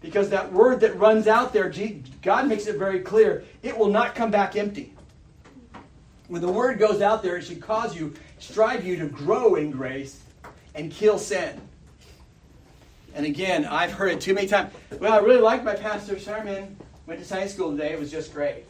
Because 0.00 0.28
that 0.30 0.52
word 0.52 0.80
that 0.80 0.98
runs 0.98 1.28
out 1.28 1.52
there, 1.52 1.72
God 2.22 2.48
makes 2.48 2.66
it 2.66 2.76
very 2.76 3.00
clear, 3.00 3.44
it 3.62 3.76
will 3.76 3.88
not 3.88 4.14
come 4.14 4.30
back 4.30 4.56
empty. 4.56 4.92
When 6.32 6.40
the 6.40 6.50
word 6.50 6.78
goes 6.78 7.02
out 7.02 7.22
there, 7.22 7.36
it 7.36 7.42
should 7.42 7.60
cause 7.60 7.94
you, 7.94 8.14
strive 8.38 8.86
you 8.86 8.96
to 8.96 9.04
grow 9.04 9.56
in 9.56 9.70
grace 9.70 10.22
and 10.74 10.90
kill 10.90 11.18
sin. 11.18 11.60
And 13.14 13.26
again, 13.26 13.66
I've 13.66 13.92
heard 13.92 14.12
it 14.12 14.22
too 14.22 14.32
many 14.32 14.46
times. 14.46 14.72
Well, 14.98 15.12
I 15.12 15.18
really 15.18 15.42
liked 15.42 15.62
my 15.62 15.74
pastor's 15.74 16.24
sermon. 16.24 16.74
Went 17.06 17.20
to 17.20 17.26
Sunday 17.26 17.48
school 17.48 17.72
today. 17.72 17.92
It 17.92 18.00
was 18.00 18.10
just 18.10 18.32
great. 18.32 18.64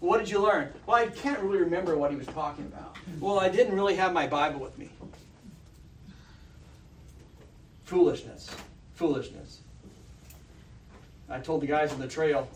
Well, 0.00 0.08
what 0.08 0.18
did 0.18 0.30
you 0.30 0.40
learn? 0.40 0.72
Well, 0.86 0.96
I 0.96 1.08
can't 1.08 1.38
really 1.40 1.58
remember 1.58 1.94
what 1.98 2.10
he 2.10 2.16
was 2.16 2.26
talking 2.28 2.64
about. 2.64 2.96
Well, 3.20 3.38
I 3.38 3.50
didn't 3.50 3.74
really 3.74 3.96
have 3.96 4.14
my 4.14 4.26
Bible 4.26 4.60
with 4.60 4.78
me. 4.78 4.88
Foolishness. 7.84 8.48
Foolishness. 8.94 9.60
I 11.28 11.38
told 11.38 11.60
the 11.60 11.66
guys 11.66 11.92
on 11.92 12.00
the 12.00 12.08
trail, 12.08 12.48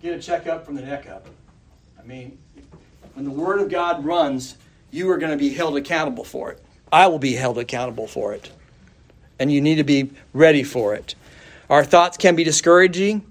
get 0.00 0.16
a 0.16 0.22
checkup 0.22 0.64
from 0.64 0.76
the 0.76 0.82
neck 0.82 1.08
up. 1.08 1.26
I 1.98 2.06
mean, 2.06 2.38
when 3.20 3.28
the 3.28 3.38
Word 3.38 3.60
of 3.60 3.68
God 3.68 4.02
runs, 4.02 4.56
you 4.90 5.10
are 5.10 5.18
going 5.18 5.30
to 5.30 5.36
be 5.36 5.50
held 5.50 5.76
accountable 5.76 6.24
for 6.24 6.52
it. 6.52 6.62
I 6.90 7.06
will 7.08 7.18
be 7.18 7.34
held 7.34 7.58
accountable 7.58 8.06
for 8.06 8.32
it. 8.32 8.50
And 9.38 9.52
you 9.52 9.60
need 9.60 9.74
to 9.74 9.84
be 9.84 10.10
ready 10.32 10.62
for 10.62 10.94
it. 10.94 11.14
Our 11.68 11.84
thoughts 11.84 12.16
can 12.16 12.34
be 12.34 12.44
discouraging. 12.44 13.30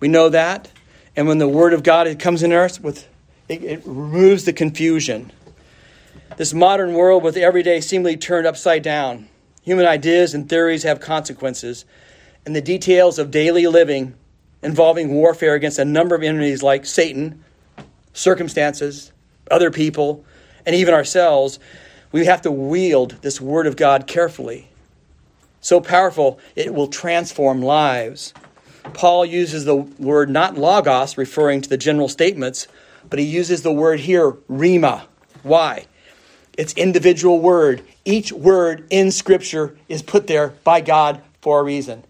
We 0.00 0.08
know 0.08 0.28
that. 0.30 0.72
And 1.14 1.28
when 1.28 1.38
the 1.38 1.46
Word 1.46 1.72
of 1.72 1.84
God 1.84 2.18
comes 2.18 2.42
in 2.42 2.52
us, 2.52 2.80
with 2.80 3.06
it, 3.48 3.62
it 3.62 3.82
removes 3.84 4.44
the 4.44 4.52
confusion. 4.52 5.30
This 6.36 6.52
modern 6.52 6.94
world 6.94 7.22
with 7.22 7.36
every 7.36 7.62
day 7.62 7.80
seemingly 7.80 8.16
turned 8.16 8.44
upside 8.44 8.82
down. 8.82 9.28
Human 9.62 9.86
ideas 9.86 10.34
and 10.34 10.48
theories 10.48 10.82
have 10.82 10.98
consequences, 10.98 11.84
and 12.44 12.56
the 12.56 12.60
details 12.60 13.20
of 13.20 13.30
daily 13.30 13.68
living 13.68 14.14
involving 14.64 15.14
warfare 15.14 15.54
against 15.54 15.78
a 15.78 15.84
number 15.84 16.16
of 16.16 16.24
enemies 16.24 16.60
like 16.60 16.84
Satan, 16.84 17.44
circumstances, 18.12 19.12
other 19.50 19.70
people, 19.70 20.24
and 20.66 20.74
even 20.74 20.94
ourselves, 20.94 21.58
we 22.12 22.26
have 22.26 22.42
to 22.42 22.50
wield 22.50 23.16
this 23.22 23.40
Word 23.40 23.66
of 23.66 23.76
God 23.76 24.06
carefully. 24.06 24.68
So 25.60 25.80
powerful, 25.80 26.38
it 26.56 26.72
will 26.72 26.86
transform 26.86 27.62
lives. 27.62 28.32
Paul 28.94 29.26
uses 29.26 29.64
the 29.64 29.76
word 29.76 30.30
not 30.30 30.56
logos, 30.56 31.18
referring 31.18 31.60
to 31.62 31.68
the 31.68 31.76
general 31.76 32.08
statements, 32.08 32.68
but 33.10 33.18
he 33.18 33.24
uses 33.24 33.62
the 33.62 33.72
word 33.72 34.00
here, 34.00 34.32
rhema. 34.48 35.02
Why? 35.42 35.86
It's 36.56 36.72
individual 36.74 37.40
word. 37.40 37.82
Each 38.04 38.32
word 38.32 38.86
in 38.90 39.10
Scripture 39.10 39.76
is 39.88 40.02
put 40.02 40.26
there 40.26 40.54
by 40.64 40.80
God 40.80 41.22
for 41.40 41.60
a 41.60 41.62
reason. 41.62 42.04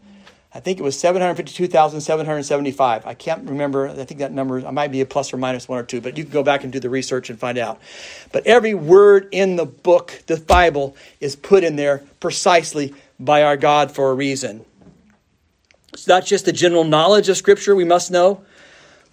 I 0.54 0.60
think 0.60 0.78
it 0.78 0.82
was 0.82 0.98
752,775. 0.98 3.06
I 3.06 3.14
can't 3.14 3.48
remember. 3.48 3.88
I 3.88 4.04
think 4.04 4.20
that 4.20 4.32
number 4.32 4.66
I 4.66 4.70
might 4.70 4.90
be 4.90 5.02
a 5.02 5.06
plus 5.06 5.30
or 5.32 5.36
minus 5.36 5.68
one 5.68 5.78
or 5.78 5.82
two, 5.82 6.00
but 6.00 6.16
you 6.16 6.24
can 6.24 6.32
go 6.32 6.42
back 6.42 6.64
and 6.64 6.72
do 6.72 6.80
the 6.80 6.88
research 6.88 7.28
and 7.28 7.38
find 7.38 7.58
out. 7.58 7.78
But 8.32 8.46
every 8.46 8.72
word 8.72 9.28
in 9.30 9.56
the 9.56 9.66
book, 9.66 10.22
the 10.26 10.38
Bible, 10.38 10.96
is 11.20 11.36
put 11.36 11.64
in 11.64 11.76
there 11.76 12.02
precisely 12.20 12.94
by 13.20 13.42
our 13.42 13.58
God 13.58 13.92
for 13.92 14.10
a 14.10 14.14
reason. 14.14 14.64
It's 15.92 16.08
not 16.08 16.24
just 16.24 16.46
the 16.46 16.52
general 16.52 16.84
knowledge 16.84 17.28
of 17.28 17.36
Scripture 17.36 17.76
we 17.76 17.84
must 17.84 18.10
know, 18.10 18.42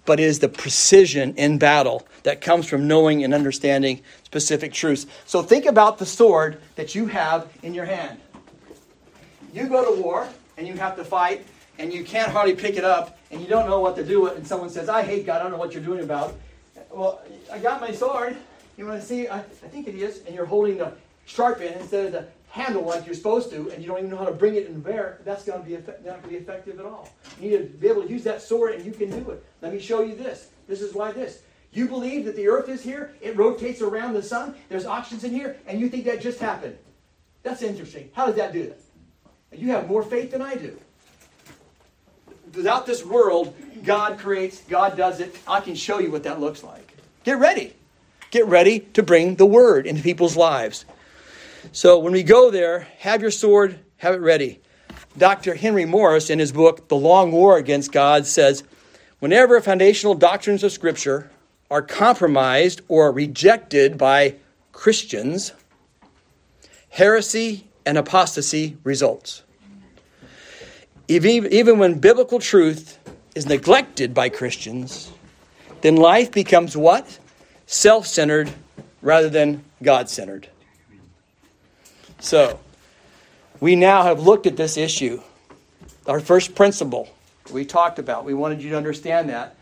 but 0.06 0.18
it 0.20 0.24
is 0.24 0.38
the 0.38 0.48
precision 0.48 1.34
in 1.34 1.58
battle 1.58 2.06
that 2.22 2.40
comes 2.40 2.66
from 2.66 2.88
knowing 2.88 3.24
and 3.24 3.34
understanding 3.34 4.00
specific 4.24 4.72
truths. 4.72 5.06
So 5.26 5.42
think 5.42 5.66
about 5.66 5.98
the 5.98 6.06
sword 6.06 6.62
that 6.76 6.94
you 6.94 7.06
have 7.06 7.52
in 7.62 7.74
your 7.74 7.84
hand. 7.84 8.20
You 9.52 9.68
go 9.68 9.94
to 9.94 10.00
war 10.00 10.26
and 10.56 10.66
you 10.66 10.74
have 10.74 10.96
to 10.96 11.04
fight, 11.04 11.46
and 11.78 11.92
you 11.92 12.04
can't 12.04 12.30
hardly 12.30 12.54
pick 12.54 12.76
it 12.76 12.84
up, 12.84 13.18
and 13.30 13.40
you 13.40 13.46
don't 13.46 13.68
know 13.68 13.80
what 13.80 13.96
to 13.96 14.04
do 14.04 14.22
with 14.22 14.36
and 14.36 14.46
someone 14.46 14.70
says, 14.70 14.88
I 14.88 15.02
hate 15.02 15.26
God, 15.26 15.40
I 15.40 15.42
don't 15.42 15.52
know 15.52 15.58
what 15.58 15.72
you're 15.72 15.82
doing 15.82 16.00
about. 16.02 16.34
Well, 16.90 17.22
I 17.52 17.58
got 17.58 17.80
my 17.80 17.92
sword. 17.92 18.36
You 18.76 18.86
want 18.86 19.00
to 19.00 19.06
see? 19.06 19.28
I, 19.28 19.38
I 19.38 19.42
think 19.42 19.88
it 19.88 19.94
is. 19.94 20.22
And 20.26 20.34
you're 20.34 20.46
holding 20.46 20.78
the 20.78 20.92
sharp 21.24 21.60
end 21.60 21.80
instead 21.80 22.06
of 22.06 22.12
the 22.12 22.26
handle 22.48 22.82
like 22.84 23.04
you're 23.04 23.14
supposed 23.14 23.50
to, 23.50 23.70
and 23.70 23.82
you 23.82 23.88
don't 23.88 23.98
even 23.98 24.10
know 24.10 24.16
how 24.16 24.24
to 24.24 24.32
bring 24.32 24.54
it 24.54 24.66
in 24.66 24.80
bear, 24.80 25.20
that's 25.24 25.44
going 25.44 25.62
to 25.62 25.66
be 25.66 25.74
not 25.74 26.02
going 26.04 26.22
to 26.22 26.28
be 26.28 26.36
effective 26.36 26.78
at 26.80 26.86
all. 26.86 27.08
You 27.40 27.50
need 27.50 27.58
to 27.58 27.64
be 27.64 27.88
able 27.88 28.02
to 28.02 28.08
use 28.08 28.24
that 28.24 28.40
sword, 28.40 28.74
and 28.74 28.84
you 28.84 28.92
can 28.92 29.10
do 29.10 29.30
it. 29.30 29.44
Let 29.60 29.72
me 29.72 29.80
show 29.80 30.00
you 30.02 30.14
this. 30.14 30.48
This 30.66 30.80
is 30.80 30.94
why 30.94 31.12
this. 31.12 31.40
You 31.72 31.86
believe 31.86 32.24
that 32.24 32.36
the 32.36 32.48
earth 32.48 32.70
is 32.70 32.82
here, 32.82 33.12
it 33.20 33.36
rotates 33.36 33.82
around 33.82 34.14
the 34.14 34.22
sun, 34.22 34.54
there's 34.70 34.86
oxygen 34.86 35.30
in 35.30 35.36
here, 35.36 35.56
and 35.66 35.78
you 35.78 35.90
think 35.90 36.06
that 36.06 36.22
just 36.22 36.38
happened. 36.38 36.78
That's 37.42 37.60
interesting. 37.62 38.10
How 38.14 38.26
does 38.26 38.36
that 38.36 38.52
do 38.52 38.64
that? 38.64 38.80
You 39.52 39.68
have 39.68 39.88
more 39.88 40.02
faith 40.02 40.30
than 40.30 40.42
I 40.42 40.54
do. 40.56 40.78
Without 42.54 42.86
this 42.86 43.04
world, 43.04 43.54
God 43.84 44.18
creates, 44.18 44.60
God 44.62 44.96
does 44.96 45.20
it. 45.20 45.36
I 45.46 45.60
can 45.60 45.74
show 45.74 45.98
you 45.98 46.10
what 46.10 46.22
that 46.24 46.40
looks 46.40 46.62
like. 46.62 46.96
Get 47.24 47.38
ready. 47.38 47.74
Get 48.30 48.46
ready 48.46 48.80
to 48.80 49.02
bring 49.02 49.36
the 49.36 49.46
word 49.46 49.86
into 49.86 50.02
people's 50.02 50.36
lives. 50.36 50.84
So 51.72 51.98
when 51.98 52.12
we 52.12 52.22
go 52.22 52.50
there, 52.50 52.86
have 52.98 53.22
your 53.22 53.30
sword, 53.30 53.78
have 53.98 54.14
it 54.14 54.20
ready. 54.20 54.60
Dr. 55.18 55.54
Henry 55.54 55.84
Morris, 55.84 56.30
in 56.30 56.38
his 56.38 56.52
book, 56.52 56.88
The 56.88 56.96
Long 56.96 57.32
War 57.32 57.56
Against 57.56 57.92
God, 57.92 58.26
says 58.26 58.62
whenever 59.18 59.60
foundational 59.60 60.14
doctrines 60.14 60.62
of 60.62 60.72
Scripture 60.72 61.30
are 61.70 61.82
compromised 61.82 62.82
or 62.88 63.10
rejected 63.12 63.98
by 63.98 64.36
Christians, 64.72 65.52
heresy 66.90 67.65
and 67.86 67.96
apostasy 67.96 68.76
results. 68.84 69.42
Even 71.08 71.78
when 71.78 71.98
biblical 71.98 72.40
truth 72.40 72.98
is 73.34 73.46
neglected 73.46 74.12
by 74.12 74.28
Christians, 74.28 75.12
then 75.80 75.96
life 75.96 76.32
becomes 76.32 76.76
what? 76.76 77.18
Self 77.66 78.06
centered 78.06 78.50
rather 79.00 79.30
than 79.30 79.64
God 79.82 80.08
centered. 80.10 80.48
So, 82.18 82.58
we 83.60 83.76
now 83.76 84.02
have 84.02 84.20
looked 84.20 84.46
at 84.46 84.56
this 84.56 84.76
issue. 84.76 85.22
Our 86.06 86.20
first 86.20 86.54
principle 86.54 87.08
we 87.52 87.64
talked 87.64 87.98
about, 87.98 88.24
we 88.24 88.34
wanted 88.34 88.62
you 88.62 88.70
to 88.70 88.76
understand 88.76 89.28
that. 89.28 89.56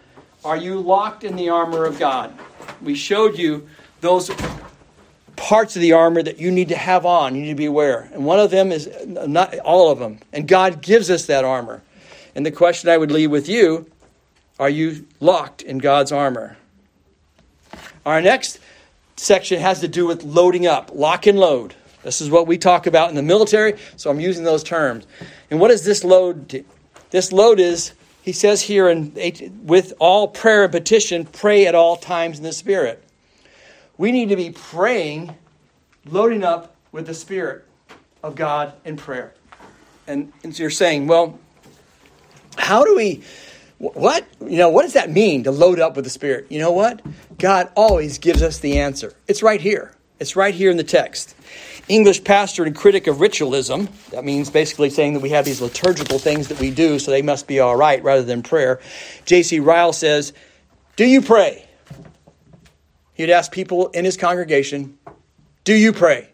Are 0.44 0.56
you 0.56 0.80
locked 0.80 1.24
in 1.24 1.36
the 1.36 1.48
armor 1.48 1.84
of 1.84 1.98
God? 1.98 2.32
We 2.82 2.94
showed 2.94 3.38
you 3.38 3.68
those 4.00 4.30
parts 5.36 5.76
of 5.76 5.82
the 5.82 5.92
armor 5.92 6.22
that 6.22 6.38
you 6.38 6.50
need 6.50 6.68
to 6.68 6.76
have 6.76 7.04
on, 7.06 7.34
you 7.34 7.42
need 7.42 7.48
to 7.48 7.54
be 7.54 7.66
aware. 7.66 8.08
And 8.12 8.24
one 8.24 8.38
of 8.38 8.50
them 8.50 8.72
is 8.72 8.88
not 9.06 9.58
all 9.60 9.90
of 9.90 9.98
them. 9.98 10.18
And 10.32 10.46
God 10.46 10.82
gives 10.82 11.10
us 11.10 11.26
that 11.26 11.44
armor. 11.44 11.82
And 12.34 12.44
the 12.44 12.50
question 12.50 12.90
I 12.90 12.96
would 12.96 13.10
leave 13.10 13.30
with 13.30 13.48
you 13.48 13.90
are 14.58 14.70
you 14.70 15.06
locked 15.20 15.62
in 15.62 15.78
God's 15.78 16.12
armor? 16.12 16.56
Our 18.06 18.20
next 18.20 18.60
section 19.16 19.60
has 19.60 19.80
to 19.80 19.88
do 19.88 20.06
with 20.06 20.22
loading 20.22 20.66
up, 20.66 20.90
lock 20.94 21.26
and 21.26 21.38
load. 21.38 21.74
This 22.02 22.20
is 22.20 22.30
what 22.30 22.46
we 22.46 22.58
talk 22.58 22.86
about 22.86 23.08
in 23.08 23.16
the 23.16 23.22
military, 23.22 23.78
so 23.96 24.10
I'm 24.10 24.20
using 24.20 24.44
those 24.44 24.62
terms. 24.62 25.06
And 25.50 25.58
what 25.58 25.70
is 25.70 25.84
this 25.84 26.04
load? 26.04 26.48
Do? 26.48 26.64
This 27.10 27.32
load 27.32 27.60
is, 27.60 27.92
he 28.22 28.32
says 28.32 28.62
here, 28.62 28.88
in, 28.88 29.12
with 29.64 29.92
all 29.98 30.28
prayer 30.28 30.64
and 30.64 30.72
petition, 30.72 31.24
pray 31.26 31.66
at 31.66 31.74
all 31.74 31.96
times 31.96 32.38
in 32.38 32.44
the 32.44 32.52
Spirit. 32.52 33.03
We 33.96 34.12
need 34.12 34.28
to 34.30 34.36
be 34.36 34.50
praying, 34.50 35.34
loading 36.04 36.44
up 36.44 36.74
with 36.92 37.06
the 37.06 37.14
Spirit 37.14 37.64
of 38.22 38.34
God 38.34 38.72
in 38.84 38.96
prayer. 38.96 39.34
And, 40.06 40.32
and 40.42 40.54
so 40.54 40.62
you're 40.62 40.70
saying, 40.70 41.06
well, 41.06 41.38
how 42.56 42.84
do 42.84 42.94
we 42.94 43.22
what? 43.78 44.24
You 44.40 44.58
know, 44.58 44.70
what 44.70 44.82
does 44.82 44.94
that 44.94 45.10
mean 45.10 45.44
to 45.44 45.50
load 45.50 45.80
up 45.80 45.96
with 45.96 46.04
the 46.04 46.10
Spirit? 46.10 46.46
You 46.48 46.58
know 46.58 46.72
what? 46.72 47.02
God 47.38 47.70
always 47.74 48.18
gives 48.18 48.42
us 48.42 48.58
the 48.58 48.78
answer. 48.78 49.12
It's 49.26 49.42
right 49.42 49.60
here. 49.60 49.94
It's 50.20 50.36
right 50.36 50.54
here 50.54 50.70
in 50.70 50.76
the 50.76 50.84
text. 50.84 51.34
English 51.88 52.24
pastor 52.24 52.64
and 52.64 52.74
critic 52.74 53.06
of 53.06 53.20
ritualism, 53.20 53.88
that 54.10 54.24
means 54.24 54.48
basically 54.48 54.88
saying 54.88 55.14
that 55.14 55.20
we 55.20 55.30
have 55.30 55.44
these 55.44 55.60
liturgical 55.60 56.18
things 56.18 56.48
that 56.48 56.58
we 56.58 56.70
do, 56.70 56.98
so 56.98 57.10
they 57.10 57.20
must 57.20 57.46
be 57.46 57.60
all 57.60 57.76
right 57.76 58.02
rather 58.02 58.22
than 58.22 58.42
prayer. 58.42 58.80
J.C. 59.26 59.58
Ryle 59.58 59.92
says, 59.92 60.32
Do 60.96 61.04
you 61.04 61.20
pray? 61.20 61.63
He'd 63.14 63.30
ask 63.30 63.50
people 63.52 63.88
in 63.88 64.04
his 64.04 64.16
congregation, 64.16 64.98
Do 65.64 65.74
you 65.74 65.92
pray? 65.92 66.28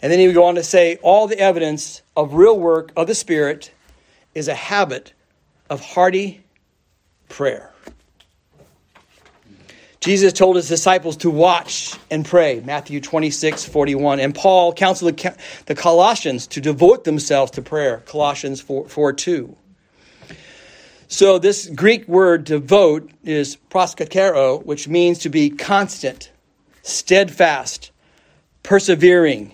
And 0.00 0.12
then 0.12 0.18
he 0.18 0.26
would 0.26 0.34
go 0.34 0.44
on 0.44 0.54
to 0.54 0.62
say, 0.62 0.96
All 1.02 1.26
the 1.26 1.38
evidence 1.38 2.02
of 2.16 2.34
real 2.34 2.58
work 2.58 2.92
of 2.96 3.06
the 3.06 3.14
Spirit 3.14 3.72
is 4.34 4.48
a 4.48 4.54
habit 4.54 5.12
of 5.68 5.80
hearty 5.80 6.44
prayer. 7.28 7.72
Jesus 10.00 10.32
told 10.32 10.54
his 10.54 10.68
disciples 10.68 11.16
to 11.16 11.30
watch 11.30 11.96
and 12.12 12.24
pray, 12.24 12.62
Matthew 12.64 13.00
26, 13.00 13.64
41. 13.64 14.20
And 14.20 14.32
Paul 14.32 14.72
counseled 14.72 15.18
the 15.66 15.74
Colossians 15.74 16.46
to 16.48 16.60
devote 16.60 17.02
themselves 17.02 17.50
to 17.52 17.62
prayer, 17.62 18.04
Colossians 18.06 18.60
4, 18.60 18.88
4 18.88 19.12
2. 19.12 19.56
So, 21.08 21.38
this 21.38 21.66
Greek 21.68 22.08
word 22.08 22.42
devote 22.44 23.10
is 23.22 23.56
proskatero, 23.70 24.64
which 24.64 24.88
means 24.88 25.18
to 25.20 25.28
be 25.28 25.50
constant, 25.50 26.32
steadfast, 26.82 27.92
persevering. 28.64 29.52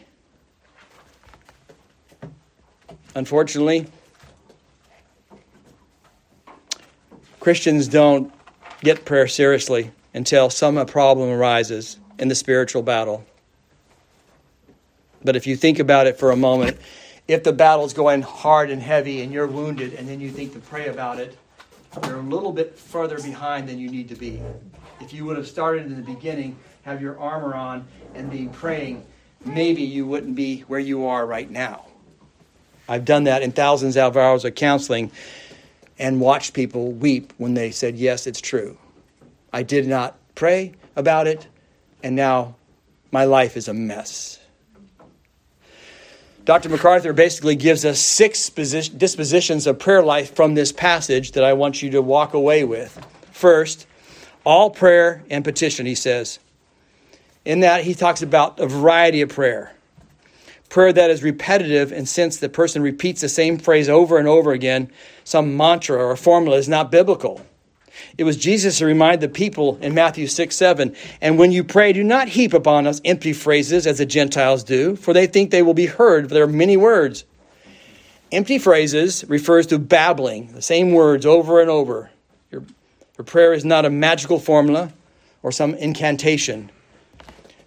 Unfortunately, 3.15 3.87
Christians 7.39 7.87
don't 7.87 8.33
get 8.81 9.05
prayer 9.05 9.29
seriously 9.29 9.91
until 10.15 10.49
some 10.49 10.85
problem 10.87 11.29
arises 11.29 11.99
in 12.19 12.29
the 12.29 12.35
spiritual 12.35 12.83
battle. 12.83 13.27
But 15.23 15.37
if 15.37 15.47
you 15.47 15.57
think 15.57 15.79
about 15.79 16.07
it 16.07 16.19
for 16.19 16.31
a 16.31 16.37
moment, 16.37 16.79
if 17.29 17.45
the 17.45 17.53
battle's 17.53 17.93
going 17.93 18.23
hard 18.23 18.71
and 18.71 18.81
heavy 18.81 19.21
and 19.21 19.33
you're 19.33 19.47
wounded 19.47 19.93
and 19.95 20.09
then 20.09 20.19
you 20.21 20.31
think 20.31 20.55
to 20.55 20.59
pray 20.59 20.89
about 20.89 21.19
it, 21.19 21.37
you're 22.07 22.19
a 22.19 22.23
little 22.23 22.53
bit 22.53 22.79
further 22.79 23.21
behind 23.21 23.69
than 23.69 23.79
you 23.79 23.91
need 23.91 24.09
to 24.09 24.15
be. 24.15 24.41
If 25.01 25.13
you 25.13 25.25
would 25.27 25.37
have 25.37 25.47
started 25.47 25.87
in 25.87 25.97
the 25.97 26.03
beginning, 26.03 26.57
have 26.83 27.03
your 27.03 27.19
armor 27.19 27.55
on, 27.55 27.87
and 28.15 28.31
be 28.31 28.49
praying, 28.49 29.05
maybe 29.45 29.83
you 29.83 30.07
wouldn't 30.07 30.35
be 30.35 30.61
where 30.63 30.81
you 30.81 31.07
are 31.07 31.27
right 31.27 31.51
now. 31.51 31.87
I've 32.89 33.05
done 33.05 33.25
that 33.25 33.43
in 33.43 33.53
thousands 33.53 33.97
of 33.97 34.17
hours 34.17 34.45
of 34.45 34.55
counseling 34.55 35.11
and 35.99 36.21
watched 36.21 36.55
people 36.55 36.93
weep 36.93 37.33
when 37.39 37.55
they 37.55 37.71
said, 37.71 37.97
Yes, 37.97 38.27
it's 38.27 38.41
true. 38.41 38.77
I 39.53 39.63
did 39.63 39.87
not 39.87 40.17
pray 40.35 40.73
about 40.97 41.27
it, 41.27 41.47
and 42.03 42.17
now 42.17 42.57
my 43.11 43.25
life 43.25 43.57
is 43.57 43.69
a 43.69 43.75
mess. 43.75 44.39
Dr. 46.45 46.69
MacArthur 46.69 47.13
basically 47.13 47.55
gives 47.55 47.85
us 47.85 48.01
six 48.01 48.49
dispositions 48.49 49.67
of 49.67 49.79
prayer 49.79 50.03
life 50.03 50.35
from 50.35 50.55
this 50.55 50.73
passage 50.73 51.33
that 51.33 51.45
I 51.45 51.53
want 51.53 51.83
you 51.83 51.91
to 51.91 52.03
walk 52.03 52.35
away 52.35 52.65
with. 52.65 52.99
First, 53.31 53.87
all 54.45 54.71
prayer 54.71 55.23
and 55.31 55.45
petition, 55.45 55.87
he 55.87 55.95
says. 55.95 56.41
In 57.45 57.61
that, 57.61 57.85
he 57.85 57.95
talks 57.95 58.23
about 58.23 58.59
a 58.59 58.67
variety 58.67 59.21
of 59.21 59.29
prayer 59.29 59.73
prayer 60.73 60.91
that 60.91 61.11
is 61.11 61.23
repetitive 61.23 61.93
and 61.93 62.09
since 62.09 62.39
the 62.39 62.49
person 62.49 62.81
repeats 62.83 63.21
the 63.21 63.29
same 63.29 63.59
phrase 63.59 63.91
over 63.91 64.17
and 64.17 64.27
over 64.27 64.53
again, 64.53 64.91
some 65.23 65.55
mantra 65.55 66.03
or 66.03 66.17
formula 66.17 66.57
is 66.57 66.67
not 66.67 66.91
biblical. 66.91 67.45
It 68.19 68.25
was 68.25 68.37
Jesus 68.37 68.79
who 68.79 68.87
reminded 68.87 69.21
the 69.21 69.29
people 69.29 69.79
in 69.81 69.95
Matthew 69.95 70.27
6 70.27 70.55
7, 70.55 70.95
and 71.21 71.39
when 71.39 71.53
you 71.53 71.65
pray, 71.65 71.93
do 71.93 72.05
not 72.05 72.29
heap 72.29 72.53
upon 72.53 72.87
us 72.87 73.01
empty 73.05 73.33
phrases 73.33 73.87
as 73.87 73.99
the 73.99 74.07
Gentiles 74.07 74.65
do, 74.65 74.97
for 74.97 75.13
they 75.13 75.27
think 75.27 75.51
they 75.51 75.63
will 75.63 75.75
be 75.75 75.87
heard 75.87 76.29
for 76.29 76.35
their 76.35 76.47
many 76.47 76.77
words. 76.77 77.25
Empty 78.31 78.59
phrases 78.59 79.25
refers 79.29 79.67
to 79.67 79.79
babbling, 79.79 80.53
the 80.53 80.63
same 80.63 80.93
words 80.93 81.27
over 81.27 81.61
and 81.61 81.69
over. 81.69 82.11
Your, 82.51 82.63
your 83.19 83.25
prayer 83.25 83.53
is 83.53 83.65
not 83.65 83.85
a 83.85 83.91
magical 83.91 84.39
formula 84.39 84.93
or 85.43 85.53
some 85.53 85.75
incantation. 85.75 86.71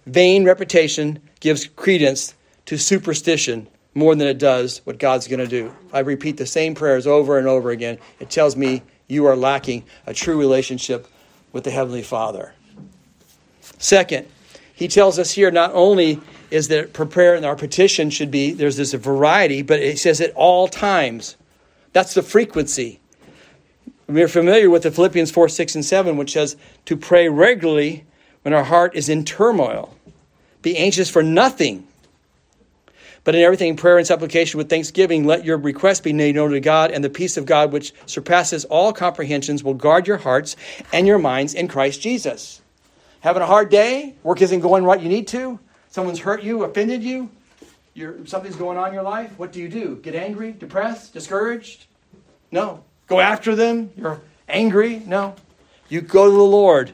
Vain 0.06 0.44
repetition 0.44 1.20
gives 1.40 1.66
credence 1.66 2.34
to 2.64 2.76
superstition 2.76 3.68
more 3.94 4.14
than 4.14 4.26
it 4.26 4.38
does 4.38 4.82
what 4.84 4.98
God's 4.98 5.26
going 5.26 5.40
to 5.40 5.46
do. 5.46 5.74
I 5.92 6.00
repeat 6.00 6.36
the 6.36 6.46
same 6.46 6.74
prayers 6.74 7.06
over 7.06 7.38
and 7.38 7.46
over 7.46 7.70
again. 7.70 7.98
It 8.20 8.28
tells 8.28 8.56
me 8.56 8.82
you 9.08 9.26
are 9.26 9.36
lacking 9.36 9.84
a 10.06 10.14
true 10.14 10.38
relationship 10.38 11.06
with 11.52 11.64
the 11.64 11.70
Heavenly 11.70 12.02
Father. 12.02 12.52
Second, 13.78 14.26
he 14.74 14.88
tells 14.88 15.18
us 15.18 15.32
here 15.32 15.50
not 15.50 15.72
only 15.72 16.20
is 16.50 16.68
that 16.68 16.92
prayer 16.92 17.34
and 17.34 17.44
our 17.44 17.56
petition 17.56 18.10
should 18.10 18.30
be, 18.30 18.52
there's 18.52 18.76
this 18.76 18.92
variety, 18.92 19.62
but 19.62 19.80
it 19.80 19.98
says 19.98 20.20
at 20.20 20.32
all 20.34 20.68
times. 20.68 21.36
That's 21.92 22.14
the 22.14 22.22
frequency. 22.22 23.00
We're 24.06 24.28
familiar 24.28 24.70
with 24.70 24.82
the 24.82 24.90
Philippians 24.90 25.30
4, 25.30 25.48
6, 25.48 25.74
and 25.74 25.84
7, 25.84 26.16
which 26.16 26.34
says 26.34 26.56
to 26.84 26.96
pray 26.96 27.28
regularly 27.28 28.04
when 28.42 28.54
our 28.54 28.64
heart 28.64 28.94
is 28.94 29.08
in 29.08 29.24
turmoil. 29.24 29.96
Be 30.62 30.76
anxious 30.76 31.10
for 31.10 31.22
nothing, 31.22 31.86
but 33.26 33.34
in 33.34 33.42
everything, 33.42 33.74
prayer 33.74 33.98
and 33.98 34.06
supplication 34.06 34.56
with 34.56 34.70
thanksgiving, 34.70 35.26
let 35.26 35.44
your 35.44 35.58
requests 35.58 35.98
be 35.98 36.12
made 36.12 36.36
known 36.36 36.52
to 36.52 36.60
God, 36.60 36.92
and 36.92 37.02
the 37.02 37.10
peace 37.10 37.36
of 37.36 37.44
God, 37.44 37.72
which 37.72 37.92
surpasses 38.06 38.64
all 38.66 38.92
comprehensions, 38.92 39.64
will 39.64 39.74
guard 39.74 40.06
your 40.06 40.18
hearts 40.18 40.54
and 40.92 41.08
your 41.08 41.18
minds 41.18 41.52
in 41.52 41.66
Christ 41.66 42.00
Jesus. 42.00 42.62
Having 43.22 43.42
a 43.42 43.46
hard 43.46 43.68
day, 43.68 44.14
work 44.22 44.40
isn't 44.42 44.60
going 44.60 44.84
right 44.84 45.00
you 45.00 45.08
need 45.08 45.26
to, 45.26 45.58
someone's 45.88 46.20
hurt 46.20 46.44
you, 46.44 46.62
offended 46.62 47.02
you, 47.02 47.28
You're, 47.94 48.24
something's 48.26 48.54
going 48.54 48.78
on 48.78 48.88
in 48.88 48.94
your 48.94 49.02
life, 49.02 49.36
what 49.36 49.50
do 49.50 49.58
you 49.58 49.68
do? 49.68 49.96
Get 49.96 50.14
angry, 50.14 50.52
depressed, 50.52 51.12
discouraged? 51.12 51.86
No. 52.52 52.84
Go 53.08 53.18
after 53.18 53.56
them? 53.56 53.90
You're 53.96 54.20
angry? 54.48 55.02
No. 55.04 55.34
You 55.88 56.00
go 56.00 56.26
to 56.26 56.30
the 56.30 56.36
Lord 56.36 56.92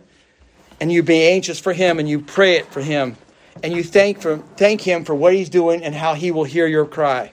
and 0.81 0.91
you 0.91 1.03
be 1.03 1.29
anxious 1.29 1.61
for 1.61 1.75
Him 1.75 1.99
and 1.99 2.09
you 2.09 2.21
pray 2.21 2.57
it 2.57 2.73
for 2.73 2.81
Him 2.81 3.19
and 3.63 3.73
you 3.73 3.83
thank, 3.83 4.21
for, 4.21 4.39
thank 4.57 4.81
Him 4.81 5.05
for 5.05 5.15
what 5.15 5.35
He's 5.35 5.49
doing 5.49 5.83
and 5.83 5.95
how 5.95 6.15
He 6.15 6.31
will 6.31 6.45
hear 6.45 6.67
your 6.67 6.87
cry. 6.87 7.33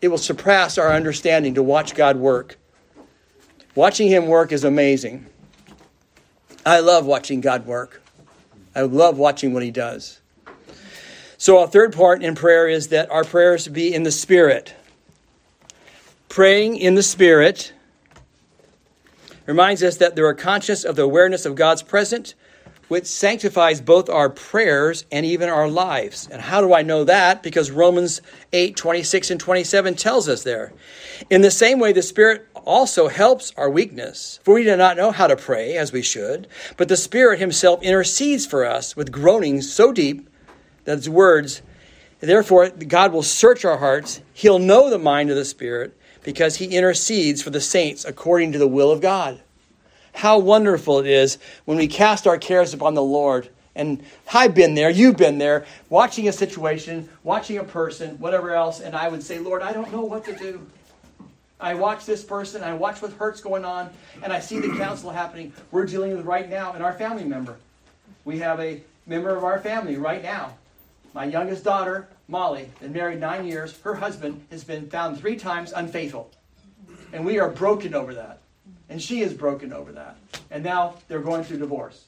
It 0.00 0.08
will 0.08 0.18
surpass 0.18 0.78
our 0.78 0.92
understanding 0.92 1.54
to 1.54 1.62
watch 1.62 1.94
God 1.94 2.16
work. 2.16 2.58
Watching 3.74 4.08
Him 4.08 4.26
work 4.26 4.52
is 4.52 4.64
amazing. 4.64 5.26
I 6.66 6.80
love 6.80 7.06
watching 7.06 7.40
God 7.40 7.66
work. 7.66 8.02
I 8.74 8.82
love 8.82 9.18
watching 9.18 9.52
what 9.54 9.62
He 9.62 9.70
does. 9.70 10.20
So, 11.38 11.58
a 11.62 11.66
third 11.66 11.92
part 11.92 12.22
in 12.22 12.34
prayer 12.34 12.68
is 12.68 12.88
that 12.88 13.10
our 13.10 13.24
prayers 13.24 13.66
be 13.66 13.92
in 13.92 14.04
the 14.04 14.12
Spirit. 14.12 14.74
Praying 16.28 16.76
in 16.76 16.94
the 16.94 17.02
Spirit 17.02 17.72
reminds 19.46 19.82
us 19.82 19.96
that 19.96 20.14
they 20.14 20.22
are 20.22 20.34
conscious 20.34 20.84
of 20.84 20.96
the 20.96 21.02
awareness 21.02 21.44
of 21.44 21.54
God's 21.54 21.82
presence 21.82 22.34
which 22.88 23.06
sanctifies 23.06 23.80
both 23.80 24.10
our 24.10 24.28
prayers 24.28 25.04
and 25.10 25.24
even 25.24 25.48
our 25.48 25.68
lives. 25.68 26.28
And 26.30 26.42
how 26.42 26.60
do 26.60 26.74
I 26.74 26.82
know 26.82 27.04
that? 27.04 27.42
Because 27.42 27.70
Romans 27.70 28.20
8 28.52 28.76
26 28.76 29.30
and 29.30 29.40
27 29.40 29.94
tells 29.94 30.28
us 30.28 30.42
there. 30.42 30.72
In 31.30 31.40
the 31.40 31.50
same 31.50 31.78
way, 31.78 31.92
the 31.92 32.02
Spirit 32.02 32.46
also 32.64 33.08
helps 33.08 33.52
our 33.56 33.70
weakness, 33.70 34.40
for 34.42 34.54
we 34.54 34.64
do 34.64 34.76
not 34.76 34.96
know 34.96 35.10
how 35.10 35.26
to 35.26 35.36
pray 35.36 35.76
as 35.76 35.92
we 35.92 36.02
should, 36.02 36.46
but 36.76 36.88
the 36.88 36.96
Spirit 36.96 37.38
Himself 37.38 37.82
intercedes 37.82 38.46
for 38.46 38.64
us 38.64 38.96
with 38.96 39.12
groanings 39.12 39.72
so 39.72 39.92
deep 39.92 40.28
that 40.84 40.98
His 40.98 41.08
words, 41.08 41.62
therefore, 42.20 42.70
God 42.70 43.12
will 43.12 43.22
search 43.22 43.64
our 43.64 43.78
hearts. 43.78 44.20
He'll 44.32 44.58
know 44.58 44.90
the 44.90 44.98
mind 44.98 45.30
of 45.30 45.36
the 45.36 45.44
Spirit 45.44 45.96
because 46.22 46.56
He 46.56 46.76
intercedes 46.76 47.42
for 47.42 47.50
the 47.50 47.60
saints 47.60 48.04
according 48.04 48.52
to 48.52 48.58
the 48.58 48.68
will 48.68 48.90
of 48.90 49.00
God. 49.00 49.42
How 50.12 50.38
wonderful 50.38 50.98
it 51.00 51.06
is 51.06 51.38
when 51.64 51.78
we 51.78 51.88
cast 51.88 52.26
our 52.26 52.38
cares 52.38 52.74
upon 52.74 52.94
the 52.94 53.02
Lord 53.02 53.48
And 53.74 54.04
I've 54.32 54.54
been 54.54 54.74
there, 54.74 54.90
you've 54.90 55.16
been 55.16 55.38
there, 55.38 55.64
watching 55.88 56.28
a 56.28 56.32
situation, 56.32 57.08
watching 57.22 57.58
a 57.58 57.64
person, 57.64 58.18
whatever 58.18 58.54
else, 58.54 58.80
and 58.80 58.94
I 58.94 59.08
would 59.08 59.22
say, 59.22 59.38
Lord, 59.38 59.62
I 59.62 59.72
don't 59.72 59.90
know 59.92 60.02
what 60.02 60.24
to 60.26 60.36
do. 60.36 60.66
I 61.58 61.74
watch 61.74 62.04
this 62.04 62.24
person, 62.24 62.62
I 62.62 62.74
watch 62.74 63.00
what 63.00 63.12
hurt's 63.12 63.40
going 63.40 63.64
on, 63.64 63.90
and 64.22 64.32
I 64.32 64.40
see 64.40 64.58
the 64.58 64.76
counsel 64.76 65.10
happening. 65.10 65.52
We're 65.70 65.86
dealing 65.86 66.16
with 66.16 66.26
right 66.26 66.50
now 66.50 66.74
in 66.74 66.82
our 66.82 66.92
family 66.92 67.24
member. 67.24 67.56
We 68.24 68.38
have 68.40 68.60
a 68.60 68.82
member 69.06 69.34
of 69.34 69.44
our 69.44 69.60
family 69.60 69.96
right 69.96 70.22
now. 70.22 70.54
My 71.14 71.24
youngest 71.24 71.64
daughter, 71.64 72.08
Molly, 72.28 72.68
been 72.80 72.92
married 72.92 73.20
nine 73.20 73.46
years. 73.46 73.78
Her 73.80 73.94
husband 73.94 74.44
has 74.50 74.64
been 74.64 74.88
found 74.90 75.18
three 75.18 75.36
times 75.36 75.72
unfaithful. 75.72 76.30
And 77.12 77.24
we 77.24 77.38
are 77.38 77.48
broken 77.48 77.94
over 77.94 78.14
that. 78.14 78.38
And 78.88 79.00
she 79.00 79.20
is 79.20 79.32
broken 79.32 79.72
over 79.72 79.92
that. 79.92 80.16
And 80.50 80.62
now 80.62 80.94
they're 81.08 81.20
going 81.20 81.44
through 81.44 81.58
divorce. 81.58 82.04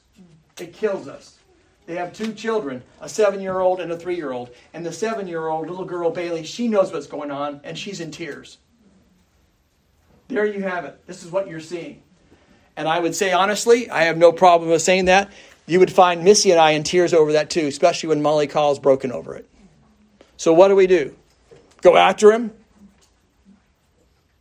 It 0.59 0.73
kills 0.73 1.07
us. 1.07 1.37
They 1.85 1.95
have 1.95 2.13
two 2.13 2.33
children, 2.33 2.81
a 2.99 3.07
seven 3.07 3.41
year 3.41 3.59
old 3.59 3.79
and 3.79 3.91
a 3.91 3.97
three 3.97 4.15
year 4.15 4.31
old. 4.31 4.49
And 4.73 4.85
the 4.85 4.91
seven 4.91 5.27
year 5.27 5.47
old 5.47 5.69
little 5.69 5.85
girl, 5.85 6.09
Bailey, 6.09 6.43
she 6.43 6.67
knows 6.67 6.91
what's 6.91 7.07
going 7.07 7.31
on 7.31 7.61
and 7.63 7.77
she's 7.77 7.99
in 7.99 8.11
tears. 8.11 8.57
There 10.27 10.45
you 10.45 10.63
have 10.63 10.85
it. 10.85 11.05
This 11.05 11.23
is 11.23 11.31
what 11.31 11.47
you're 11.47 11.59
seeing. 11.59 12.01
And 12.75 12.87
I 12.87 12.99
would 12.99 13.15
say, 13.15 13.31
honestly, 13.31 13.89
I 13.89 14.03
have 14.03 14.17
no 14.17 14.31
problem 14.31 14.69
with 14.69 14.81
saying 14.81 15.05
that. 15.05 15.31
You 15.67 15.79
would 15.79 15.91
find 15.91 16.23
Missy 16.23 16.51
and 16.51 16.59
I 16.59 16.71
in 16.71 16.83
tears 16.83 17.13
over 17.13 17.33
that 17.33 17.49
too, 17.49 17.67
especially 17.67 18.09
when 18.09 18.21
Molly 18.21 18.47
calls 18.47 18.79
broken 18.79 19.11
over 19.11 19.35
it. 19.35 19.47
So 20.37 20.53
what 20.53 20.67
do 20.67 20.75
we 20.75 20.87
do? 20.87 21.15
Go 21.81 21.95
after 21.95 22.31
him? 22.31 22.51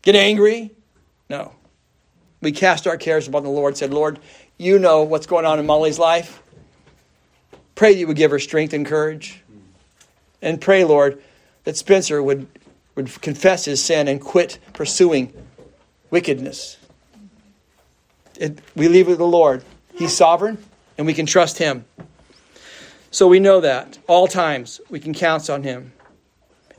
Get 0.03 0.17
angry? 0.17 0.73
No. 1.31 1.53
We 2.45 2.53
cast 2.53 2.87
our 2.87 2.97
cares 2.97 3.27
upon 3.27 3.43
the 3.43 3.51
Lord, 3.51 3.77
said, 3.77 3.93
Lord, 3.93 4.21
you 4.59 4.79
know 4.79 5.03
what's 5.03 5.27
going 5.27 5.47
on 5.47 5.59
in 5.59 5.67
Molly's 5.67 5.99
life. 5.99 6.43
Pray 7.75 7.95
that 7.95 7.99
you 7.99 8.07
would 8.07 8.17
give 8.17 8.31
her 8.31 8.39
strength 8.39 8.73
and 8.73 8.87
courage. 8.87 9.43
And 10.41 10.61
pray, 10.61 10.85
Lord, 10.85 11.23
that 11.65 11.77
Spencer 11.77 12.23
would, 12.23 12.47
would 12.95 13.21
confess 13.23 13.65
his 13.65 13.83
sin 13.83 14.07
and 14.07 14.21
quit 14.21 14.59
pursuing 14.75 15.33
wickedness. 16.11 16.77
It, 18.39 18.61
we 18.77 18.89
leave 18.89 19.07
it 19.07 19.13
with 19.13 19.19
the 19.19 19.27
Lord. 19.27 19.65
He's 19.95 20.17
sovereign, 20.17 20.59
and 20.99 21.07
we 21.07 21.15
can 21.15 21.27
trust 21.27 21.59
Him. 21.59 21.85
So 23.11 23.27
we 23.27 23.41
know 23.41 23.61
that 23.61 23.99
all 24.07 24.27
times 24.27 24.81
we 24.91 25.01
can 25.01 25.15
count 25.15 25.49
on 25.49 25.63
Him. 25.63 25.93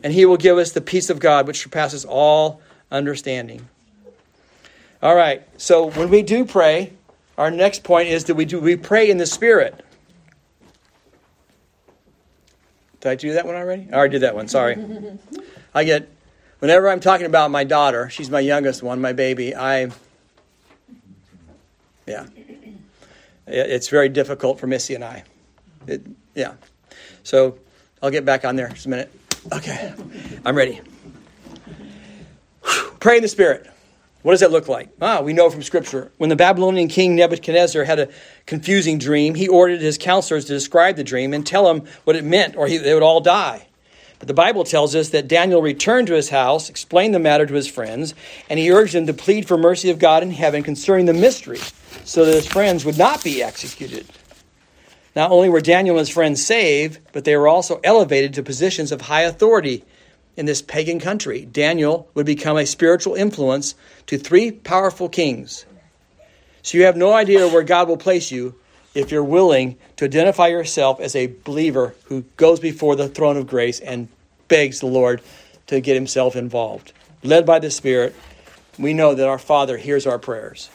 And 0.04 0.14
He 0.14 0.26
will 0.26 0.38
give 0.38 0.58
us 0.58 0.74
the 0.74 0.82
peace 0.82 1.10
of 1.10 1.20
God 1.20 1.48
which 1.48 1.62
surpasses 1.62 2.06
all 2.06 2.62
understanding. 2.92 3.68
All 5.06 5.16
right, 5.16 5.44
so 5.58 5.92
when 5.92 6.10
we 6.10 6.24
do 6.24 6.46
pray, 6.46 6.92
our 7.38 7.52
next 7.52 7.84
point 7.84 8.08
is 8.08 8.24
that 8.24 8.34
we 8.34 8.44
do 8.44 8.60
we 8.60 8.76
pray 8.76 9.12
in 9.12 9.20
the 9.20 9.28
Spirit. 9.28 9.86
Did 13.02 13.10
I 13.10 13.14
do 13.14 13.34
that 13.34 13.46
one 13.46 13.54
already? 13.54 13.88
Oh, 13.92 13.94
I 13.94 13.98
already 14.00 14.14
did 14.14 14.24
that 14.24 14.34
one, 14.34 14.48
sorry. 14.48 14.84
I 15.76 15.84
get 15.84 16.10
whenever 16.58 16.90
I'm 16.90 17.00
talking 17.00 17.28
about 17.28 17.52
my 17.52 17.64
daughter, 17.64 18.10
she's 18.10 18.32
my 18.32 18.40
youngest 18.40 18.82
one, 18.82 19.00
my 19.00 19.14
baby, 19.14 19.56
I 19.56 19.92
yeah. 22.08 22.26
It's 23.46 23.90
very 23.90 24.10
difficult 24.10 24.60
for 24.60 24.66
Missy 24.66 24.96
and 24.96 25.04
I. 25.04 25.24
It, 25.86 26.02
yeah. 26.34 26.56
So 27.22 27.60
I'll 28.02 28.10
get 28.10 28.26
back 28.26 28.44
on 28.44 28.56
there 28.56 28.70
just 28.70 28.88
a 28.88 28.90
minute. 28.90 29.14
Okay. 29.54 29.94
I'm 30.44 30.56
ready. 30.56 30.82
Pray 33.00 33.18
in 33.18 33.22
the 33.22 33.28
Spirit. 33.28 33.70
What 34.26 34.32
does 34.32 34.40
that 34.40 34.50
look 34.50 34.68
like? 34.68 34.90
Ah, 35.00 35.22
we 35.22 35.34
know 35.34 35.52
from 35.52 35.62
Scripture. 35.62 36.12
When 36.18 36.32
the 36.32 36.36
Babylonian 36.36 36.88
king 36.88 37.16
Nebuchadnezzar 37.16 37.84
had 37.84 38.00
a 38.00 38.10
confusing 38.48 38.98
dream, 38.98 39.36
he 39.36 39.48
ordered 39.48 39.82
his 39.82 40.00
counselors 40.00 40.46
to 40.46 40.54
describe 40.54 40.96
the 40.96 41.04
dream 41.04 41.32
and 41.32 41.46
tell 41.46 41.70
him 41.70 41.84
what 42.06 42.16
it 42.16 42.24
meant, 42.24 42.56
or 42.56 42.66
he, 42.66 42.78
they 42.78 42.96
would 42.96 43.04
all 43.04 43.22
die. 43.22 43.68
But 44.18 44.28
the 44.28 44.34
Bible 44.34 44.64
tells 44.64 44.96
us 44.96 45.10
that 45.10 45.28
Daniel 45.28 45.62
returned 45.62 46.08
to 46.08 46.16
his 46.16 46.30
house, 46.30 46.72
explained 46.72 47.14
the 47.14 47.20
matter 47.20 47.46
to 47.46 47.54
his 47.54 47.68
friends, 47.68 48.16
and 48.50 48.58
he 48.58 48.72
urged 48.72 48.96
them 48.96 49.06
to 49.06 49.14
plead 49.14 49.48
for 49.48 49.60
mercy 49.60 49.92
of 49.92 50.00
God 50.00 50.24
in 50.24 50.32
heaven 50.32 50.64
concerning 50.64 51.06
the 51.06 51.14
mystery, 51.14 51.60
so 52.04 52.26
that 52.26 52.34
his 52.34 52.48
friends 52.48 52.84
would 52.84 52.98
not 52.98 53.24
be 53.24 53.44
executed. 53.44 54.08
Not 55.16 55.30
only 55.30 55.50
were 55.50 55.62
Daniel 55.62 55.98
and 55.98 56.00
his 56.00 56.10
friends 56.10 56.44
saved, 56.44 56.98
but 57.12 57.26
they 57.26 57.38
were 57.38 57.48
also 57.48 57.80
elevated 57.84 58.34
to 58.34 58.42
positions 58.42 58.92
of 58.92 59.02
high 59.02 59.22
authority 59.22 59.84
in 60.38 60.46
this 60.46 60.62
pagan 60.62 61.00
country. 61.00 61.46
Daniel 61.46 62.10
would 62.14 62.26
become 62.26 62.58
a 62.58 62.66
spiritual 62.66 63.16
influence 63.16 63.76
to 64.08 64.18
three 64.18 64.52
powerful 64.52 65.10
kings. 65.10 65.66
So 66.62 66.78
you 66.78 66.86
have 66.86 66.98
no 66.98 67.14
idea 67.14 67.48
where 67.48 67.64
God 67.64 67.88
will 67.88 67.98
place 67.98 68.32
you 68.32 68.56
if 68.94 69.12
you're 69.12 69.24
willing 69.24 69.78
to 69.98 70.06
identify 70.06 70.48
yourself 70.48 71.00
as 71.00 71.16
a 71.16 71.28
believer 71.44 71.96
who 72.06 72.22
goes 72.38 72.60
before 72.60 72.96
the 72.96 73.10
throne 73.10 73.38
of 73.38 73.48
grace 73.48 73.80
and 73.80 74.08
begs 74.48 74.80
the 74.80 74.86
Lord 74.88 75.22
to 75.68 75.82
get 75.82 75.96
himself 75.96 76.36
involved. 76.36 76.94
Led 77.24 77.46
by 77.46 77.60
the 77.60 77.72
Spirit, 77.72 78.16
we 78.78 78.94
know 78.94 79.14
that 79.14 79.28
our 79.28 79.40
Father 79.40 79.78
hears 79.78 80.06
our 80.06 80.20
prayers. 80.20 80.70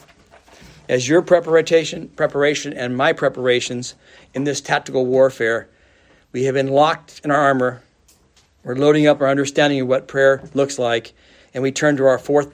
As 0.88 1.09
your 1.09 1.23
preparation, 1.23 2.09
preparation 2.09 2.73
and 2.73 2.96
my 2.96 3.12
preparations 3.12 3.94
in 4.35 4.44
this 4.44 4.61
tactical 4.61 5.07
warfare, 5.07 5.68
we 6.33 6.44
have 6.44 6.55
been 6.55 6.68
locked 6.68 7.20
in 7.25 7.31
our 7.31 7.40
armor 7.40 7.83
we're 8.62 8.77
loading 8.77 9.07
up 9.07 9.20
our 9.20 9.29
understanding 9.29 9.81
of 9.81 9.88
what 9.88 10.07
prayer 10.07 10.42
looks 10.55 10.79
like, 10.79 11.12
and 11.55 11.62
we 11.62 11.73
turn 11.73 11.96
to 11.96 12.05
our 12.05 12.18
fourth 12.18 12.53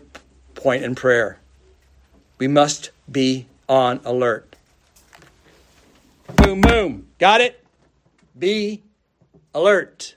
point 0.55 0.85
in 0.85 0.95
prayer. 0.95 1.39
We 2.39 2.49
must 2.49 2.91
be 3.11 3.47
on 3.69 4.01
alert. 4.05 4.55
Boom, 6.37 6.61
boom. 6.61 7.09
Got 7.19 7.41
it? 7.41 7.65
Be 8.39 8.83
alert. 9.55 10.15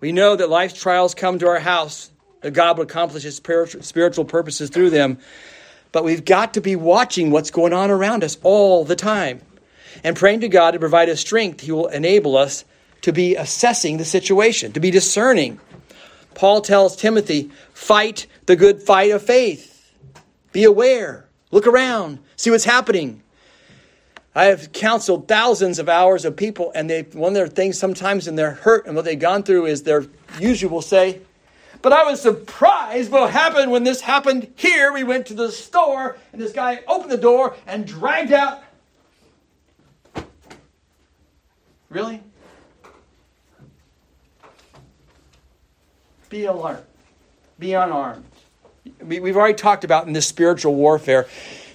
We 0.00 0.12
know 0.12 0.36
that 0.36 0.50
life's 0.50 0.74
trials 0.74 1.14
come 1.14 1.38
to 1.38 1.48
our 1.48 1.60
house, 1.60 2.10
that 2.42 2.50
God 2.50 2.76
will 2.76 2.84
accomplish 2.84 3.22
his 3.22 3.36
spiritual 3.36 4.24
purposes 4.24 4.68
through 4.68 4.90
them, 4.90 5.18
but 5.92 6.04
we've 6.04 6.24
got 6.24 6.54
to 6.54 6.60
be 6.60 6.76
watching 6.76 7.30
what's 7.30 7.50
going 7.50 7.72
on 7.72 7.90
around 7.90 8.24
us 8.24 8.36
all 8.42 8.84
the 8.84 8.96
time 8.96 9.40
and 10.02 10.16
praying 10.16 10.40
to 10.40 10.48
God 10.48 10.72
to 10.72 10.78
provide 10.78 11.08
us 11.08 11.20
strength. 11.20 11.60
He 11.60 11.72
will 11.72 11.86
enable 11.86 12.36
us 12.36 12.64
to 13.04 13.12
be 13.12 13.36
assessing 13.36 13.98
the 13.98 14.04
situation, 14.04 14.72
to 14.72 14.80
be 14.80 14.90
discerning. 14.90 15.60
Paul 16.34 16.62
tells 16.62 16.96
Timothy, 16.96 17.50
fight 17.74 18.26
the 18.46 18.56
good 18.56 18.80
fight 18.80 19.10
of 19.10 19.22
faith. 19.22 19.92
Be 20.52 20.64
aware. 20.64 21.26
Look 21.50 21.66
around. 21.66 22.18
See 22.36 22.50
what's 22.50 22.64
happening. 22.64 23.22
I 24.34 24.46
have 24.46 24.72
counseled 24.72 25.28
thousands 25.28 25.78
of 25.78 25.90
hours 25.90 26.24
of 26.24 26.34
people, 26.34 26.72
and 26.74 26.88
they 26.88 27.02
one 27.02 27.32
of 27.32 27.34
their 27.34 27.46
things 27.46 27.78
sometimes 27.78 28.26
in 28.26 28.36
their 28.36 28.52
hurt 28.52 28.86
and 28.86 28.96
what 28.96 29.04
they've 29.04 29.18
gone 29.18 29.42
through 29.42 29.66
is 29.66 29.82
their 29.82 30.06
usual 30.40 30.70
will 30.70 30.80
say, 30.80 31.20
But 31.82 31.92
I 31.92 32.04
was 32.04 32.22
surprised 32.22 33.12
what 33.12 33.30
happened 33.30 33.70
when 33.70 33.84
this 33.84 34.00
happened 34.00 34.50
here. 34.56 34.94
We 34.94 35.04
went 35.04 35.26
to 35.26 35.34
the 35.34 35.52
store, 35.52 36.16
and 36.32 36.40
this 36.40 36.54
guy 36.54 36.82
opened 36.88 37.12
the 37.12 37.18
door 37.18 37.54
and 37.66 37.86
dragged 37.86 38.32
out. 38.32 38.62
Really? 41.90 42.22
Be 46.34 46.46
alert. 46.46 46.84
Be 47.60 47.74
unarmed. 47.74 48.24
We've 49.00 49.36
already 49.36 49.54
talked 49.54 49.84
about 49.84 50.08
in 50.08 50.14
this 50.14 50.26
spiritual 50.26 50.74
warfare. 50.74 51.28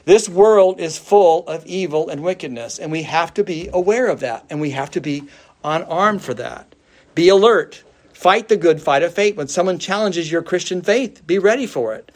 This 0.04 0.28
world 0.28 0.82
is 0.82 0.98
full 0.98 1.48
of 1.48 1.65
evil 1.65 2.10
and 2.10 2.22
wickedness, 2.22 2.78
and 2.78 2.91
we 2.91 3.04
have 3.04 3.34
to 3.36 3.45
be 3.45 3.69
aware 3.72 4.08
of 4.08 4.19
that, 4.19 4.45
and 4.50 4.60
we 4.60 4.72
have 4.72 4.91
to 4.91 5.00
be 5.00 5.24
unarmed 5.63 6.24
for 6.24 6.34
that. 6.34 6.76
Be 7.15 7.30
alert. 7.30 7.86
Fight 8.12 8.50
the 8.50 8.58
good 8.58 8.82
fight 8.82 9.02
of 9.02 9.13
faith. 9.13 9.38
When 9.38 9.48
someone 9.48 9.80
challenges 9.80 10.30
your 10.30 10.41
Christian 10.41 10.82
faith, 10.82 11.26
be 11.26 11.39
ready 11.39 11.65
for 11.65 11.95
it. 11.95 12.12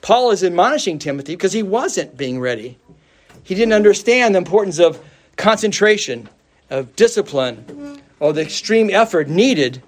Paul 0.00 0.30
is 0.30 0.42
admonishing 0.42 0.98
Timothy 0.98 1.34
because 1.34 1.52
he 1.52 1.62
wasn't 1.62 2.16
being 2.16 2.40
ready. 2.40 2.78
He 3.42 3.54
didn't 3.54 3.74
understand 3.74 4.34
the 4.34 4.38
importance 4.38 4.78
of 4.78 4.98
concentration, 5.36 6.30
of 6.70 6.96
discipline, 6.96 8.00
or 8.18 8.32
the 8.32 8.40
extreme 8.40 8.88
effort 8.88 9.28
needed 9.28 9.82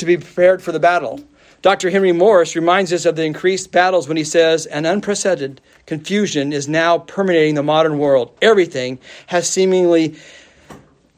to 0.00 0.06
be 0.06 0.16
prepared 0.16 0.62
for 0.62 0.72
the 0.72 0.80
battle. 0.80 1.20
Dr. 1.62 1.90
Henry 1.90 2.12
Morris 2.12 2.56
reminds 2.56 2.90
us 2.92 3.04
of 3.04 3.16
the 3.16 3.24
increased 3.24 3.70
battles 3.70 4.08
when 4.08 4.16
he 4.16 4.24
says, 4.24 4.64
An 4.66 4.86
unprecedented 4.86 5.60
confusion 5.84 6.52
is 6.52 6.68
now 6.68 6.98
permeating 6.98 7.54
the 7.54 7.62
modern 7.62 7.98
world. 7.98 8.36
Everything 8.40 8.98
has 9.26 9.48
seemingly 9.48 10.16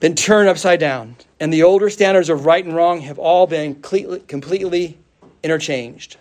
been 0.01 0.17
turned 0.17 0.49
upside 0.49 0.81
down, 0.81 1.15
and 1.39 1.53
the 1.53 1.63
older 1.63 1.89
standards 1.89 2.29
of 2.29 2.45
right 2.45 2.65
and 2.65 2.75
wrong 2.75 3.01
have 3.03 3.21
all 3.21 3.47
been 3.47 3.81
completely 3.81 4.99
interchanged. 5.45 6.17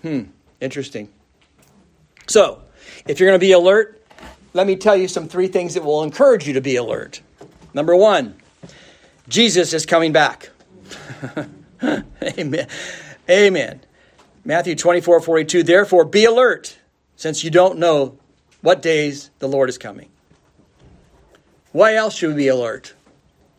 Hmm, 0.00 0.22
interesting. 0.60 1.10
So, 2.26 2.62
if 3.06 3.20
you're 3.20 3.28
going 3.28 3.38
to 3.38 3.44
be 3.44 3.52
alert, 3.52 4.02
let 4.54 4.66
me 4.66 4.74
tell 4.74 4.96
you 4.96 5.06
some 5.06 5.28
three 5.28 5.48
things 5.48 5.74
that 5.74 5.84
will 5.84 6.02
encourage 6.02 6.46
you 6.46 6.54
to 6.54 6.62
be 6.62 6.76
alert. 6.76 7.20
Number 7.74 7.94
one, 7.94 8.36
Jesus 9.28 9.74
is 9.74 9.84
coming 9.84 10.12
back. 10.12 10.48
Amen. 12.22 12.66
Amen. 13.28 13.80
Matthew 14.44 14.74
24, 14.74 15.20
42. 15.20 15.62
Therefore, 15.62 16.04
be 16.04 16.24
alert, 16.24 16.78
since 17.16 17.44
you 17.44 17.50
don't 17.50 17.78
know 17.78 18.18
what 18.62 18.82
days 18.82 19.30
the 19.38 19.48
Lord 19.48 19.68
is 19.68 19.78
coming. 19.78 20.10
Why 21.72 21.94
else 21.94 22.16
should 22.16 22.30
we 22.30 22.36
be 22.36 22.48
alert? 22.48 22.94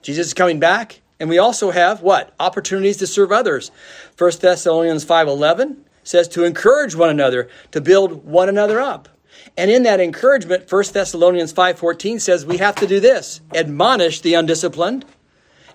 Jesus 0.01 0.27
is 0.27 0.33
coming 0.33 0.59
back, 0.59 1.01
and 1.19 1.29
we 1.29 1.37
also 1.37 1.71
have 1.71 2.01
what? 2.01 2.33
Opportunities 2.39 2.97
to 2.97 3.07
serve 3.07 3.31
others. 3.31 3.71
1 4.17 4.41
Thessalonians 4.41 5.05
5:11 5.05 5.77
says 6.03 6.27
to 6.29 6.43
encourage 6.43 6.95
one 6.95 7.09
another, 7.09 7.47
to 7.71 7.79
build 7.79 8.25
one 8.25 8.49
another 8.49 8.81
up. 8.81 9.07
And 9.55 9.71
in 9.71 9.83
that 9.83 9.99
encouragement, 9.99 10.67
1 10.67 10.93
Thessalonians 10.93 11.53
5:14 11.53 12.19
says 12.19 12.45
we 12.45 12.57
have 12.57 12.75
to 12.75 12.87
do 12.87 12.99
this: 12.99 13.41
admonish 13.53 14.21
the 14.21 14.33
undisciplined, 14.33 15.05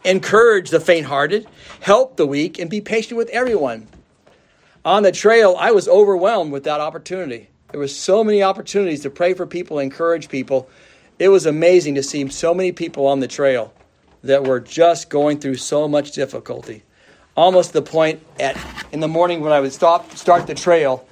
encourage 0.06 0.70
the 0.70 0.80
faint-hearted, 0.80 1.46
help 1.80 2.16
the 2.16 2.26
weak, 2.26 2.58
and 2.58 2.70
be 2.70 2.80
patient 2.80 3.18
with 3.18 3.28
everyone. 3.30 3.88
On 4.84 5.02
the 5.02 5.12
trail, 5.12 5.56
I 5.58 5.72
was 5.72 5.88
overwhelmed 5.88 6.52
with 6.52 6.64
that 6.64 6.80
opportunity. 6.80 7.48
There 7.72 7.80
were 7.80 7.88
so 7.88 8.22
many 8.22 8.42
opportunities 8.42 9.02
to 9.02 9.10
pray 9.10 9.34
for 9.34 9.46
people, 9.46 9.80
encourage 9.80 10.28
people. 10.28 10.68
It 11.18 11.28
was 11.28 11.44
amazing 11.44 11.96
to 11.96 12.02
see 12.02 12.28
so 12.28 12.54
many 12.54 12.70
people 12.70 13.06
on 13.06 13.20
the 13.20 13.26
trail 13.26 13.74
that 14.22 14.44
were 14.44 14.60
just 14.60 15.10
going 15.10 15.40
through 15.40 15.56
so 15.56 15.88
much 15.88 16.12
difficulty. 16.12 16.84
Almost 17.36 17.72
the 17.72 17.82
point 17.82 18.20
at 18.40 18.56
in 18.92 19.00
the 19.00 19.08
morning 19.08 19.40
when 19.40 19.52
I 19.52 19.60
would 19.60 19.72
stop 19.72 20.16
start 20.16 20.46
the 20.46 20.54
trail, 20.54 21.06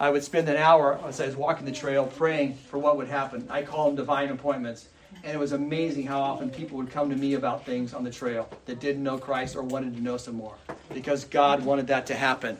I 0.00 0.10
would 0.10 0.24
spend 0.24 0.48
an 0.48 0.56
hour 0.56 0.98
as 1.06 1.20
I 1.20 1.26
was 1.26 1.36
walking 1.36 1.66
the 1.66 1.72
trail 1.72 2.06
praying 2.06 2.54
for 2.54 2.78
what 2.78 2.96
would 2.96 3.08
happen. 3.08 3.46
I 3.50 3.62
call 3.62 3.86
them 3.86 3.96
divine 3.96 4.30
appointments. 4.30 4.88
And 5.24 5.32
it 5.34 5.38
was 5.38 5.52
amazing 5.52 6.06
how 6.06 6.20
often 6.20 6.50
people 6.50 6.76
would 6.78 6.90
come 6.90 7.10
to 7.10 7.16
me 7.16 7.34
about 7.34 7.64
things 7.66 7.92
on 7.92 8.04
the 8.04 8.10
trail 8.10 8.48
that 8.66 8.80
didn't 8.80 9.02
know 9.02 9.18
Christ 9.18 9.56
or 9.56 9.62
wanted 9.62 9.94
to 9.96 10.02
know 10.02 10.16
some 10.16 10.36
more 10.36 10.54
because 10.94 11.24
God 11.24 11.64
wanted 11.64 11.86
that 11.88 12.06
to 12.06 12.14
happen. 12.14 12.56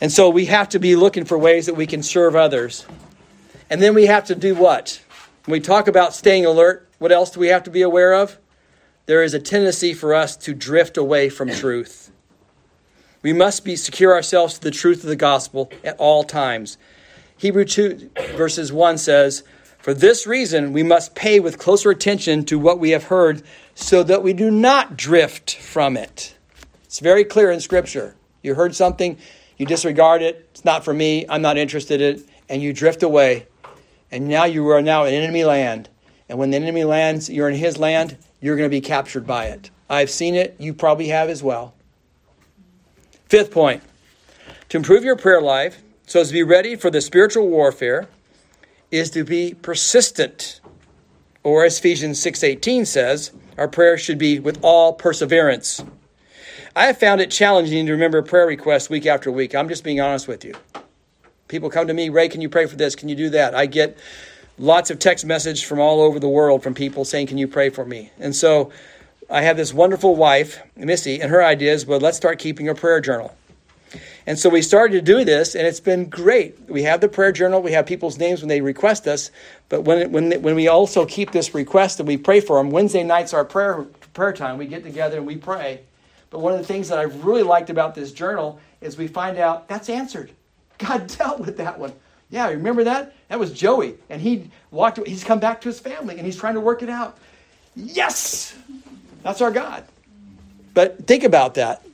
And 0.00 0.12
so 0.12 0.28
we 0.28 0.46
have 0.46 0.68
to 0.70 0.78
be 0.78 0.94
looking 0.94 1.24
for 1.24 1.38
ways 1.38 1.66
that 1.66 1.74
we 1.74 1.86
can 1.86 2.02
serve 2.02 2.36
others. 2.36 2.86
And 3.70 3.80
then 3.80 3.94
we 3.94 4.06
have 4.06 4.24
to 4.26 4.34
do 4.34 4.54
what? 4.54 5.00
When 5.46 5.52
we 5.52 5.60
talk 5.60 5.88
about 5.88 6.14
staying 6.14 6.44
alert, 6.44 6.88
what 6.98 7.12
else 7.12 7.30
do 7.30 7.40
we 7.40 7.48
have 7.48 7.64
to 7.64 7.70
be 7.70 7.82
aware 7.82 8.14
of? 8.14 8.38
There 9.06 9.22
is 9.22 9.34
a 9.34 9.40
tendency 9.40 9.94
for 9.94 10.12
us 10.14 10.36
to 10.38 10.54
drift 10.54 10.96
away 10.96 11.28
from 11.28 11.50
truth. 11.50 12.10
We 13.22 13.32
must 13.32 13.64
be 13.64 13.76
secure 13.76 14.12
ourselves 14.12 14.54
to 14.54 14.60
the 14.60 14.70
truth 14.70 15.02
of 15.02 15.08
the 15.08 15.16
gospel 15.16 15.70
at 15.82 15.96
all 15.98 16.24
times. 16.24 16.78
Hebrew 17.36 17.64
2 17.64 18.10
verses 18.36 18.72
1 18.72 18.98
says, 18.98 19.42
For 19.86 19.94
this 19.94 20.26
reason 20.26 20.72
we 20.72 20.82
must 20.82 21.14
pay 21.14 21.38
with 21.38 21.60
closer 21.60 21.92
attention 21.92 22.44
to 22.46 22.58
what 22.58 22.80
we 22.80 22.90
have 22.90 23.04
heard 23.04 23.44
so 23.76 24.02
that 24.02 24.20
we 24.20 24.32
do 24.32 24.50
not 24.50 24.96
drift 24.96 25.54
from 25.54 25.96
it. 25.96 26.34
It's 26.82 26.98
very 26.98 27.22
clear 27.22 27.52
in 27.52 27.60
Scripture. 27.60 28.16
You 28.42 28.56
heard 28.56 28.74
something, 28.74 29.16
you 29.58 29.64
disregard 29.64 30.22
it, 30.22 30.48
it's 30.50 30.64
not 30.64 30.84
for 30.84 30.92
me, 30.92 31.24
I'm 31.28 31.40
not 31.40 31.56
interested 31.56 32.00
in 32.00 32.16
it, 32.16 32.28
and 32.48 32.60
you 32.60 32.72
drift 32.72 33.04
away. 33.04 33.46
And 34.10 34.26
now 34.26 34.42
you 34.42 34.66
are 34.70 34.82
now 34.82 35.04
in 35.04 35.14
enemy 35.14 35.44
land. 35.44 35.88
And 36.28 36.36
when 36.36 36.50
the 36.50 36.56
enemy 36.56 36.82
lands, 36.82 37.30
you're 37.30 37.48
in 37.48 37.54
his 37.54 37.78
land, 37.78 38.16
you're 38.40 38.56
going 38.56 38.68
to 38.68 38.76
be 38.76 38.80
captured 38.80 39.24
by 39.24 39.44
it. 39.44 39.70
I've 39.88 40.10
seen 40.10 40.34
it, 40.34 40.56
you 40.58 40.74
probably 40.74 41.10
have 41.10 41.28
as 41.28 41.44
well. 41.44 41.74
Fifth 43.28 43.52
point 43.52 43.84
to 44.68 44.78
improve 44.78 45.04
your 45.04 45.14
prayer 45.14 45.40
life 45.40 45.80
so 46.08 46.22
as 46.22 46.26
to 46.26 46.32
be 46.32 46.42
ready 46.42 46.74
for 46.74 46.90
the 46.90 47.00
spiritual 47.00 47.46
warfare 47.46 48.08
is 48.96 49.10
to 49.10 49.24
be 49.24 49.54
persistent. 49.54 50.60
Or 51.42 51.64
as 51.64 51.78
Ephesians 51.78 52.20
6:18 52.20 52.86
says, 52.86 53.32
our 53.58 53.68
prayer 53.68 53.96
should 53.96 54.18
be 54.18 54.38
with 54.38 54.58
all 54.62 54.92
perseverance. 54.92 55.82
I 56.74 56.86
have 56.86 56.98
found 56.98 57.20
it 57.20 57.30
challenging 57.30 57.86
to 57.86 57.92
remember 57.92 58.20
prayer 58.20 58.46
requests 58.46 58.90
week 58.90 59.06
after 59.06 59.32
week. 59.32 59.54
I'm 59.54 59.68
just 59.68 59.82
being 59.82 60.00
honest 60.00 60.28
with 60.28 60.44
you. 60.44 60.54
People 61.48 61.70
come 61.70 61.86
to 61.86 61.94
me, 61.94 62.10
Ray, 62.10 62.28
can 62.28 62.40
you 62.40 62.48
pray 62.48 62.66
for 62.66 62.76
this? 62.76 62.94
Can 62.94 63.08
you 63.08 63.14
do 63.14 63.30
that? 63.30 63.54
I 63.54 63.66
get 63.66 63.96
lots 64.58 64.90
of 64.90 64.98
text 64.98 65.24
message 65.24 65.64
from 65.64 65.80
all 65.80 66.00
over 66.00 66.18
the 66.18 66.28
world 66.28 66.62
from 66.62 66.74
people 66.74 67.04
saying, 67.04 67.28
Can 67.28 67.38
you 67.38 67.48
pray 67.48 67.70
for 67.70 67.84
me? 67.84 68.10
And 68.18 68.36
so 68.36 68.72
I 69.28 69.42
have 69.42 69.56
this 69.56 69.74
wonderful 69.74 70.14
wife, 70.14 70.60
Missy, 70.76 71.20
and 71.20 71.30
her 71.30 71.42
idea 71.42 71.72
is, 71.72 71.84
well, 71.84 71.98
let's 71.98 72.16
start 72.16 72.38
keeping 72.38 72.68
a 72.68 72.74
prayer 72.74 73.00
journal. 73.00 73.34
And 74.26 74.36
so 74.38 74.50
we 74.50 74.60
started 74.60 74.94
to 74.94 75.02
do 75.02 75.24
this, 75.24 75.54
and 75.54 75.66
it's 75.66 75.78
been 75.78 76.06
great. 76.06 76.58
We 76.68 76.82
have 76.82 77.00
the 77.00 77.08
prayer 77.08 77.30
journal, 77.30 77.62
we 77.62 77.72
have 77.72 77.86
people's 77.86 78.18
names 78.18 78.40
when 78.40 78.48
they 78.48 78.60
request 78.60 79.06
us, 79.06 79.30
but 79.68 79.82
when, 79.82 80.10
when, 80.10 80.42
when 80.42 80.56
we 80.56 80.66
also 80.66 81.06
keep 81.06 81.30
this 81.30 81.54
request 81.54 82.00
and 82.00 82.08
we 82.08 82.16
pray 82.16 82.40
for 82.40 82.58
them, 82.58 82.70
Wednesday 82.70 83.04
night's 83.04 83.32
our 83.32 83.44
prayer, 83.44 83.86
prayer 84.14 84.32
time. 84.32 84.58
We 84.58 84.66
get 84.66 84.82
together 84.82 85.18
and 85.18 85.26
we 85.26 85.36
pray. 85.36 85.80
But 86.30 86.40
one 86.40 86.52
of 86.52 86.58
the 86.58 86.64
things 86.64 86.88
that 86.88 86.98
I've 86.98 87.24
really 87.24 87.44
liked 87.44 87.70
about 87.70 87.94
this 87.94 88.10
journal 88.10 88.58
is 88.80 88.96
we 88.96 89.06
find 89.06 89.38
out 89.38 89.68
that's 89.68 89.88
answered. 89.88 90.32
God 90.78 91.06
dealt 91.06 91.40
with 91.40 91.56
that 91.58 91.78
one. 91.78 91.92
Yeah, 92.28 92.48
remember 92.48 92.82
that? 92.84 93.14
That 93.28 93.38
was 93.38 93.52
Joey. 93.52 93.94
And 94.10 94.20
he 94.20 94.50
walked, 94.72 94.98
he's 95.06 95.22
come 95.22 95.38
back 95.38 95.60
to 95.60 95.68
his 95.68 95.78
family 95.78 96.16
and 96.16 96.26
he's 96.26 96.36
trying 96.36 96.54
to 96.54 96.60
work 96.60 96.82
it 96.82 96.90
out. 96.90 97.16
Yes! 97.76 98.56
That's 99.22 99.40
our 99.40 99.52
God. 99.52 99.84
But 100.74 101.06
think 101.06 101.22
about 101.22 101.54
that. 101.54 101.85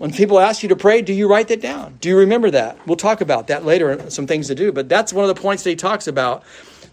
When 0.00 0.14
people 0.14 0.40
ask 0.40 0.62
you 0.62 0.70
to 0.70 0.76
pray, 0.76 1.02
do 1.02 1.12
you 1.12 1.28
write 1.28 1.48
that 1.48 1.60
down? 1.60 1.98
Do 2.00 2.08
you 2.08 2.16
remember 2.16 2.50
that? 2.52 2.78
We'll 2.86 2.96
talk 2.96 3.20
about 3.20 3.48
that 3.48 3.66
later, 3.66 4.08
some 4.08 4.26
things 4.26 4.46
to 4.46 4.54
do. 4.54 4.72
But 4.72 4.88
that's 4.88 5.12
one 5.12 5.28
of 5.28 5.36
the 5.36 5.38
points 5.38 5.62
that 5.64 5.68
he 5.68 5.76
talks 5.76 6.06
about. 6.06 6.42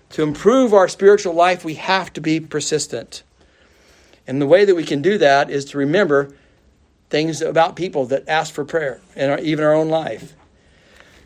To 0.09 0.23
improve 0.23 0.73
our 0.73 0.89
spiritual 0.89 1.33
life, 1.33 1.63
we 1.63 1.75
have 1.75 2.11
to 2.11 2.19
be 2.19 2.41
persistent. 2.41 3.23
And 4.27 4.41
the 4.41 4.45
way 4.45 4.65
that 4.65 4.75
we 4.75 4.83
can 4.83 5.01
do 5.01 5.17
that 5.19 5.49
is 5.49 5.63
to 5.67 5.77
remember 5.77 6.35
things 7.09 7.41
about 7.41 7.77
people 7.77 8.07
that 8.07 8.27
ask 8.27 8.53
for 8.53 8.65
prayer 8.65 8.99
and 9.15 9.39
even 9.39 9.63
our 9.63 9.73
own 9.73 9.87
life. 9.87 10.33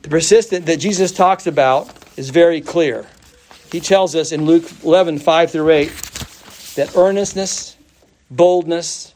The 0.04 0.10
persistent 0.10 0.68
that 0.68 0.78
Jesus 0.78 1.12
talks 1.12 1.48
about 1.48 1.90
is 2.16 2.30
very 2.30 2.62
clear. 2.62 3.08
He 3.72 3.80
tells 3.80 4.16
us 4.16 4.32
in 4.32 4.46
Luke 4.46 4.70
11, 4.84 5.18
5 5.18 5.52
through 5.52 5.72
8, 5.72 5.88
that 6.76 6.96
earnestness 6.96 7.76
boldness, 8.30 9.11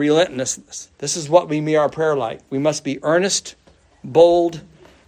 relentlessness. 0.00 0.90
This 0.98 1.16
is 1.16 1.28
what 1.28 1.48
we 1.48 1.60
mean 1.60 1.76
our 1.76 1.88
prayer 1.88 2.16
like. 2.16 2.40
We 2.50 2.58
must 2.58 2.82
be 2.82 2.98
earnest, 3.04 3.54
bold, 4.02 4.60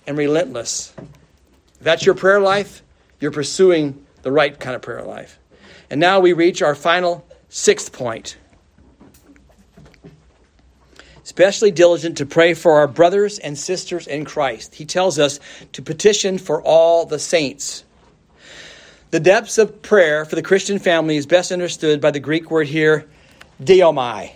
and 0.07 0.17
relentless. 0.17 0.93
If 0.99 1.81
that's 1.81 2.07
your 2.07 2.15
prayer 2.15 2.41
life, 2.41 2.83
you're 3.19 3.33
pursuing 3.33 4.07
the 4.23 4.31
right 4.31 4.59
kind 4.59 4.77
of 4.77 4.83
prayer 4.83 5.03
life. 5.03 5.39
And 5.91 5.99
now 6.01 6.21
we 6.21 6.33
reach 6.33 6.63
our 6.63 6.75
final 6.75 7.27
sixth 7.49 7.93
point. 7.93 8.37
Especially 11.25 11.71
diligent 11.71 12.19
to 12.19 12.27
pray 12.27 12.55
for 12.55 12.73
our 12.73 12.89
brothers 12.89 13.39
and 13.39 13.57
sisters 13.57 14.07
in 14.07 14.25
Christ. 14.25 14.75
He 14.75 14.85
tells 14.85 15.19
us 15.19 15.41
to 15.73 15.83
petition 15.83 16.39
for 16.39 16.63
all 16.63 17.07
the 17.07 17.19
saints. 17.19 17.85
The 19.11 19.21
depths 19.21 19.59
of 19.59 19.83
prayer 19.83 20.25
for 20.25 20.35
the 20.35 20.43
Christian 20.43 20.79
family 20.79 21.17
is 21.17 21.27
best 21.27 21.53
understood 21.53 22.01
by 22.01 22.11
the 22.11 22.21
Greek 22.21 22.51
word 22.51 22.67
here, 22.67 23.07
Deiomai. 23.63 24.33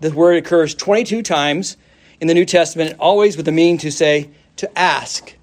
The 0.00 0.10
word 0.10 0.36
occurs 0.36 0.74
22 0.74 1.22
times 1.22 1.76
in 2.20 2.28
the 2.28 2.34
New 2.34 2.44
Testament, 2.44 2.96
always 2.98 3.36
with 3.36 3.46
the 3.46 3.52
meaning 3.52 3.78
to 3.78 3.90
say, 3.90 4.30
to 4.56 4.78
ask, 4.78 5.34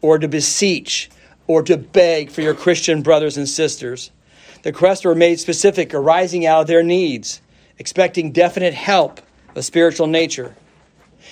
or 0.00 0.18
to 0.18 0.28
beseech, 0.28 1.10
or 1.46 1.62
to 1.62 1.76
beg 1.76 2.30
for 2.30 2.40
your 2.40 2.54
Christian 2.54 3.02
brothers 3.02 3.36
and 3.36 3.48
sisters. 3.48 4.10
The 4.62 4.72
requests 4.72 5.04
were 5.04 5.14
made 5.14 5.40
specific, 5.40 5.94
arising 5.94 6.46
out 6.46 6.62
of 6.62 6.66
their 6.66 6.82
needs, 6.82 7.40
expecting 7.78 8.32
definite 8.32 8.74
help 8.74 9.20
of 9.54 9.64
spiritual 9.64 10.06
nature. 10.06 10.54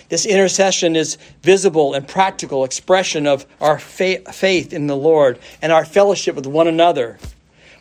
This 0.09 0.27
intercession 0.27 0.97
is 0.97 1.19
visible 1.43 1.95
and 1.95 2.07
practical 2.07 2.65
expression 2.65 3.27
of 3.27 3.47
our 3.61 3.79
faith 3.79 4.73
in 4.73 4.87
the 4.87 4.97
Lord 4.97 5.39
and 5.61 5.73
our 5.73 5.85
fellowship 5.85 6.35
with 6.35 6.47
one 6.47 6.69
another. 6.69 7.19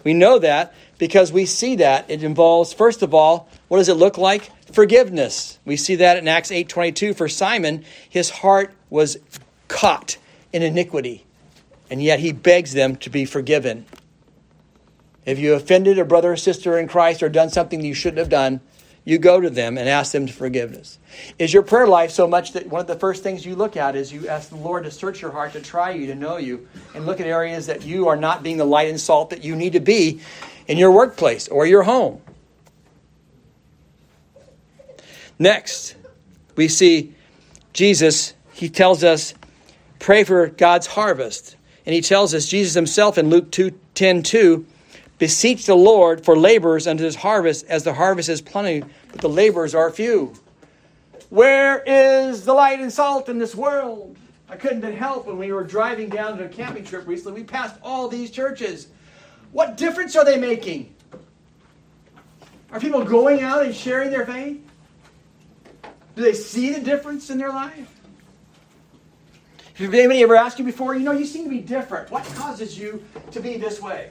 We 0.04 0.14
know 0.14 0.40
that 0.40 0.74
because 0.98 1.32
we 1.32 1.46
see 1.46 1.76
that 1.76 2.10
it 2.10 2.24
involves 2.24 2.74
first 2.74 3.02
of 3.02 3.14
all 3.14 3.50
what 3.68 3.78
does 3.78 3.90
it 3.90 3.96
look 3.96 4.18
like? 4.18 4.50
Forgiveness. 4.72 5.60
We 5.66 5.76
see 5.76 5.96
that 5.96 6.18
in 6.18 6.28
acts 6.28 6.52
8.22 6.52 7.16
for 7.16 7.28
simon 7.28 7.84
his 8.10 8.30
heart 8.30 8.74
was 8.90 9.18
caught 9.68 10.18
in 10.54 10.64
iniquity 10.64 11.26
and 11.90 12.02
yet 12.02 12.20
he 12.20 12.32
begs 12.32 12.74
them 12.74 12.96
to 12.98 13.10
be 13.10 13.26
forgiven. 13.26 13.86
If 15.26 15.40
you 15.40 15.54
offended 15.54 16.00
a 16.00 16.06
brother 16.06 16.34
or 16.34 16.38
sister 16.38 16.78
in 16.78 16.88
christ 16.88 17.22
or 17.24 17.30
done 17.30 17.50
something 17.50 17.82
you 17.82 17.94
shouldn't 17.94 18.20
have 18.20 18.30
done 18.30 18.62
you 19.08 19.18
go 19.18 19.40
to 19.40 19.50
them 19.50 19.78
and 19.78 19.88
ask 19.88 20.12
them 20.12 20.28
for 20.28 20.34
forgiveness. 20.34 21.00
Is 21.40 21.54
your 21.54 21.64
prayer 21.64 21.88
life 21.88 22.12
so 22.12 22.28
much 22.28 22.52
that 22.52 22.68
one 22.68 22.82
of 22.82 22.88
the 22.88 23.00
first 23.00 23.24
things 23.24 23.46
you 23.46 23.56
look 23.56 23.78
at 23.78 23.96
is 23.96 24.12
you 24.12 24.28
ask 24.28 24.50
the 24.50 24.58
lord 24.58 24.84
to 24.84 24.92
search 24.92 25.22
your 25.22 25.32
heart 25.32 25.54
to 25.54 25.62
try 25.62 25.92
you 25.92 26.08
to 26.08 26.16
know 26.16 26.36
you 26.36 26.68
and 26.94 27.06
look 27.06 27.22
at 27.22 27.26
areas 27.26 27.68
that 27.68 27.86
you 27.86 28.10
are 28.10 28.18
not 28.18 28.44
being 28.44 28.58
the 28.58 28.66
light 28.66 28.90
and 28.90 29.00
salt 29.00 29.30
that 29.30 29.46
you 29.46 29.56
need 29.56 29.72
to 29.72 29.80
be 29.80 30.20
in 30.68 30.78
your 30.78 30.92
workplace 30.92 31.48
or 31.48 31.66
your 31.66 31.84
home. 31.84 32.22
Next, 35.40 35.96
we 36.56 36.68
see 36.68 37.14
Jesus, 37.74 38.34
he 38.54 38.70
tells 38.70 39.04
us, 39.04 39.34
pray 40.00 40.24
for 40.24 40.48
God's 40.48 40.88
harvest. 40.88 41.56
And 41.86 41.94
he 41.94 42.02
tells 42.02 42.34
us, 42.34 42.48
Jesus 42.48 42.74
himself 42.74 43.18
in 43.18 43.30
Luke 43.30 43.52
2 43.52 43.72
10 43.94 44.24
2, 44.24 44.66
beseech 45.20 45.66
the 45.66 45.76
Lord 45.76 46.26
for 46.26 46.38
laborers 46.38 46.88
unto 46.88 47.04
his 47.04 47.16
harvest, 47.16 47.66
as 47.68 47.84
the 47.84 47.94
harvest 47.94 48.30
is 48.30 48.42
plenty, 48.42 48.84
but 49.12 49.22
the 49.22 49.30
laborers 49.30 49.74
are 49.74 49.90
few. 49.90 50.34
Where 51.30 51.84
is 51.86 52.46
the 52.46 52.54
light 52.54 52.80
and 52.80 52.92
salt 52.92 53.30
in 53.30 53.38
this 53.38 53.56
world? 53.56 54.18
I 54.50 54.56
couldn't 54.56 54.82
help 54.94 55.28
when 55.28 55.38
we 55.38 55.52
were 55.52 55.64
driving 55.64 56.10
down 56.10 56.38
to 56.38 56.46
a 56.46 56.50
camping 56.50 56.86
trip 56.86 57.06
recently. 57.08 57.42
We 57.42 57.48
passed 57.48 57.76
all 57.84 58.08
these 58.08 58.32
churches. 58.32 58.88
What 59.52 59.78
difference 59.78 60.16
are 60.16 60.26
they 60.26 60.38
making? 60.38 60.94
Are 62.72 62.80
people 62.80 63.04
going 63.04 63.42
out 63.42 63.66
and 63.66 63.74
sharing 63.74 64.12
their 64.12 64.26
faith? 64.26 64.62
Do 66.16 66.22
they 66.24 66.34
see 66.34 66.74
the 66.74 66.82
difference 66.82 67.30
in 67.30 67.38
their 67.38 67.50
life? 67.50 67.94
Have 69.76 69.94
anybody 69.94 70.24
ever 70.24 70.36
asked 70.36 70.58
you 70.58 70.66
before, 70.66 70.96
you 70.96 71.04
know, 71.04 71.12
you 71.12 71.26
seem 71.26 71.44
to 71.44 71.50
be 71.50 71.60
different. 71.60 72.10
What 72.10 72.26
causes 72.36 72.78
you 72.78 73.04
to 73.32 73.40
be 73.40 73.58
this 73.58 73.80
way? 73.80 74.10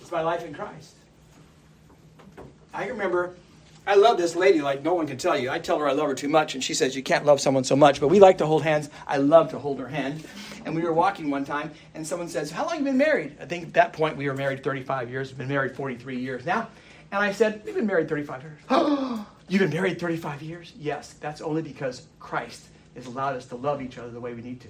It's 0.00 0.10
my 0.10 0.22
life 0.22 0.44
in 0.44 0.54
Christ. 0.54 0.94
I 2.72 2.86
remember, 2.86 3.34
I 3.86 3.94
love 3.94 4.18
this 4.18 4.36
lady 4.36 4.60
like 4.60 4.82
no 4.82 4.94
one 4.94 5.06
can 5.06 5.16
tell 5.16 5.38
you. 5.38 5.50
I 5.50 5.58
tell 5.58 5.78
her 5.78 5.88
I 5.88 5.92
love 5.92 6.06
her 6.08 6.14
too 6.14 6.28
much, 6.28 6.54
and 6.54 6.62
she 6.62 6.74
says, 6.74 6.94
You 6.94 7.02
can't 7.02 7.24
love 7.24 7.40
someone 7.40 7.64
so 7.64 7.74
much. 7.74 8.00
But 8.00 8.08
we 8.08 8.20
like 8.20 8.38
to 8.38 8.46
hold 8.46 8.62
hands. 8.62 8.90
I 9.06 9.16
love 9.16 9.50
to 9.50 9.58
hold 9.58 9.78
her 9.80 9.88
hand. 9.88 10.24
And 10.64 10.74
we 10.74 10.82
were 10.82 10.92
walking 10.92 11.30
one 11.30 11.44
time, 11.44 11.70
and 11.94 12.06
someone 12.06 12.28
says, 12.28 12.50
How 12.50 12.64
long 12.64 12.74
have 12.74 12.80
you 12.80 12.84
been 12.86 12.98
married? 12.98 13.36
I 13.40 13.46
think 13.46 13.64
at 13.64 13.72
that 13.74 13.92
point 13.92 14.16
we 14.16 14.28
were 14.28 14.34
married 14.34 14.62
35 14.62 15.10
years. 15.10 15.30
We've 15.30 15.38
been 15.38 15.48
married 15.48 15.74
43 15.74 16.18
years 16.18 16.44
now. 16.44 16.68
And 17.10 17.22
I 17.22 17.32
said, 17.32 17.62
We've 17.64 17.74
been 17.74 17.86
married 17.86 18.08
35 18.08 18.42
years. 18.42 18.60
You've 19.48 19.62
been 19.62 19.70
married 19.70 19.98
35 19.98 20.42
years? 20.42 20.72
Yes, 20.78 21.14
that's 21.14 21.40
only 21.40 21.62
because 21.62 22.06
Christ 22.20 22.66
has 22.94 23.06
allowed 23.06 23.34
us 23.36 23.46
to 23.46 23.56
love 23.56 23.82
each 23.82 23.98
other 23.98 24.10
the 24.10 24.20
way 24.20 24.34
we 24.34 24.42
need 24.42 24.60
to. 24.60 24.68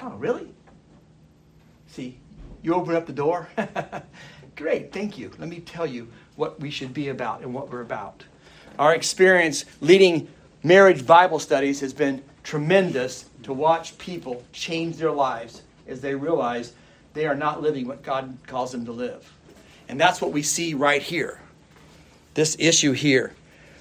Oh, 0.00 0.10
really? 0.10 0.48
See, 1.88 2.18
you 2.62 2.74
open 2.74 2.94
up 2.94 3.06
the 3.06 3.12
door. 3.12 3.48
Great, 4.56 4.92
thank 4.92 5.18
you. 5.18 5.30
Let 5.38 5.48
me 5.48 5.60
tell 5.60 5.86
you 5.86 6.08
what 6.36 6.58
we 6.60 6.70
should 6.70 6.94
be 6.94 7.08
about 7.08 7.42
and 7.42 7.52
what 7.52 7.70
we're 7.70 7.82
about. 7.82 8.24
Our 8.78 8.94
experience 8.94 9.64
leading 9.80 10.28
marriage 10.62 11.06
Bible 11.06 11.38
studies 11.38 11.80
has 11.80 11.92
been 11.92 12.22
tremendous 12.42 13.26
to 13.42 13.52
watch 13.52 13.96
people 13.98 14.42
change 14.52 14.96
their 14.96 15.10
lives 15.10 15.62
as 15.86 16.00
they 16.00 16.14
realize 16.14 16.72
they 17.14 17.26
are 17.26 17.34
not 17.34 17.62
living 17.62 17.86
what 17.86 18.02
God 18.02 18.36
calls 18.46 18.72
them 18.72 18.84
to 18.84 18.92
live. 18.92 19.32
And 19.88 20.00
that's 20.00 20.20
what 20.20 20.32
we 20.32 20.42
see 20.42 20.74
right 20.74 21.02
here. 21.02 21.40
This 22.34 22.56
issue 22.58 22.92
here 22.92 23.32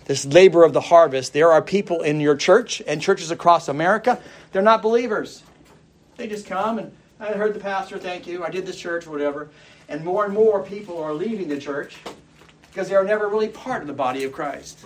this 0.05 0.25
labor 0.25 0.63
of 0.63 0.73
the 0.73 0.81
harvest. 0.81 1.33
There 1.33 1.51
are 1.51 1.61
people 1.61 2.01
in 2.01 2.19
your 2.19 2.35
church 2.35 2.81
and 2.87 3.01
churches 3.01 3.31
across 3.31 3.67
America, 3.67 4.21
they're 4.51 4.61
not 4.61 4.81
believers. 4.81 5.43
They 6.15 6.27
just 6.27 6.45
come 6.45 6.79
and 6.79 6.95
I 7.19 7.31
heard 7.33 7.53
the 7.53 7.59
pastor, 7.59 7.97
thank 7.97 8.27
you, 8.27 8.43
I 8.43 8.49
did 8.49 8.65
this 8.65 8.75
church, 8.75 9.07
or 9.07 9.11
whatever. 9.11 9.49
And 9.87 10.03
more 10.03 10.25
and 10.25 10.33
more 10.33 10.63
people 10.63 11.01
are 11.01 11.13
leaving 11.13 11.47
the 11.47 11.59
church 11.59 11.97
because 12.75 12.89
they 12.89 12.95
are 12.95 13.05
never 13.05 13.29
really 13.29 13.47
part 13.47 13.81
of 13.81 13.87
the 13.87 13.93
body 13.93 14.25
of 14.25 14.33
Christ. 14.33 14.77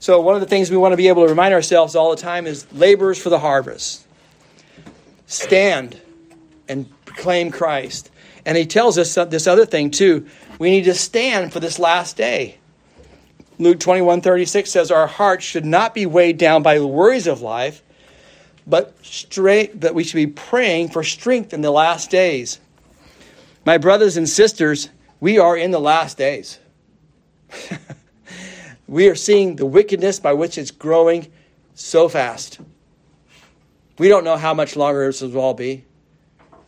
So, 0.00 0.20
one 0.20 0.34
of 0.34 0.40
the 0.40 0.48
things 0.48 0.68
we 0.68 0.76
want 0.76 0.90
to 0.90 0.96
be 0.96 1.06
able 1.06 1.22
to 1.22 1.28
remind 1.28 1.54
ourselves 1.54 1.94
all 1.94 2.10
the 2.10 2.20
time 2.20 2.44
is 2.48 2.66
laborers 2.72 3.22
for 3.22 3.30
the 3.30 3.38
harvest. 3.38 4.04
Stand 5.26 6.00
and 6.68 6.90
proclaim 7.04 7.52
Christ. 7.52 8.10
And 8.44 8.58
he 8.58 8.66
tells 8.66 8.98
us 8.98 9.14
this 9.14 9.46
other 9.46 9.64
thing 9.64 9.92
too. 9.92 10.26
We 10.58 10.70
need 10.70 10.84
to 10.84 10.94
stand 10.94 11.52
for 11.52 11.60
this 11.60 11.78
last 11.78 12.16
day. 12.16 12.58
Luke 13.60 13.78
21 13.78 14.20
36 14.20 14.68
says, 14.68 14.90
Our 14.90 15.06
hearts 15.06 15.44
should 15.44 15.64
not 15.64 15.94
be 15.94 16.04
weighed 16.04 16.36
down 16.38 16.64
by 16.64 16.78
the 16.78 16.86
worries 16.86 17.28
of 17.28 17.42
life, 17.42 17.80
but 18.66 18.92
straight, 19.04 19.82
that 19.82 19.94
we 19.94 20.02
should 20.02 20.16
be 20.16 20.26
praying 20.26 20.88
for 20.88 21.04
strength 21.04 21.54
in 21.54 21.60
the 21.60 21.70
last 21.70 22.10
days. 22.10 22.58
My 23.64 23.78
brothers 23.78 24.16
and 24.16 24.28
sisters, 24.28 24.88
we 25.20 25.38
are 25.38 25.56
in 25.56 25.70
the 25.70 25.78
last 25.78 26.16
days. 26.16 26.58
we 28.88 29.08
are 29.08 29.14
seeing 29.14 29.56
the 29.56 29.66
wickedness 29.66 30.18
by 30.18 30.32
which 30.32 30.56
it's 30.58 30.70
growing 30.70 31.30
so 31.74 32.08
fast. 32.08 32.58
We 33.98 34.08
don't 34.08 34.24
know 34.24 34.36
how 34.36 34.54
much 34.54 34.76
longer 34.76 35.06
this 35.06 35.20
will 35.20 35.38
all 35.38 35.54
be, 35.54 35.84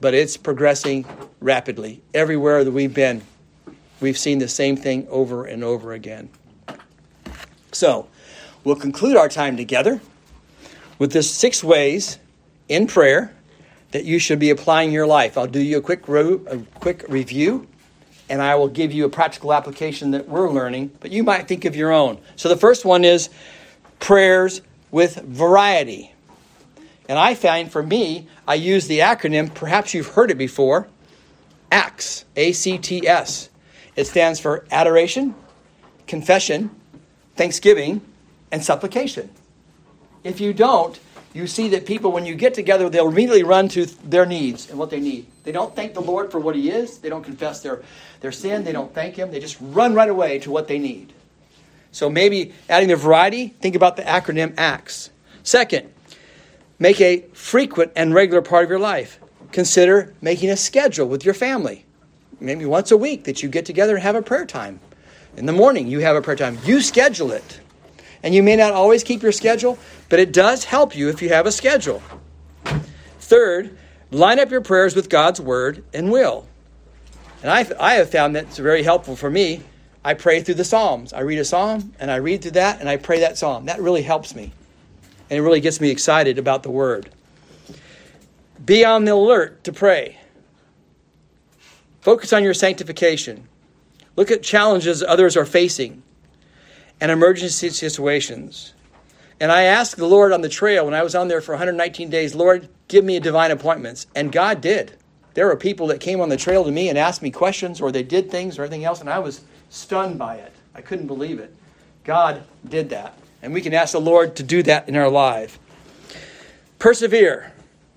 but 0.00 0.12
it's 0.12 0.36
progressing 0.36 1.07
rapidly. 1.40 2.03
Everywhere 2.12 2.62
that 2.62 2.70
we've 2.70 2.92
been, 2.92 3.22
we've 4.00 4.18
seen 4.18 4.38
the 4.38 4.48
same 4.48 4.76
thing 4.76 5.07
over 5.09 5.46
and 5.46 5.64
over 5.64 5.94
again. 5.94 6.28
So, 7.72 8.07
we'll 8.64 8.76
conclude 8.76 9.16
our 9.16 9.30
time 9.30 9.57
together 9.57 10.00
with 10.98 11.12
this 11.12 11.30
six 11.30 11.64
ways 11.64 12.18
in 12.68 12.86
prayer 12.86 13.34
that 13.92 14.05
you 14.05 14.18
should 14.18 14.38
be 14.38 14.50
applying 14.50 14.92
your 14.92 15.07
life. 15.07 15.38
I'll 15.38 15.46
do 15.46 15.61
you 15.61 15.78
a 15.78 15.80
quick 15.80 16.07
a 16.09 16.59
quick 16.80 17.05
review 17.09 17.66
and 18.33 18.41
I 18.41 18.55
will 18.55 18.68
give 18.68 18.95
you 18.95 19.05
a 19.05 19.11
practical 19.11 19.53
application 19.53 20.12
that 20.12 20.26
we're 20.26 20.51
learning, 20.51 20.91
but 21.01 21.11
you 21.11 21.22
might 21.22 21.47
think 21.47 21.66
of 21.66 21.76
your 21.76 21.93
own. 21.93 22.18
So 22.37 22.49
the 22.49 22.57
first 22.57 22.83
one 22.83 23.05
is 23.05 23.28
prayers 24.01 24.62
with 24.91 25.16
variety. 25.16 26.14
And 27.11 27.18
I 27.18 27.35
find 27.35 27.70
for 27.70 27.83
me, 27.83 28.26
I 28.49 28.55
use 28.55 28.87
the 28.87 29.01
acronym, 29.01 29.53
perhaps 29.53 29.93
you've 29.93 30.07
heard 30.07 30.30
it 30.30 30.39
before, 30.39 30.89
ACTS, 31.70 32.24
A 32.35 32.53
C 32.53 32.78
T 32.78 33.07
S. 33.07 33.51
It 33.97 34.07
stands 34.07 34.41
for 34.41 34.64
adoration, 34.70 35.35
confession, 36.07 36.70
thanksgiving, 37.37 38.01
and 38.51 38.64
supplication. 38.64 39.28
If 40.24 40.41
you 40.41 40.55
don't, 40.55 40.99
you 41.35 41.47
see 41.47 41.68
that 41.70 41.87
people, 41.87 42.12
when 42.12 42.26
you 42.26 42.35
get 42.35 42.53
together, 42.53 42.91
they'll 42.91 43.09
immediately 43.09 43.43
run 43.43 43.68
to 43.68 43.87
their 43.87 44.26
needs 44.26 44.68
and 44.68 44.78
what 44.78 44.91
they 44.91 45.01
need. 45.01 45.26
They 45.45 45.53
don't 45.53 45.74
thank 45.74 45.95
the 45.95 46.03
Lord 46.03 46.30
for 46.30 46.39
what 46.39 46.55
He 46.55 46.70
is. 46.70 46.99
They 46.99 47.09
don't 47.09 47.24
confess 47.24 47.62
their, 47.62 47.83
their 48.20 48.33
sin. 48.33 48.64
They 48.64 48.72
don't 48.72 48.93
thank 48.93 49.16
Him. 49.16 49.30
They 49.30 49.41
just 49.41 49.57
run 49.61 49.95
right 49.95 50.11
away 50.11 50.39
to 50.41 50.51
what 50.51 50.68
they 50.68 50.78
need. 50.78 51.12
So 51.91 52.11
maybe 52.11 52.53
adding 52.68 52.89
the 52.89 52.97
variety, 52.97 53.49
think 53.49 53.74
about 53.74 53.97
the 53.97 54.03
acronym 54.03 54.55
ACTS. 54.59 55.11
Second, 55.43 55.93
make 56.78 57.01
a 57.01 57.20
frequent 57.33 57.93
and 57.97 58.14
regular 58.14 58.43
part 58.43 58.64
of 58.64 58.70
your 58.70 58.78
life. 58.78 59.18
Consider 59.53 60.14
making 60.20 60.51
a 60.51 60.57
schedule 60.57 61.09
with 61.09 61.24
your 61.24 61.35
family. 61.35 61.85
Maybe 62.41 62.64
once 62.64 62.91
a 62.91 62.97
week 62.97 63.24
that 63.24 63.43
you 63.43 63.49
get 63.49 63.66
together 63.66 63.95
and 63.95 64.03
have 64.03 64.16
a 64.16 64.22
prayer 64.22 64.47
time. 64.47 64.80
In 65.37 65.47
the 65.47 65.53
morning, 65.53 65.87
you 65.87 66.01
have 66.01 66.16
a 66.16 66.22
prayer 66.22 66.37
time. 66.37 66.59
You 66.64 66.83
schedule 66.83 67.33
it. 67.33 67.61
And 68.22 68.34
you 68.34 68.42
may 68.42 68.56
not 68.56 68.72
always 68.72 69.02
keep 69.02 69.22
your 69.22 69.32
schedule, 69.32 69.78
but 70.08 70.20
it 70.20 70.32
does 70.32 70.64
help 70.64 70.94
you 70.94 71.08
if 71.08 71.20
you 71.20 71.28
have 71.30 71.46
a 71.46 71.52
schedule. 71.52 72.02
Third, 73.18 73.76
line 74.10 74.38
up 74.38 74.50
your 74.50 74.60
prayers 74.60 74.94
with 74.94 75.08
God's 75.08 75.40
word 75.40 75.84
and 75.92 76.10
will. 76.10 76.46
And 77.42 77.50
I, 77.50 77.66
I 77.80 77.94
have 77.94 78.10
found 78.10 78.36
that's 78.36 78.58
very 78.58 78.82
helpful 78.82 79.16
for 79.16 79.28
me. 79.28 79.62
I 80.04 80.14
pray 80.14 80.40
through 80.42 80.54
the 80.54 80.64
Psalms. 80.64 81.12
I 81.12 81.20
read 81.20 81.38
a 81.38 81.44
psalm 81.44 81.92
and 81.98 82.10
I 82.10 82.16
read 82.16 82.42
through 82.42 82.52
that 82.52 82.80
and 82.80 82.88
I 82.88 82.96
pray 82.96 83.20
that 83.20 83.38
psalm. 83.38 83.66
That 83.66 83.80
really 83.80 84.02
helps 84.02 84.34
me. 84.34 84.52
And 85.30 85.38
it 85.38 85.42
really 85.42 85.60
gets 85.60 85.80
me 85.80 85.90
excited 85.90 86.38
about 86.38 86.62
the 86.62 86.70
word. 86.70 87.10
Be 88.64 88.84
on 88.84 89.04
the 89.04 89.14
alert 89.14 89.64
to 89.64 89.72
pray. 89.72 90.18
Focus 92.00 92.32
on 92.32 92.44
your 92.44 92.54
sanctification. 92.54 93.48
Look 94.14 94.30
at 94.30 94.42
challenges 94.42 95.02
others 95.02 95.36
are 95.36 95.46
facing 95.46 96.02
and 97.03 97.11
emergency 97.11 97.68
situations. 97.68 98.74
And 99.40 99.50
I 99.50 99.62
asked 99.64 99.96
the 99.96 100.07
Lord 100.07 100.30
on 100.30 100.40
the 100.40 100.48
trail 100.48 100.84
when 100.84 100.94
I 100.94 101.03
was 101.03 101.16
on 101.16 101.26
there 101.26 101.40
for 101.40 101.50
119 101.50 102.09
days, 102.11 102.32
Lord, 102.36 102.68
give 102.86 103.05
me 103.05 103.18
divine 103.18 103.50
appointments. 103.50 104.07
And 104.14 104.30
God 104.30 104.61
did. 104.61 104.92
There 105.34 105.48
were 105.48 105.57
people 105.57 105.88
that 105.88 105.98
came 105.98 106.20
on 106.20 106.28
the 106.28 106.36
trail 106.36 106.62
to 106.62 106.70
me 106.70 106.88
and 106.88 106.96
asked 106.96 107.20
me 107.20 107.32
questions, 107.32 107.80
or 107.80 107.90
they 107.90 108.05
did 108.05 108.30
things 108.30 108.57
or 108.57 108.62
anything 108.62 108.84
else, 108.84 109.00
and 109.00 109.11
I 109.11 109.18
was 109.18 109.40
stunned 109.68 110.16
by 110.16 110.36
it. 110.36 110.53
I 110.76 110.80
couldn't 110.80 111.09
believe 111.09 111.40
it. 111.40 111.53
God 112.05 112.44
did 112.68 112.90
that. 112.90 113.18
And 113.42 113.53
we 113.53 113.62
can 113.62 113.74
ask 113.74 113.92
the 113.92 114.00
Lord 114.00 114.36
to 114.36 114.44
do 114.44 114.62
that 114.62 114.88
in 114.88 114.94
our 114.94 115.11
life. 115.11 115.59
Persevere. 116.78 117.53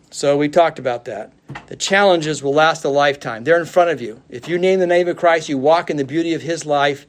So 0.09 0.35
we 0.35 0.49
talked 0.49 0.79
about 0.79 1.05
that. 1.05 1.31
The 1.67 1.75
challenges 1.75 2.41
will 2.41 2.55
last 2.55 2.83
a 2.83 2.89
lifetime. 2.89 3.43
They're 3.43 3.59
in 3.59 3.67
front 3.67 3.91
of 3.91 4.01
you. 4.01 4.23
If 4.29 4.49
you 4.49 4.57
name 4.57 4.79
the 4.79 4.87
name 4.87 5.07
of 5.07 5.17
Christ, 5.17 5.47
you 5.47 5.59
walk 5.59 5.91
in 5.91 5.97
the 5.97 6.05
beauty 6.05 6.33
of 6.33 6.41
his 6.41 6.65
life. 6.65 7.05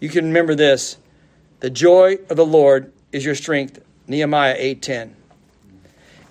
You 0.00 0.08
can 0.08 0.24
remember 0.24 0.54
this. 0.54 0.96
The 1.60 1.70
joy 1.70 2.18
of 2.30 2.36
the 2.36 2.46
Lord 2.46 2.92
is 3.12 3.24
your 3.24 3.34
strength. 3.34 3.80
Nehemiah 4.06 4.56
8:10. 4.58 5.14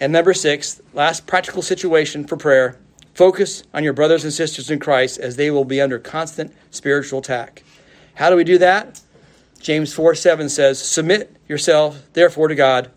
And 0.02 0.12
number 0.12 0.34
6, 0.34 0.82
last 0.94 1.28
practical 1.28 1.62
situation 1.62 2.26
for 2.26 2.36
prayer. 2.36 2.78
Focus 3.14 3.64
on 3.74 3.84
your 3.84 3.94
brothers 3.94 4.24
and 4.24 4.34
sisters 4.34 4.72
in 4.72 4.80
Christ 4.80 5.20
as 5.20 5.36
they 5.36 5.52
will 5.52 5.66
be 5.66 5.82
under 5.82 6.00
constant 6.00 6.54
spiritual 6.72 7.20
attack. 7.20 7.64
How 8.16 8.30
do 8.30 8.36
we 8.36 8.44
do 8.44 8.58
that? 8.58 9.02
James 9.62 9.94
4 9.94 10.16
7 10.16 10.50
says, 10.50 10.82
Submit 10.82 11.36
yourself, 11.48 12.02
therefore, 12.14 12.48
to 12.48 12.56
God, 12.56 12.90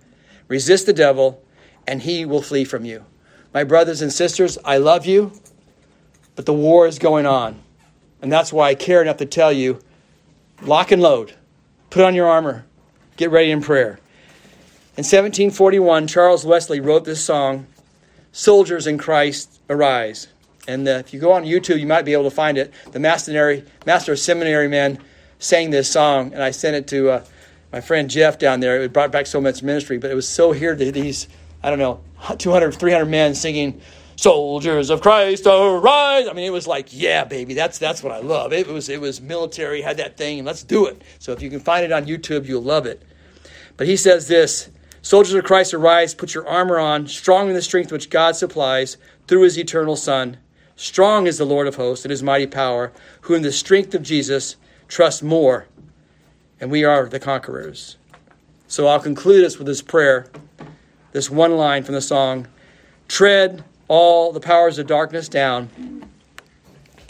resist 0.48 0.86
the 0.86 0.92
devil, 0.92 1.42
and 1.86 2.02
he 2.02 2.24
will 2.24 2.42
flee 2.42 2.64
from 2.64 2.84
you. 2.84 3.04
My 3.52 3.64
brothers 3.64 4.00
and 4.00 4.12
sisters, 4.12 4.56
I 4.64 4.78
love 4.78 5.04
you, 5.04 5.32
but 6.36 6.46
the 6.46 6.54
war 6.54 6.86
is 6.86 6.98
going 6.98 7.26
on. 7.26 7.60
And 8.22 8.32
that's 8.32 8.52
why 8.52 8.68
I 8.68 8.74
care 8.74 9.02
enough 9.02 9.16
to 9.18 9.26
tell 9.26 9.52
you 9.52 9.80
lock 10.62 10.92
and 10.92 11.02
load, 11.02 11.34
put 11.90 12.04
on 12.04 12.14
your 12.14 12.26
armor, 12.26 12.64
get 13.16 13.30
ready 13.30 13.50
in 13.50 13.60
prayer. 13.60 13.98
In 14.96 15.04
1741, 15.04 16.06
Charles 16.06 16.44
Wesley 16.44 16.80
wrote 16.80 17.04
this 17.04 17.24
song, 17.24 17.66
Soldiers 18.32 18.86
in 18.86 18.98
Christ 18.98 19.60
Arise. 19.68 20.28
And 20.68 20.86
uh, 20.86 20.92
if 20.92 21.12
you 21.12 21.20
go 21.20 21.32
on 21.32 21.44
YouTube, 21.44 21.80
you 21.80 21.86
might 21.86 22.04
be 22.04 22.12
able 22.12 22.24
to 22.24 22.30
find 22.30 22.56
it. 22.56 22.72
The 22.92 23.00
Master, 23.00 23.64
Master 23.84 24.12
of 24.12 24.18
Seminary 24.18 24.68
men 24.68 24.98
sang 25.38 25.70
this 25.70 25.90
song, 25.90 26.32
and 26.32 26.42
I 26.42 26.50
sent 26.50 26.76
it 26.76 26.86
to 26.88 27.10
uh, 27.10 27.24
my 27.72 27.80
friend 27.80 28.08
Jeff 28.08 28.38
down 28.38 28.60
there. 28.60 28.80
It 28.82 28.92
brought 28.92 29.10
back 29.10 29.26
so 29.26 29.40
much 29.40 29.62
ministry, 29.62 29.98
but 29.98 30.10
it 30.10 30.14
was 30.14 30.28
so 30.28 30.52
here 30.52 30.76
to 30.76 30.92
these 30.92 31.26
I 31.62 31.70
don't 31.70 31.78
know, 31.78 32.00
200, 32.38 32.74
300 32.74 33.06
men 33.06 33.34
singing 33.34 33.80
soldiers 34.16 34.90
of 34.90 35.00
Christ 35.00 35.46
arise. 35.46 36.28
I 36.28 36.32
mean, 36.32 36.46
it 36.46 36.52
was 36.52 36.66
like, 36.66 36.88
yeah, 36.90 37.24
baby, 37.24 37.54
that's 37.54 37.78
that's 37.78 38.02
what 38.02 38.12
I 38.12 38.20
love. 38.20 38.52
It 38.52 38.66
was 38.66 38.88
it 38.88 39.00
was 39.00 39.20
military, 39.20 39.82
had 39.82 39.96
that 39.96 40.16
thing, 40.16 40.38
and 40.38 40.46
let's 40.46 40.62
do 40.62 40.86
it. 40.86 41.02
So 41.18 41.32
if 41.32 41.42
you 41.42 41.50
can 41.50 41.60
find 41.60 41.84
it 41.84 41.92
on 41.92 42.06
YouTube, 42.06 42.46
you'll 42.46 42.62
love 42.62 42.86
it. 42.86 43.02
But 43.76 43.86
he 43.86 43.96
says 43.96 44.28
this 44.28 44.70
Soldiers 45.04 45.34
of 45.34 45.44
Christ 45.44 45.74
arise, 45.74 46.14
put 46.14 46.32
your 46.32 46.46
armor 46.46 46.78
on, 46.78 47.08
strong 47.08 47.48
in 47.48 47.54
the 47.54 47.62
strength 47.62 47.90
which 47.90 48.08
God 48.08 48.36
supplies 48.36 48.96
through 49.26 49.42
his 49.42 49.58
eternal 49.58 49.96
Son. 49.96 50.36
Strong 50.76 51.26
is 51.26 51.38
the 51.38 51.44
Lord 51.44 51.66
of 51.66 51.74
hosts 51.74 52.04
and 52.04 52.10
his 52.10 52.22
mighty 52.22 52.46
power, 52.46 52.92
who 53.22 53.34
in 53.34 53.42
the 53.42 53.52
strength 53.52 53.94
of 53.94 54.02
Jesus 54.02 54.56
trust 54.86 55.22
more, 55.22 55.66
and 56.60 56.70
we 56.70 56.84
are 56.84 57.06
the 57.08 57.18
conquerors. 57.18 57.96
So 58.68 58.86
I'll 58.86 59.00
conclude 59.00 59.44
us 59.44 59.58
with 59.58 59.66
this 59.66 59.82
prayer, 59.82 60.28
this 61.10 61.28
one 61.28 61.56
line 61.56 61.82
from 61.82 61.94
the 61.94 62.00
song 62.00 62.46
Tread 63.08 63.64
all 63.92 64.32
the 64.32 64.40
powers 64.40 64.78
of 64.78 64.86
darkness 64.86 65.28
down 65.28 65.68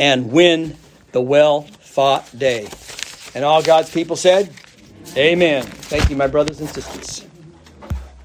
and 0.01 0.33
win 0.33 0.77
the 1.13 1.21
well 1.21 1.63
fought 1.63 2.37
day. 2.37 2.69
And 3.37 3.45
all 3.45 3.63
God's 3.63 3.89
people 3.89 4.17
said, 4.17 4.53
Amen. 5.17 5.63
Thank 5.63 6.11
you, 6.11 6.17
my 6.17 6.27
brothers 6.27 6.59
and 6.59 6.69
sisters. 6.69 7.25